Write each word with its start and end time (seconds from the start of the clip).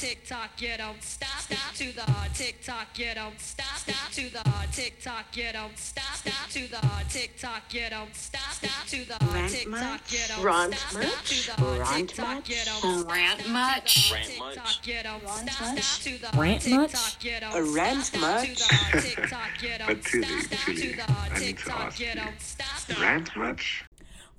TikTok, 0.00 0.50
you 0.62 0.76
don't 0.78 1.02
stop. 1.02 1.28
Stop 1.40 1.74
to 1.74 1.92
the 1.92 2.06
TikTok, 2.34 2.98
you 2.98 3.14
don't 3.14 3.38
stop. 3.38 3.76
Stop 3.76 4.10
to 4.12 4.30
the 4.32 4.42
TikTok, 4.72 5.36
you 5.36 5.52
don't 5.52 5.76
stop. 5.78 6.14
Stop 6.14 6.48
to 6.50 6.66
the 6.70 6.80
TikTok, 7.10 7.74
you 7.74 7.90
don't 7.90 8.14
stop. 8.16 8.52
Stop 8.52 8.86
to 8.86 9.04
the 9.04 9.18
Rant 9.34 9.52
TikTok, 9.52 9.70
much? 9.70 10.12
you 10.12 10.18
don't 10.28 10.42
Rant 10.42 10.74
stop. 10.74 10.92
much? 10.94 11.04
Stop 11.04 11.24
to 11.26 11.62
the 11.62 11.80
Rant 11.80 12.08
TikTok, 12.08 12.48
you 12.48 12.56
much? 12.56 12.64
don't. 12.64 13.06
Rant 13.10 13.48
much? 13.50 14.12
Rant 14.12 14.38
much? 14.38 14.54
TikTok, 14.54 14.86
you 14.86 15.02
don't 15.02 15.22
Rant 15.24 15.50
much? 15.60 15.82
Stop 15.82 16.34
Rant 16.34 16.66
much? 16.70 17.24
you 17.24 17.40
don't 17.40 17.54
A 17.54 17.66
stop. 17.66 17.76
rant 17.76 18.20
much? 18.20 18.48
to 18.48 18.54
the 18.92 19.00
TikTok, 19.02 19.62
you 19.62 19.70
But 19.86 19.86
don't 19.86 20.04
Tilly, 20.04 20.40
stop. 20.40 20.58
Stop 20.58 20.74
to 20.76 20.96
the 20.96 21.06
I 21.30 21.38
need 21.38 21.58
to 21.58 21.72
ask 21.78 22.00
you 22.00 22.06
you. 22.06 22.14
don't 22.14 22.40
stop. 22.40 23.00
Rant 23.00 23.36
much? 23.36 23.84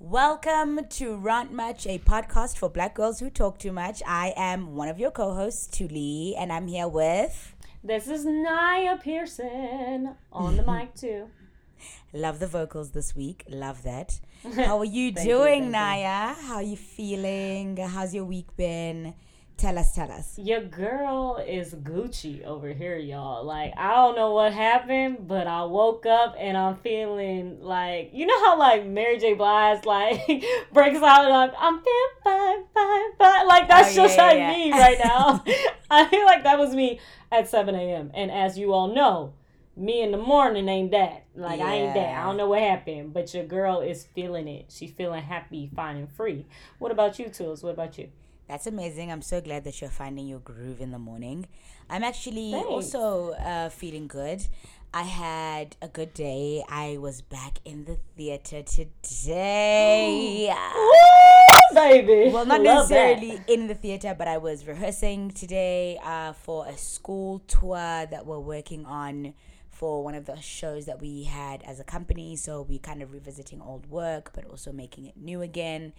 Welcome 0.04 0.80
to 0.98 1.14
Rant 1.14 1.52
Much, 1.52 1.86
a 1.86 1.96
podcast 1.96 2.58
for 2.58 2.68
black 2.68 2.96
girls 2.96 3.20
who 3.20 3.30
talk 3.30 3.58
too 3.58 3.70
much. 3.70 4.02
I 4.04 4.34
am 4.36 4.74
one 4.74 4.88
of 4.88 4.98
your 4.98 5.12
co 5.12 5.32
hosts, 5.32 5.68
Tuli, 5.68 6.34
and 6.36 6.52
I'm 6.52 6.66
here 6.66 6.88
with. 6.88 7.54
This 7.84 8.08
is 8.08 8.24
Naya 8.26 8.96
Pearson 8.96 10.16
on 10.32 10.56
the 10.56 10.64
mic 10.64 10.96
too. 10.96 11.28
Love 12.12 12.40
the 12.40 12.48
vocals 12.48 12.90
this 12.90 13.14
week. 13.14 13.44
Love 13.48 13.84
that. 13.84 14.18
How 14.56 14.78
are 14.78 14.84
you 14.84 15.04
you, 15.04 15.12
doing, 15.12 15.64
you. 15.66 15.70
Naya? 15.70 16.34
How 16.34 16.56
are 16.56 16.62
you 16.62 16.76
feeling? 16.76 17.76
How's 17.76 18.12
your 18.12 18.24
week 18.24 18.56
been? 18.56 19.14
Tell 19.56 19.78
us, 19.78 19.94
tell 19.94 20.10
us. 20.10 20.36
Your 20.38 20.60
girl 20.62 21.36
is 21.46 21.72
Gucci 21.72 22.42
over 22.44 22.72
here, 22.72 22.96
y'all. 22.96 23.44
Like 23.44 23.72
I 23.76 23.94
don't 23.94 24.16
know 24.16 24.32
what 24.32 24.52
happened, 24.52 25.28
but 25.28 25.46
I 25.46 25.62
woke 25.64 26.04
up 26.04 26.34
and 26.36 26.56
I'm 26.56 26.76
feeling 26.78 27.60
like 27.60 28.10
you 28.12 28.26
know 28.26 28.38
how 28.44 28.58
like 28.58 28.84
Mary 28.86 29.18
J. 29.20 29.34
Blige 29.34 29.84
like 29.84 30.26
breaks 30.72 30.96
out 31.00 31.24
and 31.26 31.30
like 31.30 31.52
I'm 31.56 31.80
feeling 31.80 32.10
fine, 32.24 32.64
fine, 32.74 33.12
fine. 33.16 33.46
Like 33.46 33.68
that's 33.68 33.96
Oh, 33.96 34.02
yeah, 34.02 34.08
just 34.08 34.16
yeah, 34.16 34.26
like 34.26 34.38
yeah. 34.38 34.50
me 34.52 34.72
right 34.72 34.98
now. 35.04 35.44
I 35.90 36.08
feel 36.08 36.24
like 36.24 36.42
that 36.42 36.58
was 36.58 36.74
me 36.74 36.98
at 37.30 37.48
7 37.48 37.72
a.m. 37.74 38.10
And 38.14 38.32
as 38.32 38.58
you 38.58 38.72
all 38.72 38.92
know, 38.92 39.34
me 39.76 40.02
in 40.02 40.10
the 40.10 40.18
morning 40.18 40.68
ain't 40.68 40.90
that. 40.90 41.24
Like 41.36 41.60
I 41.60 41.74
ain't 41.74 41.94
that. 41.94 42.18
I 42.18 42.24
don't 42.24 42.36
know 42.36 42.48
what 42.48 42.60
happened, 42.62 43.12
but 43.12 43.32
your 43.32 43.44
girl 43.44 43.80
is 43.80 44.04
feeling 44.12 44.48
it. 44.48 44.66
She's 44.70 44.90
feeling 44.90 45.22
happy, 45.22 45.70
fine, 45.76 45.96
and 45.98 46.10
free. 46.10 46.46
What 46.80 46.90
about 46.90 47.20
you, 47.20 47.28
Tools? 47.28 47.62
What 47.62 47.74
about 47.74 47.96
you? 47.96 48.08
That's 48.48 48.66
amazing. 48.66 49.10
I'm 49.10 49.22
so 49.22 49.40
glad 49.40 49.64
that 49.64 49.80
you're 49.80 49.90
finding 49.90 50.26
your 50.28 50.40
groove 50.40 50.80
in 50.80 50.90
the 50.90 50.98
morning. 50.98 51.46
I'm 51.88 52.04
actually 52.04 52.50
Thanks. 52.52 52.66
also 52.68 53.30
uh, 53.32 53.68
feeling 53.70 54.06
good. 54.08 54.46
I 54.94 55.02
had 55.04 55.76
a 55.80 55.88
good 55.88 56.12
day. 56.12 56.62
I 56.68 56.98
was 56.98 57.22
back 57.22 57.60
in 57.64 57.86
the 57.86 57.98
theater 58.16 58.62
today. 58.62 60.54
Woo, 60.74 61.74
baby. 61.74 62.30
well, 62.30 62.44
not 62.44 62.60
Love 62.60 62.88
that. 62.90 63.20
necessarily 63.20 63.40
in 63.48 63.68
the 63.68 63.74
theater, 63.74 64.14
but 64.16 64.28
I 64.28 64.36
was 64.36 64.66
rehearsing 64.66 65.30
today 65.30 65.98
uh, 66.04 66.34
for 66.34 66.66
a 66.66 66.76
school 66.76 67.38
tour 67.46 67.76
that 67.78 68.26
we're 68.26 68.38
working 68.38 68.84
on 68.84 69.32
for 69.70 70.04
one 70.04 70.14
of 70.14 70.26
the 70.26 70.38
shows 70.40 70.84
that 70.84 71.00
we 71.00 71.24
had 71.24 71.62
as 71.62 71.80
a 71.80 71.84
company. 71.84 72.36
So 72.36 72.60
we're 72.60 72.78
kind 72.78 73.02
of 73.02 73.12
revisiting 73.12 73.62
old 73.62 73.86
work, 73.88 74.32
but 74.34 74.44
also 74.44 74.72
making 74.72 75.06
it 75.06 75.16
new 75.16 75.40
again. 75.40 75.94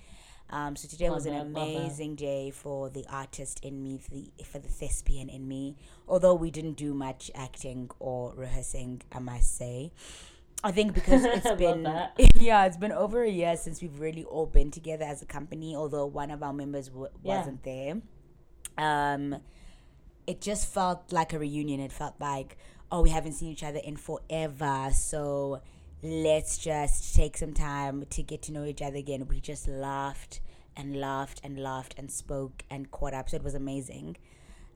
Um, 0.50 0.76
so 0.76 0.88
today 0.88 1.10
was 1.10 1.26
an 1.26 1.34
that, 1.34 1.46
love 1.46 1.54
that. 1.54 1.62
amazing 1.80 2.16
day 2.16 2.52
for 2.52 2.90
the 2.90 3.06
artist 3.10 3.60
in 3.64 3.82
me, 3.82 3.98
for 3.98 4.12
the, 4.12 4.30
for 4.46 4.60
the 4.60 4.68
thespian 4.68 5.28
in 5.30 5.48
me. 5.48 5.76
Although 6.08 6.36
we 6.36 6.52
didn't 6.52 6.74
do 6.74 6.94
much 6.94 7.32
acting 7.34 7.90
or 8.00 8.34
rehearsing, 8.36 9.02
I 9.12 9.20
must 9.20 9.58
say. 9.58 9.92
I 10.64 10.72
think 10.72 10.94
because 10.94 11.26
it's 11.26 11.52
been 11.58 11.84
yeah, 12.36 12.66
it's 12.66 12.78
been 12.78 12.92
over 12.92 13.24
a 13.24 13.30
year 13.30 13.58
since 13.58 13.82
we've 13.82 14.00
really 14.00 14.24
all 14.26 14.46
been 14.46 14.70
together 14.70 15.06
as 15.06 15.22
a 15.22 15.26
company. 15.26 15.76
Although 15.76 16.06
one 16.06 16.30
of 16.30 16.44
our 16.44 16.54
members 16.54 16.88
w- 16.90 17.10
Yeah. 17.24 17.38
wasn't 17.38 17.64
there, 17.64 18.02
um, 18.78 19.38
it 20.28 20.40
just 20.40 20.72
felt 20.72 21.12
like 21.12 21.34
a 21.34 21.40
reunion. 21.40 21.80
It 21.80 21.92
felt 21.92 22.14
like 22.20 22.58
oh, 22.92 23.02
we 23.02 23.10
haven't 23.10 23.34
seen 23.34 23.50
each 23.50 23.64
other 23.64 23.80
in 23.80 23.98
forever, 23.98 24.90
so 24.94 25.62
let's 26.04 26.58
just 26.58 27.16
take 27.16 27.38
some 27.38 27.53
time 27.53 28.06
to 28.09 28.22
get 28.24 28.41
to 28.44 28.52
know 28.52 28.66
each 28.66 28.81
other 28.81 28.97
again. 28.97 29.28
We 29.28 29.40
just 29.40 29.68
laughed 29.68 30.41
and 30.75 31.00
laughed 31.00 31.40
and 31.44 31.58
laughed 31.58 31.96
and 31.97 32.12
spoke 32.12 32.64
and 32.69 32.91
caught 32.91 33.14
up. 33.14 33.30
So 33.30 33.38
it 33.38 33.44
was 33.44 33.56
amazing. 33.56 34.18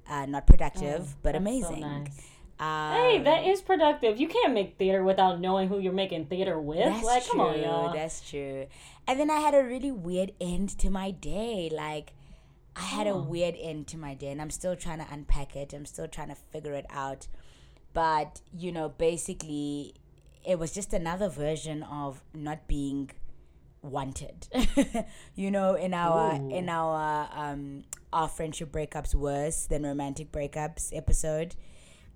Uh, 0.09 0.25
not 0.25 0.47
productive, 0.47 1.15
but 1.21 1.35
Oh, 1.35 1.39
so 1.39 1.41
amazing. 1.41 1.81
nice. 1.81 2.21
Um, 2.59 2.93
Hey, 2.93 3.21
that 3.23 3.45
is 3.45 3.61
productive. 3.61 4.19
You 4.19 4.27
can't 4.27 4.53
make 4.53 4.77
theater 4.77 5.03
without 5.03 5.39
knowing 5.41 5.67
who 5.67 5.79
you're 5.79 5.91
making 5.93 6.25
theater 6.27 6.59
with. 6.59 6.79
That's 6.79 7.03
like, 7.03 7.23
true. 7.25 7.31
come 7.33 7.41
on, 7.41 7.59
y'all. 7.59 7.93
That's 7.93 8.27
true. 8.27 8.67
And 9.07 9.19
then 9.19 9.29
I 9.29 9.39
had 9.39 9.53
a 9.53 9.63
really 9.63 9.91
weird 9.91 10.31
end 10.39 10.69
to 10.79 10.89
my 10.89 11.11
day. 11.11 11.69
Like, 11.71 12.13
I 12.75 12.81
had 12.81 13.05
a 13.07 13.11
Oh. 13.11 13.21
weird 13.21 13.55
end 13.59 13.87
to 13.87 13.97
my 13.97 14.13
day, 14.13 14.29
and 14.29 14.41
I'm 14.41 14.49
still 14.49 14.75
trying 14.75 14.99
to 14.99 15.07
unpack 15.11 15.55
it. 15.55 15.73
I'm 15.73 15.85
still 15.85 16.07
trying 16.07 16.29
to 16.29 16.35
figure 16.35 16.73
it 16.73 16.85
out. 16.89 17.27
But, 17.93 18.41
you 18.53 18.71
know, 18.71 18.89
basically, 18.89 19.95
it 20.47 20.57
was 20.57 20.71
just 20.71 20.93
another 20.93 21.27
version 21.27 21.83
of 21.83 22.21
not 22.33 22.67
being 22.67 23.11
wanted. 23.81 24.47
you 25.35 25.51
know, 25.51 25.75
in 25.75 25.93
our 25.93 26.35
Ooh. 26.35 26.49
in 26.49 26.69
our 26.69 27.29
um 27.35 27.83
our 28.13 28.29
friendship 28.29 28.71
breakups 28.71 29.13
worse 29.13 29.65
than 29.65 29.83
romantic 29.83 30.31
breakups 30.31 30.95
episode. 30.95 31.55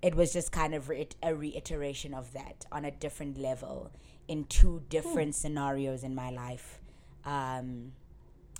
It 0.00 0.14
was 0.16 0.32
just 0.32 0.50
kind 0.50 0.74
of 0.74 0.88
re- 0.88 1.08
a 1.22 1.34
reiteration 1.34 2.14
of 2.14 2.32
that 2.32 2.64
on 2.72 2.84
a 2.84 2.90
different 2.90 3.38
level 3.38 3.92
in 4.26 4.44
two 4.46 4.82
different 4.88 5.34
scenarios 5.34 6.02
in 6.02 6.14
my 6.14 6.30
life. 6.30 6.80
Um 7.24 7.92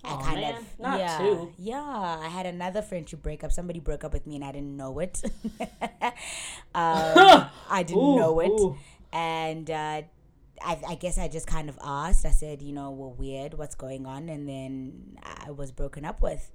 I 0.04 0.08
Aw, 0.14 0.22
kind 0.22 0.40
man, 0.40 0.54
of 0.56 0.80
not 0.80 0.98
yeah 0.98 1.18
two. 1.18 1.52
yeah 1.58 2.18
I 2.20 2.28
had 2.28 2.44
another 2.46 2.82
friendship 2.82 3.22
breakup. 3.22 3.52
Somebody 3.52 3.78
broke 3.80 4.04
up 4.04 4.12
with 4.12 4.26
me 4.26 4.34
and 4.36 4.44
I 4.44 4.52
didn't 4.52 4.76
know 4.76 4.98
it. 4.98 5.22
um, 6.74 7.46
I 7.70 7.84
didn't 7.86 8.02
Ooh, 8.02 8.16
know 8.16 8.40
it, 8.40 8.48
ooh. 8.50 8.76
And 9.12 9.70
uh, 9.70 10.02
I, 10.62 10.78
I 10.88 10.94
guess 10.94 11.18
I 11.18 11.28
just 11.28 11.46
kind 11.46 11.68
of 11.68 11.78
asked. 11.82 12.24
I 12.24 12.30
said, 12.30 12.62
you 12.62 12.72
know, 12.72 12.90
we're 12.90 13.08
weird. 13.08 13.54
What's 13.54 13.74
going 13.74 14.06
on? 14.06 14.28
And 14.28 14.48
then 14.48 15.18
I 15.22 15.50
was 15.50 15.72
broken 15.72 16.04
up 16.04 16.22
with, 16.22 16.50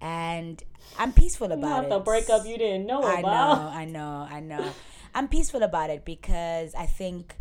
and 0.00 0.62
I'm 0.98 1.12
peaceful 1.12 1.52
about 1.52 1.68
have 1.68 1.84
it. 1.84 1.90
The 1.90 2.00
breakup 2.00 2.46
you 2.46 2.58
didn't 2.58 2.86
know 2.86 3.02
I 3.02 3.14
know, 3.14 3.18
about. 3.20 3.72
I 3.72 3.84
know, 3.84 4.28
I 4.30 4.40
know. 4.40 4.72
I'm 5.14 5.28
peaceful 5.28 5.62
about 5.62 5.90
it 5.90 6.04
because 6.04 6.74
I 6.74 6.86
think 6.86 7.36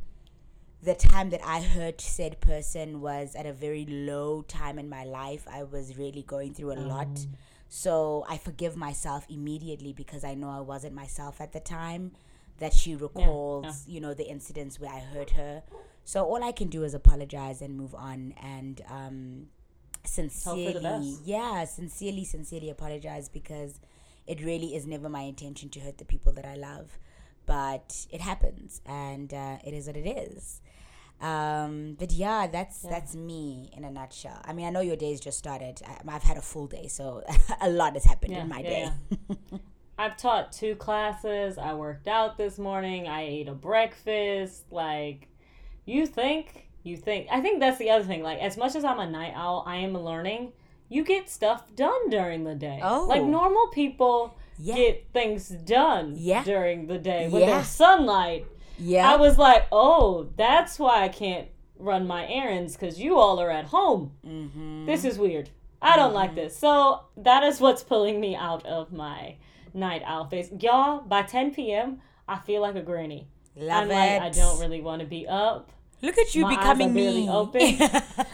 the 0.84 0.94
time 0.94 1.30
that 1.32 1.42
I 1.44 1.62
hurt 1.62 2.02
said 2.02 2.40
person 2.42 3.02
was 3.02 3.36
at 3.36 3.46
a 3.46 3.54
very 3.54 3.86
low 3.86 4.42
time 4.44 4.78
in 4.78 4.90
my 4.90 5.06
life. 5.06 5.48
I 5.52 5.64
was 5.64 5.98
really 5.98 6.24
going 6.24 6.54
through 6.54 6.74
a 6.74 6.80
lot. 6.80 7.26
So 7.70 8.26
I 8.30 8.38
forgive 8.38 8.76
myself 8.76 9.26
immediately 9.30 9.94
because 9.94 10.24
I 10.24 10.36
know 10.36 10.50
I 10.50 10.60
wasn't 10.60 10.94
myself 10.94 11.42
at 11.42 11.54
the 11.54 11.60
time. 11.60 12.12
That 12.60 12.74
she 12.74 12.96
recalls, 12.96 13.86
you 13.88 14.00
know, 14.00 14.14
the 14.14 14.26
incidents 14.30 14.80
where 14.80 14.92
I 14.92 15.00
hurt 15.00 15.32
her. 15.32 15.64
So 16.06 16.24
all 16.26 16.44
I 16.44 16.52
can 16.52 16.68
do 16.70 16.84
is 16.84 16.94
apologize 16.94 17.62
and 17.62 17.76
move 17.78 17.96
on 17.96 18.34
and 18.42 18.82
um, 18.90 19.48
sincerely, 20.06 21.18
yeah, 21.24 21.66
sincerely, 21.66 22.26
sincerely 22.26 22.70
apologize 22.70 23.30
because 23.30 23.80
it 24.28 24.42
really 24.44 24.76
is 24.76 24.86
never 24.86 25.10
my 25.10 25.22
intention 25.22 25.70
to 25.70 25.80
hurt 25.80 25.98
the 25.98 26.06
people 26.06 26.32
that 26.34 26.46
I 26.46 26.56
love. 26.56 26.98
But 27.46 28.06
it 28.12 28.22
happens 28.22 28.82
and 28.86 29.34
uh, 29.34 29.58
it 29.66 29.74
is 29.74 29.88
what 29.88 29.98
it 29.98 30.08
is. 30.08 30.62
Um, 31.22 31.96
but 31.98 32.12
yeah, 32.12 32.48
that's 32.48 32.82
that's 32.82 33.16
me 33.16 33.70
in 33.76 33.86
a 33.86 33.92
nutshell. 33.92 34.42
I 34.44 34.52
mean, 34.52 34.66
I 34.66 34.70
know 34.70 34.82
your 34.82 34.98
day's 34.98 35.22
just 35.22 35.38
started. 35.38 35.82
I, 35.86 36.16
I've 36.16 36.24
had 36.24 36.38
a 36.38 36.42
full 36.42 36.68
day, 36.68 36.88
so 36.88 37.24
a 37.62 37.70
lot 37.70 37.94
has 37.94 38.04
happened 38.04 38.34
in 38.34 38.50
my 38.50 38.62
day. 38.62 38.90
I've 39.98 40.18
taught 40.18 40.52
two 40.52 40.76
classes. 40.76 41.58
I 41.58 41.74
worked 41.74 42.08
out 42.08 42.38
this 42.38 42.58
morning. 42.58 43.08
I 43.08 43.22
ate 43.24 43.48
a 43.48 43.54
breakfast. 43.54 44.64
Like, 44.72 45.28
you 45.86 46.06
think, 46.08 46.68
you 46.84 46.98
think. 46.98 47.28
I 47.32 47.42
think 47.42 47.60
that's 47.60 47.78
the 47.78 47.90
other 47.92 48.04
thing. 48.04 48.24
Like, 48.24 48.40
as 48.40 48.58
much 48.58 48.76
as 48.76 48.84
I'm 48.84 49.00
a 49.00 49.10
night 49.10 49.34
owl, 49.36 49.64
I 49.68 49.78
am 49.78 49.94
learning. 49.98 50.54
You 50.90 51.04
get 51.04 51.30
stuff 51.30 51.76
done 51.76 52.10
during 52.10 52.44
the 52.44 52.56
day. 52.56 52.80
Oh. 52.84 53.06
Like, 53.08 53.24
normal 53.24 53.68
people 53.68 54.36
Yeah. 54.58 54.76
get 54.76 55.08
things 55.14 55.50
done 55.50 56.14
Yeah. 56.18 56.44
during 56.44 56.88
the 56.88 56.98
day 56.98 57.30
when 57.30 57.42
Yeah. 57.42 57.56
there's 57.56 57.68
sunlight. 57.68 58.46
yeah, 58.80 59.12
I 59.12 59.16
was 59.18 59.38
like, 59.38 59.66
oh, 59.72 60.30
that's 60.36 60.80
why 60.80 61.04
I 61.04 61.08
can't 61.10 61.48
run 61.78 62.08
my 62.08 62.28
errands 62.28 62.76
because 62.76 63.00
you 63.00 63.18
all 63.18 63.40
are 63.40 63.52
at 63.52 63.66
home. 63.66 64.14
mm-hmm. 64.26 64.86
This 64.86 65.06
is 65.06 65.18
weird. 65.20 65.50
I 65.82 65.96
don't 65.98 66.14
like 66.14 66.34
this. 66.34 66.58
So 66.58 67.02
that 67.18 67.44
is 67.44 67.60
what's 67.60 67.84
pulling 67.84 68.20
me 68.20 68.36
out 68.36 68.66
of 68.66 68.92
my 68.94 69.36
night 69.74 70.02
owl 70.06 70.26
phase. 70.26 70.50
Y'all, 70.60 71.02
by 71.02 71.24
10 71.24 71.54
p.m., 71.54 72.00
I 72.28 72.38
feel 72.40 72.62
like 72.62 72.76
a 72.76 72.82
granny. 72.82 73.28
love 73.56 73.84
I'm 73.84 73.92
it. 73.92 73.94
like, 73.94 74.22
I 74.22 74.30
don't 74.30 74.60
really 74.60 74.82
want 74.82 75.02
to 75.02 75.08
be 75.08 75.28
up. 75.28 75.72
Look 76.02 76.18
at 76.18 76.36
you 76.36 76.42
my 76.42 76.50
becoming 76.58 76.94
me. 76.94 77.30
open. 77.30 77.62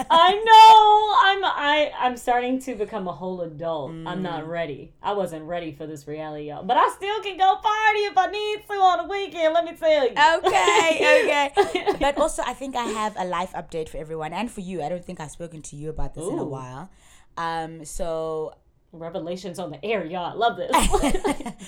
I 0.09 0.31
know. 0.33 1.15
I'm 1.29 1.45
I 1.45 1.91
I'm 1.99 2.17
starting 2.17 2.59
to 2.61 2.73
become 2.73 3.07
a 3.07 3.11
whole 3.11 3.41
adult. 3.41 3.91
I'm 3.91 4.23
not 4.23 4.43
Mm. 4.45 4.47
ready. 4.47 4.93
I 5.03 5.13
wasn't 5.13 5.45
ready 5.45 5.71
for 5.73 5.85
this 5.85 6.07
reality, 6.07 6.45
y'all. 6.49 6.63
But 6.63 6.77
I 6.77 6.89
still 6.89 7.21
can 7.21 7.37
go 7.37 7.55
party 7.57 7.99
if 8.09 8.17
I 8.17 8.25
need 8.31 8.63
to 8.67 8.73
on 8.73 8.97
the 9.07 9.13
weekend. 9.13 9.53
Let 9.53 9.65
me 9.65 9.73
tell 9.73 10.03
you. 10.03 10.15
okay, 10.37 11.21
okay. 11.23 11.93
But 11.99 12.17
also, 12.17 12.41
I 12.43 12.53
think 12.53 12.75
I 12.75 12.85
have 12.85 13.15
a 13.19 13.25
life 13.25 13.53
update 13.53 13.87
for 13.89 13.97
everyone 13.97 14.33
and 14.33 14.49
for 14.49 14.61
you. 14.61 14.81
I 14.81 14.89
don't 14.89 15.05
think 15.05 15.19
I've 15.19 15.29
spoken 15.31 15.61
to 15.69 15.75
you 15.75 15.89
about 15.91 16.15
this 16.15 16.25
in 16.27 16.39
a 16.39 16.43
while. 16.45 16.89
Um, 17.37 17.85
so 17.85 18.55
revelations 18.91 19.59
on 19.59 19.71
the 19.71 19.83
air, 19.85 20.05
y'all. 20.05 20.25
I 20.25 20.33
love 20.33 20.57
this. 20.57 20.71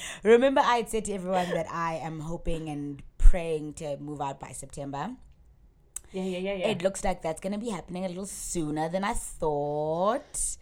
Remember, 0.23 0.61
I 0.61 0.77
had 0.77 0.89
said 0.89 1.05
to 1.05 1.13
everyone 1.13 1.49
that 1.51 1.67
I 1.71 1.95
am 1.95 2.19
hoping 2.19 2.69
and 2.69 3.01
praying 3.17 3.73
to 3.75 3.97
move 3.97 4.21
out 4.21 4.39
by 4.39 4.51
September. 4.51 5.11
yeah, 6.11 6.23
yeah, 6.23 6.37
yeah, 6.37 6.53
yeah. 6.53 6.67
It 6.67 6.81
looks 6.81 7.03
like 7.03 7.21
that's 7.21 7.39
going 7.39 7.53
to 7.53 7.59
be 7.59 7.69
happening 7.69 8.05
a 8.05 8.09
little 8.09 8.25
sooner 8.25 8.89
than 8.89 9.03
I 9.03 9.13
thought. 9.13 10.57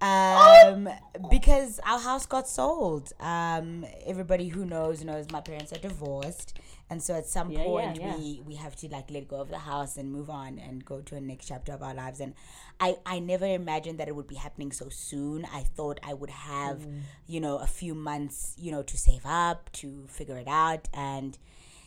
Oh! 0.00 0.72
Um, 0.72 0.88
because 1.30 1.80
our 1.86 1.98
house 1.98 2.26
got 2.26 2.48
sold. 2.48 3.12
Um, 3.20 3.86
everybody 4.04 4.48
who 4.48 4.64
knows 4.64 5.04
knows 5.04 5.30
my 5.30 5.40
parents 5.40 5.72
are 5.72 5.78
divorced, 5.78 6.58
and 6.88 7.02
so 7.02 7.14
at 7.14 7.26
some 7.26 7.50
Yeah, 7.50 7.58
yeah, 7.58 7.64
point 7.64 7.96
yeah. 8.00 8.16
we 8.16 8.42
we 8.46 8.54
have 8.56 8.76
to 8.76 8.88
like 8.88 9.10
let 9.10 9.26
go 9.28 9.36
of 9.40 9.48
the 9.48 9.58
house 9.58 9.96
and 9.96 10.10
move 10.12 10.30
on 10.30 10.58
and 10.58 10.84
go 10.84 11.00
to 11.00 11.16
a 11.16 11.20
next 11.20 11.46
chapter 11.46 11.72
of 11.72 11.82
our 11.82 11.94
lives. 11.94 12.20
And 12.20 12.34
I 12.80 12.96
I 13.04 13.18
never 13.18 13.46
imagined 13.46 13.98
that 13.98 14.08
it 14.08 14.14
would 14.14 14.28
be 14.28 14.36
happening 14.36 14.70
so 14.72 14.88
soon. 14.88 15.44
I 15.52 15.62
thought 15.62 15.98
I 16.02 16.14
would 16.14 16.30
have, 16.30 16.78
Mm. 16.80 17.00
you 17.26 17.40
know, 17.40 17.58
a 17.58 17.66
few 17.66 17.94
months, 17.94 18.54
you 18.58 18.70
know, 18.70 18.82
to 18.82 18.96
save 18.96 19.24
up 19.26 19.70
to 19.72 20.06
figure 20.08 20.36
it 20.38 20.48
out 20.48 20.88
and 20.94 21.38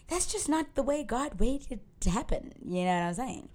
that's 0.10 0.26
just 0.26 0.50
not 0.50 0.76
the 0.76 0.84
way 0.84 1.04
God 1.04 1.40
waited 1.40 1.80
to 2.02 2.10
happen. 2.10 2.54
You 2.64 2.86
know 2.86 2.92
what 2.92 3.08
I'm 3.08 3.14
saying? 3.14 3.50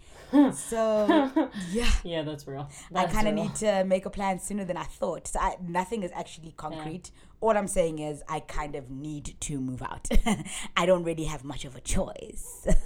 so 0.55 1.31
yeah, 1.71 1.91
yeah, 2.03 2.23
that's 2.23 2.47
real. 2.47 2.69
I 2.95 3.07
kind 3.07 3.29
of 3.29 3.35
need 3.35 3.55
to 3.57 3.85
make 3.85 4.07
a 4.07 4.11
plan 4.11 4.41
sooner 4.41 4.65
than 4.65 4.77
I 4.77 4.85
thought. 4.85 5.29
So 5.29 5.39
I, 5.39 5.57
nothing 5.67 6.03
is 6.03 6.11
actually 6.15 6.53
concrete. 6.57 7.11
All 7.41 7.57
I'm 7.57 7.69
saying 7.69 7.99
is 7.99 8.23
I 8.29 8.41
kind 8.41 8.75
of 8.75 8.91
need 8.91 9.37
to 9.41 9.61
move 9.61 9.83
out. 9.83 10.09
I 10.77 10.87
don't 10.87 11.05
really 11.05 11.25
have 11.25 11.45
much 11.45 11.65
of 11.65 11.77
a 11.77 11.81
choice. 11.81 12.67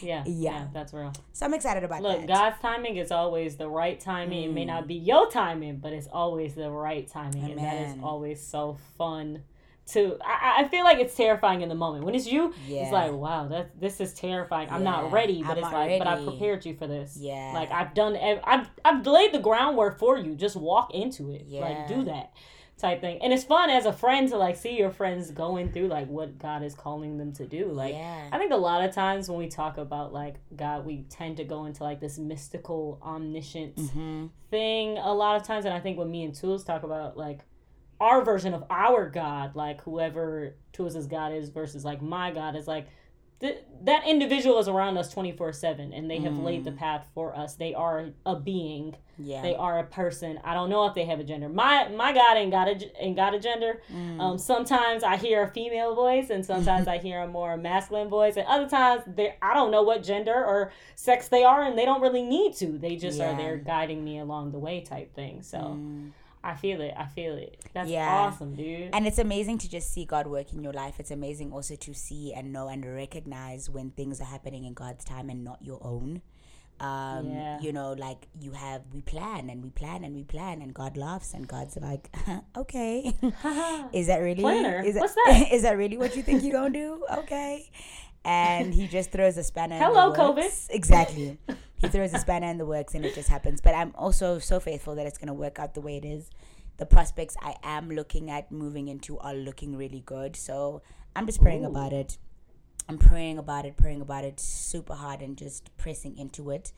Yeah, 0.00 0.24
Yeah. 0.26 0.52
yeah, 0.52 0.66
that's 0.72 0.92
real. 0.92 1.12
so 1.32 1.46
I'm 1.46 1.54
excited 1.54 1.84
about 1.84 2.02
Look, 2.02 2.12
that. 2.12 2.20
Look, 2.22 2.28
God's 2.28 2.60
timing 2.60 2.96
is 2.96 3.12
always 3.12 3.56
the 3.56 3.68
right 3.68 4.00
timing. 4.00 4.42
It 4.44 4.52
may 4.52 4.64
not 4.64 4.84
mm. 4.84 4.88
be 4.88 4.94
your 4.94 5.30
timing, 5.30 5.76
but 5.76 5.92
it's 5.92 6.08
always 6.08 6.54
the 6.54 6.70
right 6.70 7.06
timing, 7.06 7.52
and 7.52 7.58
that 7.58 7.82
is 7.82 7.94
always 8.02 8.44
so 8.44 8.78
fun. 8.98 9.44
To 9.88 10.16
I, 10.24 10.62
I 10.62 10.68
feel 10.68 10.84
like 10.84 10.98
it's 10.98 11.16
terrifying 11.16 11.62
in 11.62 11.68
the 11.68 11.74
moment 11.74 12.04
when 12.04 12.14
it's 12.14 12.26
you. 12.26 12.54
Yeah. 12.68 12.82
It's 12.84 12.92
like 12.92 13.12
wow, 13.12 13.48
that 13.48 13.80
this 13.80 14.00
is 14.00 14.14
terrifying. 14.14 14.68
I'm 14.70 14.84
not 14.84 15.10
ready, 15.10 15.42
but 15.42 15.58
I'm 15.58 15.64
it's 15.64 15.72
like, 15.72 15.98
but 15.98 16.06
I 16.06 16.22
prepared 16.24 16.64
you 16.64 16.74
for 16.76 16.86
this. 16.86 17.16
Yeah. 17.20 17.50
like 17.52 17.70
I've 17.72 17.92
done. 17.92 18.16
I've 18.16 18.70
I've 18.84 19.04
laid 19.06 19.32
the 19.34 19.40
groundwork 19.40 19.98
for 19.98 20.16
you. 20.16 20.36
Just 20.36 20.54
walk 20.56 20.94
into 20.94 21.32
it. 21.32 21.48
Like 21.48 21.76
Yeah. 21.76 21.86
do 21.88 22.04
that 22.04 22.32
type 22.78 23.00
thing. 23.00 23.18
And 23.22 23.32
it's 23.32 23.44
fun 23.44 23.70
as 23.70 23.84
a 23.84 23.92
friend 23.92 24.28
to 24.28 24.36
like 24.36 24.56
see 24.56 24.76
your 24.78 24.90
friends 24.90 25.30
going 25.30 25.72
through 25.72 25.88
like 25.88 26.08
what 26.08 26.38
God 26.38 26.62
is 26.62 26.74
calling 26.74 27.18
them 27.18 27.32
to 27.34 27.46
do. 27.46 27.66
Like 27.66 27.94
Yeah. 27.94 28.28
I 28.32 28.38
think 28.38 28.52
a 28.52 28.56
lot 28.56 28.84
of 28.84 28.94
times 28.94 29.28
when 29.28 29.38
we 29.38 29.48
talk 29.48 29.78
about 29.78 30.12
like 30.12 30.36
God, 30.56 30.86
we 30.86 31.02
tend 31.10 31.36
to 31.38 31.44
go 31.44 31.64
into 31.66 31.82
like 31.82 31.98
this 32.00 32.18
mystical, 32.18 32.98
omniscient 33.02 33.76
Mhm. 33.76 34.30
thing 34.50 34.96
a 34.98 35.12
lot 35.12 35.36
of 35.36 35.42
times. 35.42 35.64
And 35.64 35.74
I 35.74 35.80
think 35.80 35.98
when 35.98 36.10
me 36.10 36.22
and 36.24 36.34
Tools 36.34 36.62
talk 36.64 36.82
about 36.84 37.16
like 37.16 37.40
our 38.02 38.22
version 38.24 38.52
of 38.54 38.64
our 38.68 39.08
God, 39.08 39.54
like 39.54 39.80
whoever 39.82 40.56
Tools' 40.72 41.06
God 41.06 41.32
is 41.32 41.48
versus 41.50 41.84
like 41.84 42.02
my 42.02 42.30
God 42.32 42.56
is 42.56 42.66
like 42.66 42.88
th- 43.40 43.58
that 43.84 44.06
individual 44.06 44.58
is 44.58 44.68
around 44.68 44.96
us 44.98 45.10
24 45.12 45.52
7 45.52 45.92
and 45.92 46.10
they 46.10 46.18
have 46.18 46.36
laid 46.38 46.64
the 46.64 46.72
path 46.72 47.06
for 47.14 47.36
us. 47.36 47.54
They 47.54 47.74
are 47.74 48.10
a 48.26 48.34
being 48.36 48.96
Yeah. 49.18 49.42
they 49.42 49.54
are 49.54 49.78
a 49.78 49.84
person. 49.84 50.40
I 50.44 50.54
don't 50.54 50.70
know 50.70 50.86
if 50.86 50.94
they 50.94 51.04
have 51.04 51.20
a 51.20 51.24
gender. 51.24 51.48
My 51.48 51.88
my 51.88 52.12
God 52.12 52.36
ain't 52.36 52.50
got 52.50 52.66
a 52.68 52.74
ain't 53.04 53.16
got 53.16 53.34
a 53.34 53.38
gender. 53.38 53.80
Mm. 53.92 54.20
Um, 54.20 54.38
sometimes 54.38 55.04
I 55.04 55.16
hear 55.16 55.42
a 55.44 55.48
female 55.48 55.94
voice, 55.94 56.30
and 56.30 56.44
sometimes 56.44 56.88
I 56.88 56.98
hear 57.06 57.20
a 57.20 57.28
more 57.28 57.56
masculine 57.56 58.08
voice, 58.08 58.36
and 58.36 58.46
other 58.48 58.68
times 58.68 59.02
they 59.06 59.36
I 59.42 59.54
don't 59.54 59.70
know 59.70 59.82
what 59.82 60.02
gender 60.02 60.34
or 60.34 60.72
sex 60.96 61.28
they 61.28 61.44
are, 61.44 61.62
and 61.62 61.76
they 61.78 61.84
don't 61.84 62.00
really 62.00 62.22
need 62.22 62.54
to. 62.62 62.78
They 62.78 62.96
just 62.96 63.20
are 63.20 63.36
there 63.36 63.56
guiding 63.58 64.02
me 64.02 64.18
along 64.18 64.50
the 64.52 64.58
way, 64.58 64.80
type 64.80 65.14
thing. 65.14 65.42
So 65.42 65.58
Mm. 65.58 66.10
I 66.44 66.54
feel 66.54 66.80
it. 66.80 66.92
I 66.96 67.06
feel 67.06 67.34
it. 67.36 67.64
That's 67.72 67.88
Yeah. 67.88 68.08
awesome, 68.08 68.54
dude. 68.54 68.90
And 68.92 69.06
it's 69.06 69.18
amazing 69.18 69.58
to 69.58 69.68
just 69.70 69.92
see 69.92 70.04
God 70.04 70.26
work 70.26 70.52
in 70.52 70.62
your 70.62 70.72
life. 70.72 70.98
It's 70.98 71.10
amazing 71.12 71.52
also 71.52 71.76
to 71.76 71.94
see 71.94 72.32
and 72.32 72.52
know 72.52 72.68
and 72.68 72.84
recognize 72.84 73.70
when 73.70 73.90
things 73.90 74.20
are 74.20 74.24
happening 74.24 74.64
in 74.64 74.74
God's 74.74 75.04
time 75.04 75.30
and 75.30 75.44
not 75.44 75.58
your 75.62 75.78
own. 75.82 76.20
Um, 76.80 77.30
Yeah. 77.30 77.60
You 77.60 77.72
know, 77.72 77.92
like 77.92 78.26
you 78.40 78.52
have, 78.52 78.82
we 78.92 79.02
plan 79.02 79.48
and 79.50 79.62
we 79.62 79.70
plan 79.70 80.02
and 80.02 80.16
we 80.16 80.24
plan, 80.24 80.62
and 80.62 80.74
God 80.74 80.96
laughs, 80.96 81.32
and 81.32 81.46
God's 81.46 81.76
like, 81.76 82.10
okay, 82.56 83.12
is 83.92 84.08
that 84.08 84.18
really? 84.18 84.42
Planner? 84.42 84.82
Is 84.84 84.94
that, 84.94 85.00
What's 85.00 85.14
that? 85.14 85.48
is 85.52 85.62
that 85.62 85.76
really 85.78 85.96
what 85.96 86.16
you 86.16 86.22
think 86.24 86.42
you're 86.42 86.52
gonna 86.52 86.70
do? 86.70 87.04
Okay. 87.18 87.70
And 88.24 88.72
he 88.74 88.86
just 88.88 89.10
throws 89.12 89.36
a 89.36 89.42
spanner. 89.44 89.78
Hello, 89.78 90.12
COVID. 90.12 90.70
Exactly. 90.70 91.38
He 91.82 91.88
throws 91.88 92.14
a 92.14 92.18
spanner 92.18 92.46
in 92.46 92.56
the 92.56 92.64
works, 92.64 92.94
and 92.94 93.04
it 93.04 93.14
just 93.14 93.28
happens. 93.28 93.60
But 93.60 93.74
I'm 93.74 93.92
also 93.94 94.38
so 94.38 94.58
faithful 94.58 94.94
that 94.94 95.06
it's 95.06 95.18
gonna 95.18 95.34
work 95.34 95.58
out 95.58 95.74
the 95.74 95.82
way 95.82 95.98
it 95.98 96.06
is 96.06 96.30
the 96.82 96.86
prospects 96.86 97.36
I 97.40 97.54
am 97.62 97.90
looking 97.90 98.30
at 98.30 98.50
moving 98.50 98.88
into 98.88 99.18
are 99.18 99.34
looking 99.34 99.76
really 99.76 100.02
good. 100.04 100.36
So 100.36 100.82
I'm 101.14 101.26
just 101.26 101.40
praying 101.40 101.64
Ooh. 101.64 101.68
about 101.68 101.92
it. 101.92 102.18
I'm 102.88 102.98
praying 102.98 103.38
about 103.38 103.64
it, 103.64 103.76
praying 103.76 104.00
about 104.00 104.24
it 104.24 104.40
super 104.40 104.94
hard 104.94 105.20
and 105.20 105.36
just 105.36 105.76
pressing 105.76 106.18
into 106.18 106.50
it. 106.50 106.72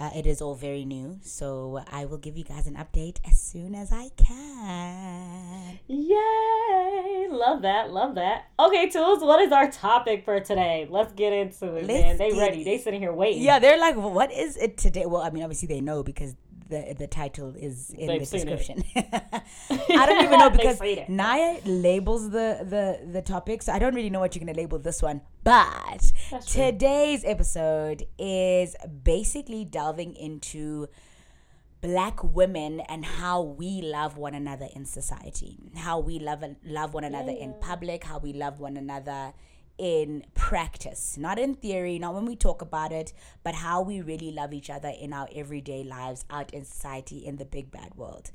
Uh, 0.00 0.08
it 0.16 0.26
is 0.26 0.40
all 0.40 0.54
very 0.54 0.86
new, 0.86 1.18
so 1.22 1.84
I 1.92 2.06
will 2.06 2.16
give 2.16 2.34
you 2.38 2.42
guys 2.44 2.66
an 2.66 2.74
update 2.74 3.18
as 3.28 3.38
soon 3.38 3.74
as 3.74 3.92
I 3.92 4.08
can. 4.16 5.78
Yay! 5.88 7.28
Love 7.30 7.60
that. 7.62 7.90
Love 7.92 8.14
that. 8.14 8.46
Okay, 8.58 8.88
Tools, 8.88 9.20
what 9.22 9.42
is 9.42 9.52
our 9.52 9.70
topic 9.70 10.24
for 10.24 10.40
today? 10.40 10.86
Let's 10.88 11.12
get 11.12 11.34
into 11.34 11.74
it, 11.76 11.86
man. 11.86 12.02
Let's 12.06 12.18
They 12.18 12.30
get 12.30 12.38
ready. 12.38 12.62
it. 12.62 12.64
They 12.64 12.78
sitting 12.78 13.00
here 13.00 13.12
waiting. 13.12 13.42
Yeah, 13.42 13.58
they're 13.58 13.78
like, 13.78 13.94
well, 13.94 14.10
what 14.10 14.32
is 14.32 14.56
it 14.56 14.78
today? 14.78 15.04
Well, 15.04 15.20
I 15.20 15.28
mean, 15.28 15.42
obviously 15.42 15.68
they 15.68 15.82
know 15.82 16.02
because 16.02 16.34
the 16.70 16.94
the 16.98 17.06
title 17.06 17.54
is 17.56 17.90
in 17.90 18.06
They've 18.06 18.20
the 18.20 18.38
description. 18.38 18.84
I 18.96 20.06
don't 20.06 20.24
even 20.24 20.38
know 20.44 20.50
because. 20.50 20.80
Naya 21.08 21.58
labels 21.64 22.30
the 22.30 22.64
the 22.74 23.10
the 23.12 23.22
topic, 23.22 23.62
so 23.62 23.72
I 23.72 23.78
don't 23.78 23.94
really 23.94 24.10
know 24.10 24.20
what 24.20 24.34
you're 24.34 24.44
gonna 24.44 24.56
label 24.56 24.78
this 24.78 25.02
one. 25.02 25.20
But 25.44 26.12
today's 26.46 27.24
episode 27.24 28.06
is 28.18 28.76
basically 29.02 29.64
delving 29.64 30.14
into 30.14 30.88
black 31.80 32.22
women 32.22 32.80
and 32.80 33.04
how 33.04 33.40
we 33.42 33.80
love 33.80 34.18
one 34.18 34.34
another 34.34 34.68
in 34.74 34.84
society 34.84 35.56
how 35.76 35.98
we 35.98 36.18
love 36.18 36.44
love 36.62 36.92
one 36.92 37.04
another 37.04 37.32
in 37.32 37.54
public 37.60 38.04
how 38.04 38.18
we 38.18 38.34
love 38.34 38.60
one 38.60 38.76
another 38.76 39.32
in 39.80 40.22
practice 40.34 41.16
not 41.16 41.38
in 41.38 41.54
theory 41.54 41.98
not 41.98 42.14
when 42.14 42.26
we 42.26 42.36
talk 42.36 42.60
about 42.60 42.92
it 42.92 43.14
but 43.42 43.54
how 43.54 43.80
we 43.80 44.02
really 44.02 44.30
love 44.30 44.52
each 44.52 44.68
other 44.68 44.92
in 45.00 45.10
our 45.10 45.26
everyday 45.34 45.82
lives 45.82 46.26
out 46.28 46.52
in 46.52 46.66
society 46.66 47.24
in 47.24 47.38
the 47.38 47.46
big 47.46 47.70
bad 47.70 47.94
world 47.96 48.30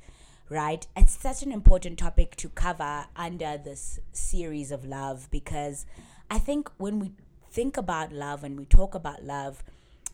right 0.48 0.88
it's 0.96 1.16
such 1.16 1.44
an 1.44 1.52
important 1.52 1.96
topic 1.96 2.34
to 2.34 2.48
cover 2.48 3.06
under 3.14 3.56
this 3.56 4.00
series 4.12 4.72
of 4.72 4.84
love 4.84 5.30
because 5.30 5.86
i 6.28 6.36
think 6.36 6.68
when 6.78 6.98
we 6.98 7.12
think 7.48 7.76
about 7.76 8.12
love 8.12 8.42
and 8.42 8.58
we 8.58 8.64
talk 8.64 8.92
about 8.92 9.22
love 9.22 9.62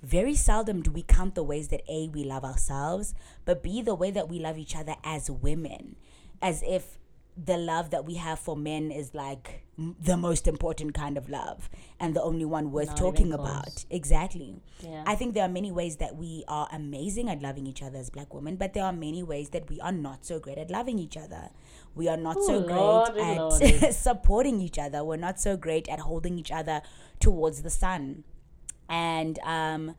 very 0.02 0.34
seldom 0.34 0.82
do 0.82 0.90
we 0.90 1.02
count 1.02 1.34
the 1.34 1.42
ways 1.42 1.68
that 1.68 1.82
A, 1.88 2.08
we 2.08 2.24
love 2.24 2.44
ourselves, 2.44 3.14
but 3.44 3.62
B, 3.62 3.82
the 3.82 3.94
way 3.94 4.10
that 4.10 4.28
we 4.28 4.40
love 4.40 4.58
each 4.58 4.74
other 4.74 4.96
as 5.04 5.30
women. 5.30 5.94
As 6.42 6.60
if 6.66 6.98
the 7.36 7.56
love 7.56 7.90
that 7.90 8.04
we 8.04 8.16
have 8.16 8.38
for 8.38 8.56
men 8.56 8.90
is 8.90 9.14
like 9.14 9.64
m- 9.78 9.96
the 9.98 10.16
most 10.16 10.46
important 10.46 10.92
kind 10.92 11.16
of 11.16 11.30
love 11.30 11.70
and 11.98 12.14
the 12.14 12.22
only 12.22 12.44
one 12.44 12.70
worth 12.70 12.88
Not 12.88 12.96
talking 12.98 13.32
about. 13.32 13.84
Exactly. 13.88 14.60
Yeah. 14.80 15.02
I 15.06 15.14
think 15.14 15.32
there 15.34 15.44
are 15.44 15.48
many 15.48 15.72
ways 15.72 15.96
that 15.96 16.16
we 16.16 16.44
are 16.46 16.68
amazing 16.70 17.30
at 17.30 17.40
loving 17.40 17.66
each 17.66 17.82
other 17.82 17.98
as 17.98 18.10
black 18.10 18.34
women, 18.34 18.56
but 18.56 18.74
there 18.74 18.84
are 18.84 18.92
many 18.92 19.22
ways 19.22 19.48
that 19.50 19.70
we 19.70 19.80
are 19.80 19.92
not 19.92 20.26
so 20.26 20.38
great 20.38 20.58
at 20.58 20.70
loving 20.70 20.98
each 20.98 21.16
other. 21.16 21.48
We 21.94 22.08
are 22.08 22.18
not 22.18 22.42
so 22.42 22.60
Ooh, 22.60 22.66
great 22.66 22.76
Lordy, 22.76 23.78
at 23.82 23.94
supporting 23.94 24.60
each 24.60 24.78
other. 24.78 25.02
We're 25.02 25.16
not 25.16 25.40
so 25.40 25.56
great 25.56 25.88
at 25.88 26.00
holding 26.00 26.38
each 26.38 26.52
other 26.52 26.82
towards 27.18 27.62
the 27.62 27.70
sun 27.70 28.24
and 28.88 29.38
um, 29.40 29.94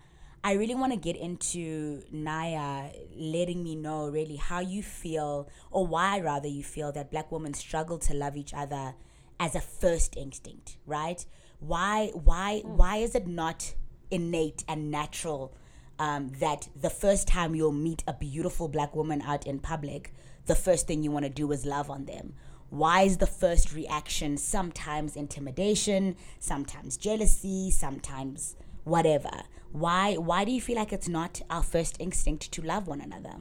I 0.46 0.54
really 0.54 0.76
want 0.76 0.92
to 0.92 1.00
get 1.00 1.16
into 1.16 2.04
Naya 2.12 2.90
letting 3.16 3.64
me 3.64 3.76
know 3.76 4.10
really 4.10 4.36
how 4.36 4.60
you 4.60 4.84
feel, 4.84 5.48
or 5.72 5.88
why 5.88 6.20
rather 6.20 6.50
you 6.50 6.64
feel 6.64 6.92
that 6.92 7.12
black 7.12 7.32
women 7.32 7.54
struggle 7.54 7.98
to 8.00 8.14
love 8.14 8.36
each 8.36 8.54
other 8.54 8.94
as 9.40 9.56
a 9.56 9.62
first 9.62 10.18
instinct, 10.18 10.76
right? 10.86 11.26
Why, 11.60 12.08
why, 12.14 12.60
why 12.66 12.98
is 12.98 13.16
it 13.16 13.26
not 13.26 13.74
innate 14.12 14.66
and 14.68 14.92
natural 14.92 15.56
um, 15.98 16.34
that 16.42 16.68
the 16.76 16.90
first 16.90 17.26
time 17.26 17.56
you'll 17.56 17.72
meet 17.72 18.04
a 18.06 18.14
beautiful 18.14 18.68
black 18.68 18.94
woman 18.98 19.22
out 19.22 19.48
in 19.48 19.60
public, 19.60 20.14
the 20.46 20.56
first 20.56 20.88
thing 20.88 21.04
you 21.04 21.12
want 21.12 21.24
to 21.24 21.32
do 21.32 21.50
is 21.54 21.66
love 21.66 21.90
on 21.90 22.04
them? 22.04 22.34
Why 22.70 23.04
is 23.04 23.18
the 23.18 23.28
first 23.28 23.74
reaction 23.74 24.36
sometimes 24.36 25.16
intimidation, 25.16 26.18
sometimes 26.40 26.98
jealousy, 26.98 27.72
sometimes 27.72 28.58
whatever? 28.84 29.44
Why 29.72 30.16
why 30.16 30.46
do 30.46 30.52
you 30.52 30.62
feel 30.62 30.76
like 30.76 30.94
it's 30.94 31.08
not 31.08 31.42
our 31.50 31.64
first 31.64 31.98
instinct 32.00 32.52
to 32.52 32.62
love 32.62 32.88
one 32.88 33.02
another? 33.02 33.38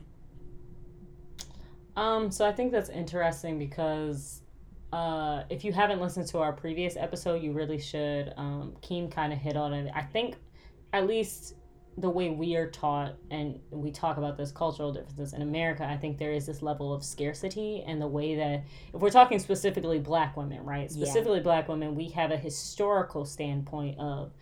Um, 1.96 2.30
so 2.30 2.46
I 2.46 2.52
think 2.52 2.72
that's 2.72 2.88
interesting 2.88 3.58
because 3.58 4.40
uh, 4.92 5.44
if 5.50 5.64
you 5.64 5.72
haven't 5.72 6.00
listened 6.00 6.26
to 6.28 6.38
our 6.38 6.52
previous 6.52 6.96
episode, 6.96 7.42
you 7.42 7.52
really 7.52 7.78
should. 7.78 8.32
Um, 8.36 8.74
Keem 8.82 9.10
kind 9.10 9.32
of 9.32 9.38
hit 9.38 9.56
on 9.56 9.72
it. 9.72 9.92
I 9.94 10.02
think 10.02 10.36
at 10.92 11.06
least 11.06 11.54
the 11.98 12.08
way 12.08 12.30
we 12.30 12.56
are 12.56 12.70
taught 12.70 13.14
and 13.30 13.58
we 13.70 13.90
talk 13.90 14.16
about 14.16 14.36
this 14.38 14.50
cultural 14.50 14.92
differences 14.92 15.34
in 15.34 15.42
America, 15.42 15.84
I 15.84 15.96
think 15.96 16.18
there 16.18 16.32
is 16.32 16.46
this 16.46 16.62
level 16.62 16.92
of 16.92 17.04
scarcity 17.04 17.84
and 17.86 18.00
the 18.00 18.06
way 18.06 18.34
that 18.36 18.64
if 18.94 19.00
we're 19.00 19.10
talking 19.10 19.38
specifically 19.38 19.98
black 19.98 20.36
women, 20.36 20.64
right? 20.64 20.90
Yeah. 20.90 21.04
Specifically 21.04 21.40
black 21.40 21.68
women, 21.68 21.94
we 21.94 22.08
have 22.10 22.30
a 22.30 22.36
historical 22.36 23.26
standpoint 23.26 23.98
of 23.98 24.32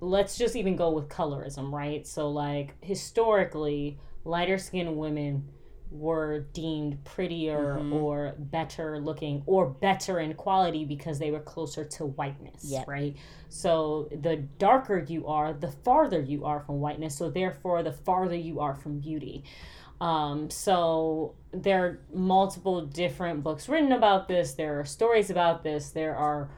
let's 0.00 0.38
just 0.38 0.56
even 0.56 0.76
go 0.76 0.90
with 0.90 1.08
colorism, 1.08 1.72
right? 1.72 2.06
So 2.06 2.30
like 2.30 2.74
historically, 2.82 3.98
lighter 4.24 4.58
skinned 4.58 4.96
women 4.96 5.48
were 5.90 6.40
deemed 6.52 7.02
prettier 7.04 7.78
Mhm. 7.80 7.94
or 7.94 8.34
better 8.38 9.00
looking 9.00 9.42
or 9.46 9.66
better 9.66 10.20
in 10.20 10.34
quality 10.34 10.84
because 10.84 11.18
they 11.18 11.30
were 11.30 11.40
closer 11.40 11.82
to 11.82 12.04
whiteness, 12.04 12.64
Yep. 12.70 12.86
right? 12.88 13.16
So 13.48 14.08
the 14.12 14.36
darker 14.36 14.98
you 14.98 15.26
are, 15.26 15.54
the 15.54 15.70
farther 15.70 16.20
you 16.20 16.44
are 16.44 16.60
from 16.60 16.80
whiteness. 16.80 17.16
So 17.16 17.30
therefore, 17.30 17.82
the 17.82 17.92
farther 17.92 18.36
you 18.36 18.60
are 18.60 18.74
from 18.74 18.98
beauty. 18.98 19.44
Um, 20.00 20.50
so 20.50 21.34
there 21.52 21.84
are 21.86 21.98
multiple 22.12 22.82
different 22.82 23.42
books 23.42 23.68
written 23.68 23.92
about 23.92 24.28
this. 24.28 24.54
There 24.54 24.78
are 24.78 24.84
stories 24.84 25.30
about 25.30 25.62
this. 25.62 25.90
There 25.90 26.14
are 26.14 26.50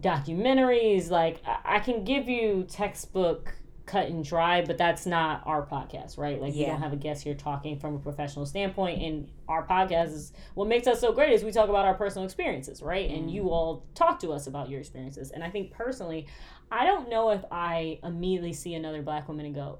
documentaries. 0.00 1.10
Like 1.10 1.42
I, 1.46 1.76
I 1.76 1.78
can 1.80 2.04
give 2.04 2.28
you 2.28 2.64
textbook 2.68 3.54
cut 3.86 4.08
and 4.08 4.24
dry, 4.24 4.62
but 4.62 4.76
that's 4.76 5.06
not 5.06 5.42
our 5.46 5.64
podcast, 5.64 6.18
right? 6.18 6.40
Like 6.40 6.54
we 6.54 6.66
don't 6.66 6.82
have 6.82 6.92
a 6.92 6.96
guest 6.96 7.22
here 7.22 7.34
talking 7.34 7.78
from 7.78 7.94
a 7.94 7.98
professional 7.98 8.44
standpoint. 8.44 9.00
And 9.00 9.30
our 9.48 9.64
podcast 9.64 10.12
is 10.12 10.32
what 10.54 10.68
makes 10.68 10.88
us 10.88 11.00
so 11.00 11.12
great 11.12 11.32
is 11.32 11.44
we 11.44 11.52
talk 11.52 11.68
about 11.68 11.84
our 11.84 11.94
personal 11.94 12.24
experiences, 12.24 12.82
right? 12.82 13.08
And 13.08 13.30
you 13.30 13.44
mm. 13.44 13.50
all 13.50 13.86
talk 13.94 14.18
to 14.20 14.32
us 14.32 14.48
about 14.48 14.68
your 14.68 14.80
experiences. 14.80 15.30
And 15.30 15.42
I 15.42 15.50
think 15.50 15.70
personally, 15.70 16.26
I 16.70 16.84
don't 16.84 17.08
know 17.08 17.30
if 17.30 17.44
I 17.50 18.00
immediately 18.02 18.52
see 18.52 18.74
another 18.74 19.02
black 19.02 19.28
woman 19.28 19.46
and 19.46 19.54
go, 19.54 19.78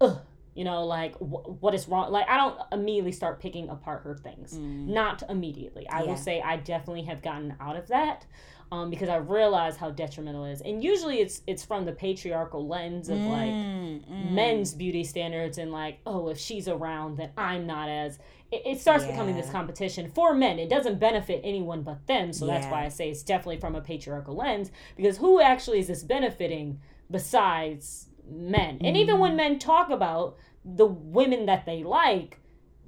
ugh, 0.00 0.20
you 0.58 0.64
know, 0.64 0.84
like 0.84 1.14
wh- 1.18 1.62
what 1.62 1.72
is 1.74 1.88
wrong? 1.88 2.10
Like 2.10 2.28
I 2.28 2.36
don't 2.36 2.58
immediately 2.72 3.12
start 3.12 3.40
picking 3.40 3.68
apart 3.68 4.02
her 4.02 4.16
things. 4.16 4.58
Not 4.58 5.22
immediately. 5.28 5.88
I 5.88 6.02
Yeah. 6.02 6.08
will 6.08 6.16
say 6.16 6.42
I 6.42 6.56
definitely 6.56 7.02
have 7.04 7.22
gotten 7.22 7.54
out 7.60 7.76
of 7.76 7.86
that. 7.88 8.26
Um, 8.70 8.90
because 8.90 9.08
I 9.08 9.16
realize 9.16 9.78
how 9.78 9.90
detrimental 9.90 10.44
it 10.44 10.52
is, 10.52 10.60
and 10.60 10.84
usually 10.84 11.20
it's 11.20 11.40
it's 11.46 11.64
from 11.64 11.86
the 11.86 11.92
patriarchal 11.92 12.66
lens 12.68 13.08
of 13.08 13.16
like 13.24 13.54
Mm, 13.54 14.04
mm. 14.04 14.32
men's 14.34 14.74
beauty 14.74 15.04
standards 15.04 15.56
and 15.56 15.72
like 15.72 16.00
oh 16.06 16.28
if 16.28 16.38
she's 16.38 16.68
around 16.68 17.16
then 17.16 17.30
i'm 17.38 17.66
not 17.66 17.88
as 17.88 18.18
it, 18.52 18.60
it 18.66 18.78
starts 18.78 19.06
becoming 19.06 19.34
this 19.36 19.48
competition 19.48 20.10
for 20.10 20.34
men 20.34 20.58
it 20.58 20.68
doesn't 20.68 20.98
benefit 21.00 21.40
anyone 21.44 21.80
but 21.82 22.06
them 22.06 22.30
so 22.30 22.44
that's 22.44 22.66
why 22.66 22.84
i 22.84 22.88
say 22.88 23.08
it's 23.08 23.22
definitely 23.22 23.56
from 23.58 23.74
a 23.74 23.80
patriarchal 23.80 24.36
lens 24.36 24.70
because 24.98 25.16
who 25.16 25.40
actually 25.40 25.78
is 25.78 25.86
this 25.86 26.02
benefiting 26.04 26.78
besides 27.10 28.07
men. 28.30 28.78
And 28.82 28.96
even 28.96 29.14
Mm-hmm. 29.14 29.20
when 29.22 29.36
men 29.36 29.58
talk 29.58 29.90
about 29.90 30.36
the 30.64 30.86
women 30.86 31.46
that 31.46 31.66
they 31.66 31.82
like 31.82 32.40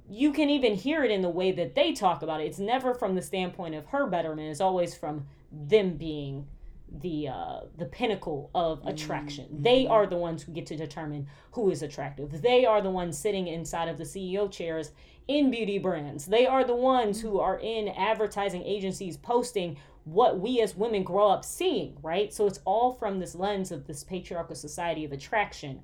you 0.09 0.33
can 0.33 0.49
even 0.49 0.75
hear 0.75 1.05
it 1.05 1.11
in 1.11 1.21
the 1.21 1.29
way 1.29 1.53
that 1.53 1.73
they 1.73 1.93
talk 1.93 2.21
about 2.21 2.41
it. 2.41 2.45
It's 2.45 2.59
never 2.59 2.93
from 2.93 3.15
the 3.15 3.21
standpoint 3.21 3.75
of 3.75 3.85
her 3.87 4.07
betterment. 4.07 4.49
It's 4.49 4.59
always 4.59 4.93
from 4.93 5.25
them 5.51 5.93
being 5.95 6.47
the 6.93 7.29
uh 7.29 7.61
the 7.77 7.85
pinnacle 7.85 8.49
of 8.53 8.85
attraction. 8.85 9.47
they 9.61 9.87
are 9.87 10.05
the 10.05 10.17
ones 10.17 10.43
who 10.43 10.51
get 10.51 10.65
to 10.65 10.75
determine 10.75 11.25
who 11.53 11.71
is 11.71 11.81
attractive. 11.81 12.41
They 12.41 12.65
are 12.65 12.81
the 12.81 12.89
ones 12.89 13.17
sitting 13.17 13.47
inside 13.47 13.87
of 13.87 13.97
the 13.97 14.03
ceo 14.03 14.51
chairs 14.51 14.91
in 15.29 15.49
beauty 15.49 15.79
brands. 15.79 16.25
They 16.25 16.45
are 16.45 16.65
the 16.65 16.75
ones 16.75 17.21
who 17.21 17.39
are 17.39 17.57
in 17.57 17.87
advertising 17.87 18.63
agencies 18.63 19.15
posting 19.15 19.77
what 20.03 20.39
we 20.39 20.61
as 20.61 20.75
women 20.75 21.03
grow 21.03 21.29
up 21.29 21.45
seeing 21.45 21.95
right 22.01 22.33
so 22.33 22.47
it's 22.47 22.59
all 22.65 22.93
from 22.93 23.19
this 23.19 23.35
lens 23.35 23.71
of 23.71 23.85
this 23.87 24.03
patriarchal 24.03 24.55
society 24.55 25.05
of 25.05 25.11
attraction 25.11 25.81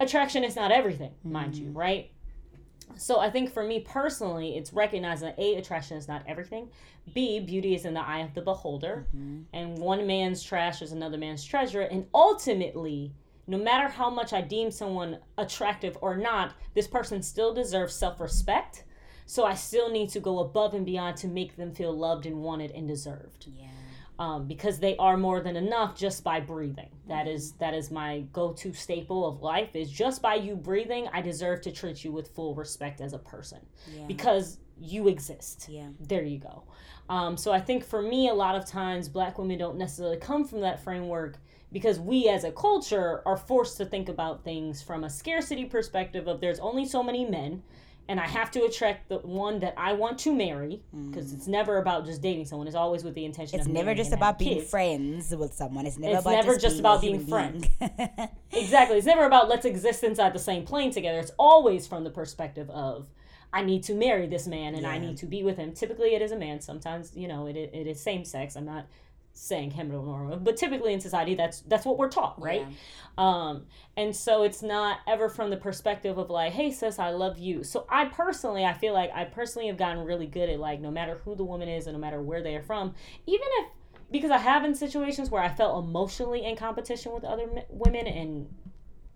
attraction 0.00 0.44
is 0.44 0.54
not 0.54 0.70
everything 0.70 1.12
mind 1.24 1.54
you 1.54 1.66
mm-hmm. 1.66 1.78
right 1.78 2.10
so 2.96 3.20
I 3.20 3.30
think 3.30 3.52
for 3.52 3.62
me 3.62 3.80
personally, 3.80 4.56
it's 4.56 4.72
recognizing 4.72 5.28
that 5.28 5.38
A, 5.38 5.56
attraction 5.56 5.96
is 5.96 6.08
not 6.08 6.22
everything. 6.26 6.70
B, 7.14 7.40
beauty 7.40 7.74
is 7.74 7.84
in 7.84 7.94
the 7.94 8.00
eye 8.00 8.20
of 8.20 8.34
the 8.34 8.42
beholder. 8.42 9.06
Mm-hmm. 9.14 9.42
And 9.52 9.78
one 9.78 10.06
man's 10.06 10.42
trash 10.42 10.82
is 10.82 10.92
another 10.92 11.18
man's 11.18 11.44
treasure. 11.44 11.82
And 11.82 12.06
ultimately, 12.14 13.12
no 13.46 13.58
matter 13.58 13.88
how 13.88 14.10
much 14.10 14.32
I 14.32 14.40
deem 14.40 14.70
someone 14.70 15.18
attractive 15.36 15.96
or 16.00 16.16
not, 16.16 16.54
this 16.74 16.86
person 16.86 17.22
still 17.22 17.54
deserves 17.54 17.94
self 17.94 18.20
respect. 18.20 18.84
So 19.30 19.44
I 19.44 19.52
still 19.54 19.90
need 19.90 20.08
to 20.10 20.20
go 20.20 20.38
above 20.38 20.72
and 20.72 20.86
beyond 20.86 21.18
to 21.18 21.28
make 21.28 21.54
them 21.56 21.72
feel 21.74 21.92
loved 21.92 22.24
and 22.24 22.38
wanted 22.42 22.70
and 22.70 22.88
deserved 22.88 23.46
Yeah. 23.54 23.66
um, 24.18 24.46
because 24.46 24.78
they 24.78 24.96
are 24.96 25.18
more 25.18 25.40
than 25.40 25.54
enough 25.54 25.94
just 25.94 26.24
by 26.24 26.40
breathing. 26.40 26.88
That 27.08 27.28
is 27.28 27.52
that 27.58 27.74
is 27.74 27.90
my 27.90 28.20
go-to 28.32 28.72
staple 28.72 29.26
of 29.28 29.42
life. 29.42 29.76
Is 29.76 29.90
just 29.90 30.22
by 30.22 30.36
you 30.36 30.56
breathing, 30.56 31.08
I 31.12 31.20
deserve 31.20 31.60
to 31.62 31.70
treat 31.72 32.02
you 32.04 32.10
with 32.10 32.28
full 32.34 32.54
respect 32.54 33.02
as 33.02 33.12
a 33.12 33.18
person 33.18 33.58
Yeah. 33.94 34.06
because 34.06 34.58
you 34.80 35.08
exist. 35.08 35.68
yeah. 35.68 35.88
There 36.00 36.22
you 36.24 36.38
go. 36.38 36.62
Um, 37.10 37.36
so 37.36 37.52
I 37.52 37.60
think 37.60 37.84
for 37.84 38.00
me, 38.00 38.28
a 38.30 38.34
lot 38.34 38.54
of 38.56 38.64
times, 38.64 39.08
black 39.10 39.36
women 39.38 39.58
don't 39.58 39.76
necessarily 39.76 40.16
come 40.16 40.44
from 40.44 40.60
that 40.62 40.82
framework 40.82 41.38
because 41.70 42.00
we 42.00 42.28
as 42.28 42.44
a 42.44 42.52
culture 42.52 43.22
are 43.26 43.36
forced 43.36 43.76
to 43.76 43.84
think 43.84 44.08
about 44.08 44.42
things 44.42 44.80
from 44.80 45.04
a 45.04 45.10
scarcity 45.10 45.66
perspective 45.66 46.28
of 46.28 46.40
there's 46.40 46.60
only 46.60 46.86
so 46.86 47.02
many 47.02 47.26
men 47.26 47.62
and 48.08 48.18
I 48.18 48.26
have 48.26 48.50
to 48.52 48.64
attract 48.64 49.10
the 49.10 49.18
one 49.18 49.60
that 49.60 49.74
I 49.76 49.92
want 49.92 50.18
to 50.20 50.34
marry 50.34 50.82
because 51.10 51.32
it's 51.32 51.46
never 51.46 51.76
about 51.76 52.06
just 52.06 52.22
dating 52.22 52.46
someone. 52.46 52.66
It's 52.66 52.74
always 52.74 53.04
with 53.04 53.14
the 53.14 53.26
intention. 53.26 53.58
Mm. 53.58 53.60
It's 53.60 53.68
of 53.68 53.74
never 53.74 53.94
just 53.94 54.12
about 54.12 54.38
being 54.38 54.58
kids. 54.58 54.70
friends 54.70 55.36
with 55.36 55.52
someone. 55.52 55.86
It's 55.86 55.98
never 55.98 56.14
It's 56.14 56.22
about 56.22 56.30
never 56.32 56.58
just, 56.58 56.80
just 56.80 57.00
being 57.02 57.16
about 57.16 57.28
being 57.28 57.60
being. 57.80 58.28
Exactly. 58.52 58.96
It's 58.96 59.06
never 59.06 59.24
about 59.24 59.48
let's 59.48 59.66
exist 59.66 60.02
inside 60.02 60.32
the 60.32 60.38
same 60.38 60.64
plane 60.64 60.90
together. 60.90 61.18
It's 61.18 61.32
always 61.38 61.86
from 61.86 62.02
the 62.02 62.10
perspective 62.10 62.70
of 62.70 63.08
I 63.52 63.62
need 63.62 63.82
to 63.84 63.94
marry 63.94 64.26
this 64.26 64.46
man 64.46 64.74
and 64.74 64.86
I 64.86 64.98
need 64.98 65.18
to 65.18 65.26
be 65.26 65.42
with 65.42 65.56
him. 65.56 65.72
Typically, 65.72 66.14
it 66.14 66.22
is 66.22 66.32
a 66.32 66.36
man. 66.36 66.60
Sometimes, 66.60 67.14
you 67.14 67.28
know, 67.28 67.46
it, 67.46 67.56
it, 67.56 67.70
it 67.72 67.86
is 67.86 68.00
same 68.00 68.24
sex. 68.24 68.56
I'm 68.56 68.64
not 68.64 68.86
saying 69.38 69.70
heteronormative, 69.70 70.42
but 70.42 70.56
typically 70.56 70.92
in 70.92 71.00
society, 71.00 71.34
that's 71.34 71.60
that's 71.62 71.86
what 71.86 71.96
we're 71.96 72.08
taught, 72.08 72.40
right? 72.40 72.66
Um, 73.16 73.66
and 73.96 74.14
so 74.14 74.42
it's 74.42 74.62
not 74.62 74.98
ever 75.06 75.28
from 75.28 75.50
the 75.50 75.56
perspective 75.56 76.18
of 76.18 76.30
like, 76.30 76.52
hey 76.52 76.70
sis, 76.70 76.98
I 76.98 77.10
love 77.10 77.38
you. 77.38 77.62
So 77.64 77.86
I 77.88 78.06
personally, 78.06 78.64
I 78.64 78.72
feel 78.74 78.94
like 78.94 79.10
I 79.14 79.24
personally 79.24 79.68
have 79.68 79.76
gotten 79.76 80.04
really 80.04 80.26
good 80.26 80.48
at 80.48 80.58
like, 80.58 80.80
no 80.80 80.90
matter 80.90 81.20
who 81.24 81.34
the 81.34 81.44
woman 81.44 81.68
is 81.68 81.86
and 81.86 81.94
no 81.94 82.00
matter 82.00 82.20
where 82.20 82.42
they 82.42 82.56
are 82.56 82.62
from, 82.62 82.94
even 83.26 83.46
if 83.60 83.68
because 84.10 84.30
I 84.30 84.38
have 84.38 84.64
in 84.64 84.74
situations 84.74 85.30
where 85.30 85.42
I 85.42 85.48
felt 85.48 85.84
emotionally 85.84 86.44
in 86.44 86.56
competition 86.56 87.12
with 87.12 87.24
other 87.24 87.42
m- 87.42 87.64
women 87.68 88.06
and 88.06 88.54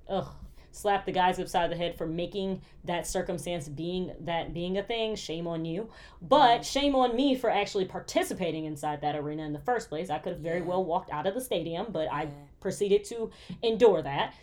ugh 0.08 0.28
slap 0.72 1.06
the 1.06 1.12
guys 1.12 1.38
upside 1.38 1.70
the 1.70 1.76
head 1.76 1.96
for 1.96 2.06
making 2.06 2.62
that 2.84 3.06
circumstance 3.06 3.68
being 3.68 4.12
that 4.20 4.52
being 4.52 4.78
a 4.78 4.82
thing. 4.82 5.14
Shame 5.14 5.46
on 5.46 5.64
you. 5.64 5.88
But 6.20 6.60
mm. 6.60 6.64
shame 6.64 6.94
on 6.96 7.14
me 7.14 7.36
for 7.36 7.50
actually 7.50 7.84
participating 7.84 8.64
inside 8.64 9.00
that 9.02 9.14
arena 9.14 9.44
in 9.44 9.52
the 9.52 9.60
first 9.60 9.88
place. 9.88 10.10
I 10.10 10.18
could 10.18 10.32
have 10.32 10.42
very 10.42 10.62
well 10.62 10.84
walked 10.84 11.10
out 11.10 11.26
of 11.26 11.34
the 11.34 11.40
stadium 11.40 11.86
but 11.90 12.08
i 12.10 12.26
proceeded 12.60 13.04
to 13.04 13.30
endure 13.62 14.02
that 14.02 14.34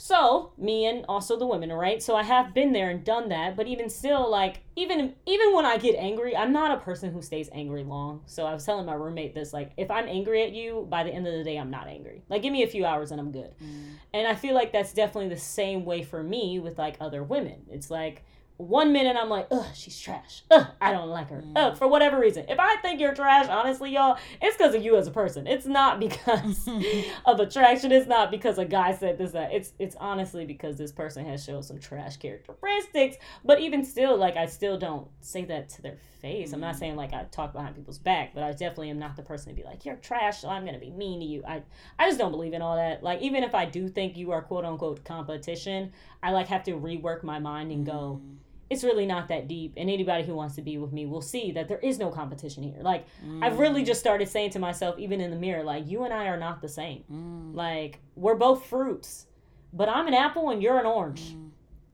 so 0.00 0.52
me 0.56 0.86
and 0.86 1.04
also 1.08 1.36
the 1.36 1.44
women 1.44 1.72
right 1.72 2.00
so 2.00 2.14
i 2.14 2.22
have 2.22 2.54
been 2.54 2.72
there 2.72 2.88
and 2.88 3.02
done 3.02 3.28
that 3.30 3.56
but 3.56 3.66
even 3.66 3.90
still 3.90 4.30
like 4.30 4.60
even 4.76 5.12
even 5.26 5.52
when 5.52 5.66
i 5.66 5.76
get 5.76 5.96
angry 5.96 6.36
i'm 6.36 6.52
not 6.52 6.70
a 6.70 6.80
person 6.80 7.12
who 7.12 7.20
stays 7.20 7.50
angry 7.52 7.82
long. 7.82 8.22
So 8.26 8.46
i 8.46 8.54
was 8.54 8.64
telling 8.64 8.86
my 8.86 8.94
roommate 8.94 9.34
this 9.34 9.52
like 9.52 9.72
if 9.76 9.90
i'm 9.90 10.06
angry 10.06 10.44
at 10.44 10.52
you 10.52 10.86
by 10.88 11.02
the 11.02 11.10
end 11.10 11.26
of 11.26 11.32
the 11.32 11.42
day 11.42 11.56
i'm 11.56 11.70
not 11.70 11.88
angry. 11.88 12.22
Like 12.28 12.42
give 12.42 12.52
me 12.52 12.62
a 12.62 12.68
few 12.68 12.84
hours 12.86 13.10
and 13.10 13.20
i'm 13.20 13.32
good. 13.32 13.50
Mm. 13.60 13.94
And 14.14 14.28
I 14.28 14.36
feel 14.36 14.54
like 14.54 14.72
that's 14.72 14.92
definitely 14.92 15.30
the 15.30 15.40
same 15.40 15.84
way 15.84 16.04
for 16.04 16.22
me 16.22 16.60
with 16.60 16.78
like 16.78 16.96
other 17.00 17.24
women. 17.24 17.62
It's 17.68 17.90
like 17.90 18.24
one 18.58 18.92
minute 18.92 19.16
I'm 19.16 19.28
like, 19.28 19.46
ugh, 19.52 19.66
she's 19.72 19.98
trash. 19.98 20.42
Ugh, 20.50 20.66
I 20.80 20.90
don't 20.90 21.08
like 21.08 21.30
her. 21.30 21.44
Ugh, 21.54 21.74
mm. 21.74 21.78
for 21.78 21.86
whatever 21.86 22.18
reason. 22.18 22.44
If 22.48 22.58
I 22.58 22.74
think 22.76 23.00
you're 23.00 23.14
trash, 23.14 23.48
honestly, 23.48 23.92
y'all, 23.92 24.18
it's 24.42 24.56
because 24.56 24.74
of 24.74 24.82
you 24.82 24.96
as 24.96 25.06
a 25.06 25.12
person. 25.12 25.46
It's 25.46 25.64
not 25.64 26.00
because 26.00 26.68
of 27.24 27.38
attraction. 27.38 27.92
It's 27.92 28.08
not 28.08 28.32
because 28.32 28.58
a 28.58 28.64
guy 28.64 28.94
said 28.94 29.16
this, 29.16 29.30
that. 29.30 29.52
It's 29.52 29.72
it's 29.78 29.94
honestly 30.00 30.44
because 30.44 30.76
this 30.76 30.90
person 30.90 31.24
has 31.26 31.44
shown 31.44 31.62
some 31.62 31.78
trash 31.78 32.16
characteristics. 32.16 33.16
But 33.44 33.60
even 33.60 33.84
still, 33.84 34.16
like 34.16 34.36
I 34.36 34.46
still 34.46 34.76
don't 34.76 35.06
say 35.20 35.44
that 35.44 35.68
to 35.70 35.82
their 35.82 35.98
face. 36.20 36.52
I'm 36.52 36.60
not 36.60 36.74
mm. 36.74 36.78
saying 36.80 36.96
like 36.96 37.12
I 37.12 37.24
talk 37.30 37.52
behind 37.52 37.76
people's 37.76 37.98
back, 37.98 38.34
but 38.34 38.42
I 38.42 38.50
definitely 38.50 38.90
am 38.90 38.98
not 38.98 39.14
the 39.14 39.22
person 39.22 39.50
to 39.50 39.54
be 39.54 39.62
like, 39.62 39.84
You're 39.84 39.96
trash, 39.96 40.40
so 40.40 40.48
I'm 40.48 40.64
gonna 40.64 40.80
be 40.80 40.90
mean 40.90 41.20
to 41.20 41.26
you. 41.26 41.44
I 41.46 41.62
I 41.96 42.08
just 42.08 42.18
don't 42.18 42.32
believe 42.32 42.54
in 42.54 42.62
all 42.62 42.74
that. 42.74 43.04
Like 43.04 43.22
even 43.22 43.44
if 43.44 43.54
I 43.54 43.66
do 43.66 43.88
think 43.88 44.16
you 44.16 44.32
are 44.32 44.42
quote 44.42 44.64
unquote 44.64 45.04
competition, 45.04 45.92
I 46.24 46.32
like 46.32 46.48
have 46.48 46.64
to 46.64 46.72
rework 46.72 47.22
my 47.22 47.38
mind 47.38 47.70
and 47.70 47.86
go, 47.86 48.20
mm. 48.20 48.36
It's 48.70 48.84
really 48.84 49.06
not 49.06 49.28
that 49.28 49.48
deep. 49.48 49.74
And 49.76 49.88
anybody 49.88 50.24
who 50.24 50.34
wants 50.34 50.54
to 50.56 50.62
be 50.62 50.76
with 50.78 50.92
me 50.92 51.06
will 51.06 51.22
see 51.22 51.52
that 51.52 51.68
there 51.68 51.78
is 51.78 51.98
no 51.98 52.10
competition 52.10 52.62
here. 52.62 52.76
Like 52.80 53.06
I've 53.40 53.58
really 53.58 53.82
just 53.82 54.00
started 54.00 54.28
saying 54.28 54.50
to 54.50 54.58
myself, 54.58 54.98
even 54.98 55.20
in 55.20 55.30
the 55.30 55.36
mirror, 55.36 55.64
like 55.64 55.88
you 55.88 56.04
and 56.04 56.12
I 56.12 56.26
are 56.26 56.36
not 56.38 56.60
the 56.60 56.68
same. 56.68 57.04
Mm. 57.10 57.54
Like 57.54 58.00
we're 58.14 58.34
both 58.34 58.66
fruits, 58.66 59.26
but 59.72 59.88
I'm 59.88 60.06
an 60.06 60.14
apple 60.14 60.50
and 60.50 60.62
you're 60.62 60.78
an 60.78 60.86
orange. 60.86 61.34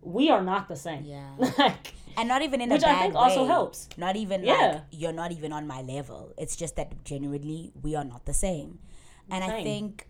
We 0.02 0.30
are 0.30 0.42
not 0.42 0.68
the 0.68 0.76
same. 0.76 1.04
Yeah. 1.04 1.30
like 1.58 1.94
and 2.16 2.28
not 2.28 2.42
even 2.42 2.60
in 2.60 2.70
which 2.70 2.82
a 2.82 2.86
bad 2.86 2.96
I 2.98 3.02
think 3.02 3.14
also 3.14 3.46
helps. 3.46 3.88
Not 3.96 4.16
even 4.16 4.44
Yeah. 4.44 4.54
like 4.54 4.82
you're 4.90 5.12
not 5.12 5.32
even 5.32 5.52
on 5.52 5.66
my 5.66 5.82
level. 5.82 6.32
It's 6.36 6.56
just 6.56 6.76
that 6.76 7.04
genuinely 7.04 7.72
we 7.82 7.94
are 7.94 8.04
not 8.04 8.24
the 8.26 8.34
same. 8.34 8.78
And 9.30 9.42
I 9.44 9.62
think 9.62 10.06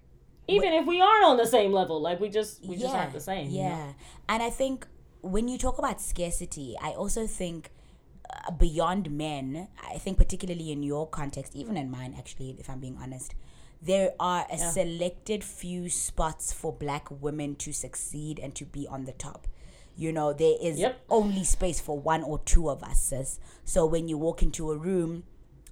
even 0.48 0.72
if 0.72 0.86
we 0.86 1.00
aren't 1.00 1.24
on 1.24 1.36
the 1.36 1.46
same 1.46 1.72
level 1.72 2.00
like 2.02 2.20
we 2.20 2.28
just 2.28 2.64
we 2.64 2.76
just 2.76 2.94
aren't 2.94 3.12
the 3.12 3.20
same 3.20 3.50
you 3.50 3.58
Yeah. 3.58 3.68
know? 3.76 3.94
And 4.28 4.42
I 4.42 4.50
think 4.50 4.86
when 5.24 5.48
you 5.48 5.58
talk 5.58 5.78
about 5.78 6.00
scarcity, 6.00 6.76
I 6.80 6.90
also 6.90 7.26
think 7.26 7.70
uh, 8.30 8.50
beyond 8.52 9.10
men, 9.10 9.68
I 9.82 9.98
think 9.98 10.18
particularly 10.18 10.70
in 10.70 10.82
your 10.82 11.08
context, 11.08 11.56
even 11.56 11.76
in 11.76 11.90
mine 11.90 12.14
actually, 12.16 12.56
if 12.58 12.68
I'm 12.68 12.80
being 12.80 12.98
honest, 13.00 13.34
there 13.80 14.12
are 14.20 14.46
a 14.50 14.58
selected 14.58 15.42
few 15.42 15.88
spots 15.88 16.52
for 16.52 16.72
black 16.72 17.08
women 17.10 17.56
to 17.56 17.72
succeed 17.72 18.38
and 18.38 18.54
to 18.54 18.64
be 18.64 18.86
on 18.86 19.04
the 19.04 19.12
top. 19.12 19.46
You 19.96 20.12
know, 20.12 20.32
there 20.32 20.56
is 20.60 20.78
Yep. 20.78 21.00
only 21.08 21.44
space 21.44 21.80
for 21.80 21.98
one 21.98 22.22
or 22.22 22.38
two 22.40 22.68
of 22.68 22.82
us, 22.82 22.98
sis. 22.98 23.38
So 23.64 23.86
when 23.86 24.08
you 24.08 24.18
walk 24.18 24.42
into 24.42 24.70
a 24.72 24.76
room, 24.76 25.24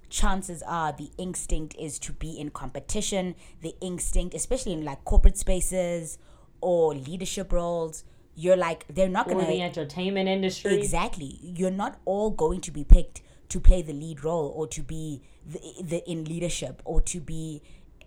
chances 0.09 0.63
are 0.63 0.91
the 0.93 1.11
instinct 1.17 1.75
is 1.77 1.99
to 1.99 2.13
be 2.13 2.39
in 2.39 2.49
competition. 2.51 3.35
The 3.61 3.75
instinct, 3.81 4.33
especially 4.35 4.73
in 4.73 4.85
like 4.85 5.03
corporate 5.05 5.37
spaces 5.37 6.17
or 6.61 6.93
leadership 6.95 7.51
roles, 7.51 8.03
you're 8.35 8.57
like, 8.57 8.85
they're 8.87 9.09
not 9.09 9.27
going 9.27 9.39
to. 9.39 9.51
the 9.51 9.61
entertainment 9.61 10.27
industry 10.27 10.75
Exactly. 10.75 11.39
You're 11.41 11.71
not 11.71 11.99
all 12.05 12.31
going 12.31 12.61
to 12.61 12.71
be 12.71 12.83
picked 12.83 13.21
to 13.49 13.59
play 13.59 13.81
the 13.81 13.93
lead 13.93 14.23
role 14.23 14.51
or 14.55 14.67
to 14.67 14.81
be 14.81 15.21
the, 15.45 15.59
the 15.81 16.09
in 16.09 16.25
leadership 16.25 16.81
or 16.85 17.01
to 17.01 17.19
be 17.19 17.61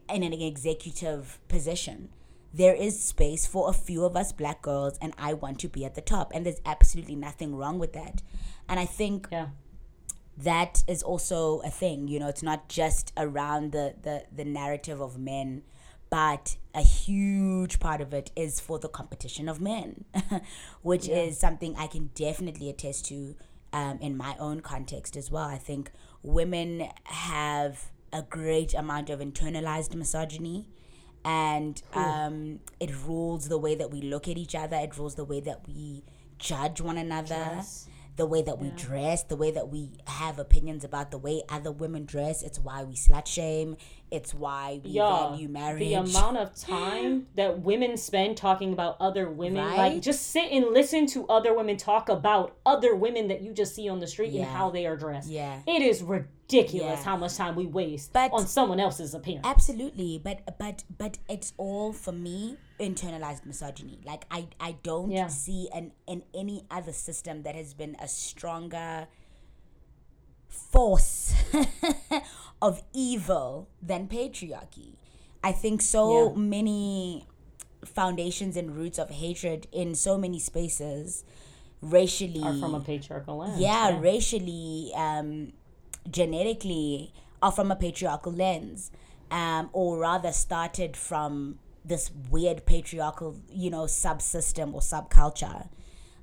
in 0.08 0.22
an 0.22 0.32
executive 0.32 1.38
position. 1.48 2.08
There 2.52 2.74
is 2.74 3.02
space 3.02 3.46
for 3.46 3.68
a 3.68 3.72
few 3.72 4.04
of 4.04 4.16
us 4.16 4.32
black 4.32 4.62
girls, 4.62 4.98
and 5.02 5.12
I 5.18 5.34
want 5.34 5.58
to 5.60 5.68
be 5.68 5.84
at 5.84 5.94
the 5.94 6.00
top. 6.00 6.32
And 6.34 6.46
there's 6.46 6.60
absolutely 6.64 7.14
nothing 7.14 7.54
wrong 7.54 7.78
with 7.78 7.92
that. 7.92 8.22
And 8.68 8.80
I 8.80 8.86
think 8.86 9.28
yeah 9.30 9.48
that 10.36 10.84
is 10.86 11.02
also 11.02 11.60
a 11.60 11.70
thing 11.70 12.08
you 12.08 12.18
know 12.18 12.28
it's 12.28 12.42
not 12.42 12.68
just 12.68 13.12
around 13.16 13.72
the 13.72 13.94
the, 14.02 14.24
the 14.30 14.44
narrative 14.44 15.00
of 15.00 15.18
men 15.18 15.62
but 16.10 16.56
a 16.74 16.82
huge 16.82 17.80
part 17.80 18.00
of 18.00 18.14
it 18.14 18.30
is 18.36 18.60
for 18.60 18.78
the 18.78 18.88
competition 18.88 19.48
of 19.48 19.60
men 19.60 20.04
which 20.82 21.08
is 21.08 21.38
something 21.38 21.74
i 21.76 21.86
can 21.86 22.10
definitely 22.14 22.68
attest 22.68 23.06
to 23.06 23.34
um, 23.76 23.98
in 24.00 24.16
my 24.16 24.34
own 24.38 24.60
context 24.60 25.16
as 25.16 25.30
well. 25.30 25.44
I 25.44 25.58
think 25.58 25.90
women 26.22 26.88
have 27.04 27.90
a 28.12 28.22
great 28.22 28.72
amount 28.72 29.10
of 29.10 29.20
internalized 29.20 29.94
misogyny 29.94 30.68
and 31.24 31.82
um, 31.92 32.60
it 32.80 32.90
rules 33.04 33.48
the 33.48 33.58
way 33.58 33.74
that 33.74 33.90
we 33.90 34.00
look 34.00 34.28
at 34.28 34.38
each 34.38 34.54
other. 34.54 34.76
It 34.76 34.96
rules 34.96 35.16
the 35.16 35.24
way 35.24 35.40
that 35.40 35.66
we 35.68 36.04
judge 36.38 36.80
one 36.80 36.96
another. 36.96 37.50
Dress. 37.52 37.88
The 38.16 38.26
way 38.26 38.40
that 38.42 38.58
we 38.58 38.70
dress, 38.70 39.22
the 39.24 39.36
way 39.36 39.50
that 39.50 39.68
we 39.68 39.90
have 40.06 40.38
opinions 40.38 40.84
about 40.84 41.10
the 41.10 41.18
way 41.18 41.42
other 41.50 41.70
women 41.70 42.06
dress. 42.06 42.42
It's 42.42 42.58
why 42.58 42.82
we 42.82 42.94
slut 42.94 43.26
shame. 43.26 43.76
It's 44.10 44.32
why 44.32 44.80
we 44.82 44.92
Y'all, 44.92 45.30
value 45.32 45.48
marriage. 45.48 45.80
the 45.80 45.94
amount 45.94 46.38
of 46.38 46.54
time 46.60 47.26
that 47.34 47.60
women 47.60 47.96
spend 47.96 48.36
talking 48.38 48.72
about 48.72 48.96
other 49.00 49.28
women, 49.30 49.64
Right? 49.64 49.76
like 49.94 50.02
just 50.02 50.28
sit 50.30 50.50
and 50.50 50.66
listen 50.72 51.06
to 51.08 51.26
other 51.28 51.52
women 51.54 51.76
talk 51.76 52.08
about 52.08 52.56
other 52.64 52.94
women 52.94 53.28
that 53.28 53.42
you 53.42 53.52
just 53.52 53.74
see 53.74 53.88
on 53.88 53.98
the 54.00 54.06
street 54.06 54.32
Yeah. 54.32 54.42
and 54.42 54.50
how 54.50 54.70
they 54.70 54.86
are 54.86 54.96
dressed. 54.96 55.28
Yeah. 55.28 55.58
It 55.66 55.82
is 55.82 56.02
ridiculous 56.02 57.00
Yeah. 57.00 57.04
how 57.04 57.16
much 57.16 57.34
time 57.36 57.54
we 57.54 57.66
waste 57.66 58.12
But- 58.12 58.32
on 58.32 58.46
someone 58.46 58.80
else's 58.80 59.12
appearance. 59.12 59.44
Absolutely, 59.46 60.18
but 60.22 60.56
but 60.58 60.84
but 60.96 61.18
it's 61.28 61.52
all 61.58 61.92
for 61.92 62.12
me 62.12 62.56
internalized 62.78 63.44
misogyny. 63.46 64.00
Like 64.04 64.24
I 64.30 64.48
I 64.60 64.76
don't 64.82 65.10
Yeah. 65.10 65.28
see 65.28 65.68
an 65.74 65.92
in 66.06 66.22
any 66.34 66.64
other 66.70 66.92
system 66.92 67.42
that 67.44 67.54
has 67.54 67.74
been 67.74 67.96
a 68.00 68.08
stronger 68.08 69.08
force 70.48 71.34
of 72.62 72.82
evil 72.92 73.68
than 73.82 74.08
patriarchy. 74.08 74.94
I 75.42 75.52
think 75.52 75.82
so 75.82 76.30
Yeah. 76.30 76.34
many 76.36 77.26
foundations 77.84 78.56
and 78.56 78.74
roots 78.76 78.98
of 78.98 79.10
hatred 79.10 79.68
in 79.72 79.94
so 79.94 80.18
many 80.18 80.38
spaces 80.38 81.24
racially 81.80 82.42
are 82.42 82.56
from 82.58 82.74
a 82.74 82.80
patriarchal 82.80 83.38
lens. 83.38 83.60
yeah, 83.60 83.98
racially, 84.00 84.90
um, 84.96 85.52
genetically, 86.10 87.12
are 87.42 87.52
from 87.52 87.70
a 87.70 87.76
patriarchal 87.76 88.32
lens, 88.32 88.90
um, 89.30 89.68
or 89.72 89.98
rather 89.98 90.32
started 90.32 90.96
from 90.96 91.58
this 91.86 92.10
weird 92.30 92.66
patriarchal, 92.66 93.36
you 93.50 93.70
know, 93.70 93.84
subsystem 93.84 94.74
or 94.74 94.80
subculture. 94.80 95.68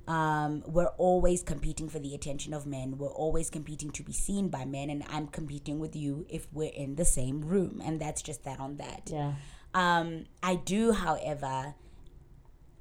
Um, 0.06 0.62
we're 0.66 0.92
always 0.98 1.42
competing 1.42 1.88
for 1.88 1.98
the 1.98 2.14
attention 2.14 2.52
of 2.52 2.66
men. 2.66 2.98
We're 2.98 3.08
always 3.08 3.48
competing 3.48 3.90
to 3.92 4.02
be 4.02 4.12
seen 4.12 4.48
by 4.48 4.66
men, 4.66 4.90
and 4.90 5.02
I'm 5.08 5.28
competing 5.28 5.78
with 5.78 5.96
you 5.96 6.26
if 6.28 6.46
we're 6.52 6.72
in 6.74 6.96
the 6.96 7.06
same 7.06 7.40
room, 7.40 7.80
and 7.82 7.98
that's 7.98 8.20
just 8.20 8.44
that 8.44 8.60
on 8.60 8.76
that. 8.76 9.10
Yeah. 9.10 9.32
Um, 9.72 10.26
I 10.42 10.56
do, 10.56 10.92
however, 10.92 11.74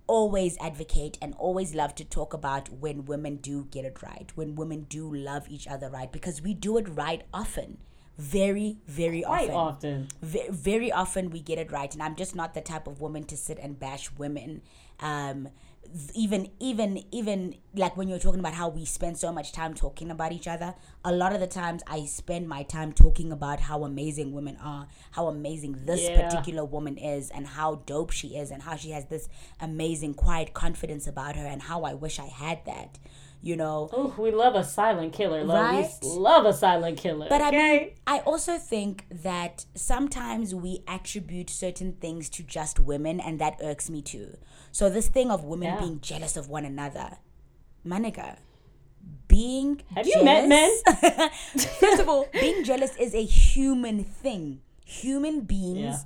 always 0.05 0.57
advocate 0.59 1.17
and 1.21 1.33
always 1.35 1.73
love 1.73 1.95
to 1.95 2.03
talk 2.03 2.33
about 2.33 2.69
when 2.69 3.05
women 3.05 3.37
do 3.37 3.65
get 3.71 3.85
it 3.85 4.03
right, 4.03 4.29
when 4.35 4.55
women 4.55 4.85
do 4.89 5.11
love 5.13 5.47
each 5.47 5.67
other 5.67 5.89
right, 5.89 6.11
because 6.11 6.41
we 6.41 6.53
do 6.53 6.77
it 6.77 6.87
right 6.89 7.23
often. 7.33 7.77
Very, 8.17 8.77
very 8.87 9.23
Quite 9.23 9.49
often. 9.49 9.55
often. 9.55 10.07
Ve- 10.21 10.47
very 10.49 10.91
often 10.91 11.29
we 11.31 11.39
get 11.39 11.57
it 11.57 11.71
right, 11.71 11.91
and 11.93 12.01
I'm 12.03 12.15
just 12.15 12.35
not 12.35 12.53
the 12.53 12.61
type 12.61 12.85
of 12.87 13.01
woman 13.01 13.23
to 13.25 13.35
sit 13.37 13.57
and 13.59 13.79
bash 13.79 14.11
women. 14.17 14.61
Um, 14.99 15.49
even, 16.13 16.49
even, 16.59 17.03
even 17.11 17.55
like 17.75 17.97
when 17.97 18.07
you're 18.07 18.19
talking 18.19 18.39
about 18.39 18.53
how 18.53 18.69
we 18.69 18.85
spend 18.85 19.17
so 19.17 19.31
much 19.31 19.51
time 19.51 19.73
talking 19.73 20.11
about 20.11 20.31
each 20.31 20.47
other, 20.47 20.75
a 21.03 21.11
lot 21.11 21.33
of 21.33 21.39
the 21.39 21.47
times 21.47 21.81
I 21.87 22.05
spend 22.05 22.47
my 22.47 22.63
time 22.63 22.93
talking 22.93 23.31
about 23.31 23.59
how 23.59 23.83
amazing 23.83 24.31
women 24.31 24.57
are, 24.63 24.87
how 25.11 25.27
amazing 25.27 25.85
this 25.85 26.01
Yeah. 26.01 26.21
particular 26.21 26.63
woman 26.63 26.97
is, 26.97 27.29
and 27.31 27.45
how 27.47 27.75
dope 27.85 28.11
she 28.11 28.37
is, 28.37 28.49
and 28.51 28.61
how 28.61 28.75
she 28.75 28.91
has 28.91 29.05
this 29.05 29.27
amazing, 29.59 30.13
quiet 30.13 30.53
confidence 30.53 31.07
about 31.07 31.35
her, 31.35 31.45
and 31.45 31.63
how 31.63 31.83
I 31.83 31.95
wish 31.95 32.19
I 32.19 32.27
had 32.27 32.63
that. 32.65 32.97
You 33.45 33.57
know, 33.57 33.89
Oh, 33.91 34.15
we 34.17 34.31
love 34.31 34.55
a 34.55 34.63
silent 34.63 35.11
killer. 35.11 35.43
Love, 35.43 35.65
Right? 35.75 35.91
We 36.01 36.07
love 36.11 36.45
a 36.45 36.53
silent 36.53 36.97
killer. 36.97 37.27
But 37.29 37.41
I 37.41 37.51
mean. 37.51 37.89
I 38.07 38.19
also 38.19 38.57
think 38.57 39.05
that 39.11 39.65
sometimes 39.75 40.55
we 40.55 40.81
attribute 40.87 41.49
certain 41.49 41.91
things 41.99 42.29
to 42.29 42.43
just 42.43 42.79
women, 42.79 43.19
and 43.19 43.39
that 43.41 43.59
irks 43.61 43.89
me 43.89 44.01
too. 44.01 44.37
So 44.71 44.89
this 44.89 45.09
thing 45.09 45.29
of 45.29 45.43
women 45.43 45.73
Yeah. 45.73 45.79
being 45.81 45.99
jealous 45.99 46.37
of 46.37 46.47
one 46.47 46.63
another, 46.63 47.17
manica, 47.83 48.37
being 49.27 49.81
Have 49.93 50.07
you 50.07 50.23
met 50.23 50.47
men? 50.47 50.71
First 51.81 51.99
of 51.99 52.07
all, 52.07 52.27
being 52.31 52.63
jealous 52.63 52.95
is 52.95 53.13
a 53.13 53.25
human 53.25 54.05
thing. 54.05 54.61
Human 54.85 55.41
beings 55.41 55.79
Yeah. 55.79 55.97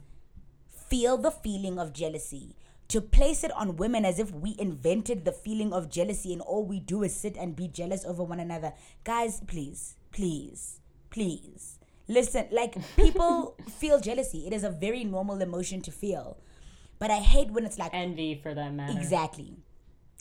feel 0.89 1.17
the 1.17 1.29
feeling 1.31 1.77
of 1.77 1.93
jealousy. 1.93 2.55
To 2.89 3.01
place 3.01 3.43
it 3.43 3.51
on 3.51 3.75
women 3.75 4.05
as 4.05 4.17
if 4.17 4.33
we 4.33 4.55
invented 4.57 5.25
the 5.25 5.33
feeling 5.33 5.73
of 5.73 5.89
jealousy 5.89 6.31
and 6.31 6.41
all 6.41 6.65
we 6.65 6.79
do 6.79 7.03
is 7.03 7.13
sit 7.13 7.35
and 7.35 7.55
be 7.55 7.67
jealous 7.67 8.05
over 8.05 8.23
one 8.23 8.39
another. 8.39 8.73
Guys, 9.03 9.41
please, 9.45 9.95
please, 10.11 10.79
please. 11.09 11.79
Listen, 12.07 12.47
like 12.51 12.75
people 12.95 13.57
feel 13.69 13.99
jealousy. 13.99 14.47
It 14.47 14.53
is 14.53 14.63
a 14.63 14.69
very 14.69 15.03
normal 15.03 15.41
emotion 15.41 15.81
to 15.81 15.91
feel. 15.91 16.37
But 16.99 17.11
I 17.11 17.17
hate 17.17 17.51
when 17.51 17.65
it's 17.65 17.77
like 17.77 17.93
Envy, 17.93 18.39
for 18.41 18.53
that 18.53 18.73
matter. 18.73 18.97
Exactly. 18.97 19.57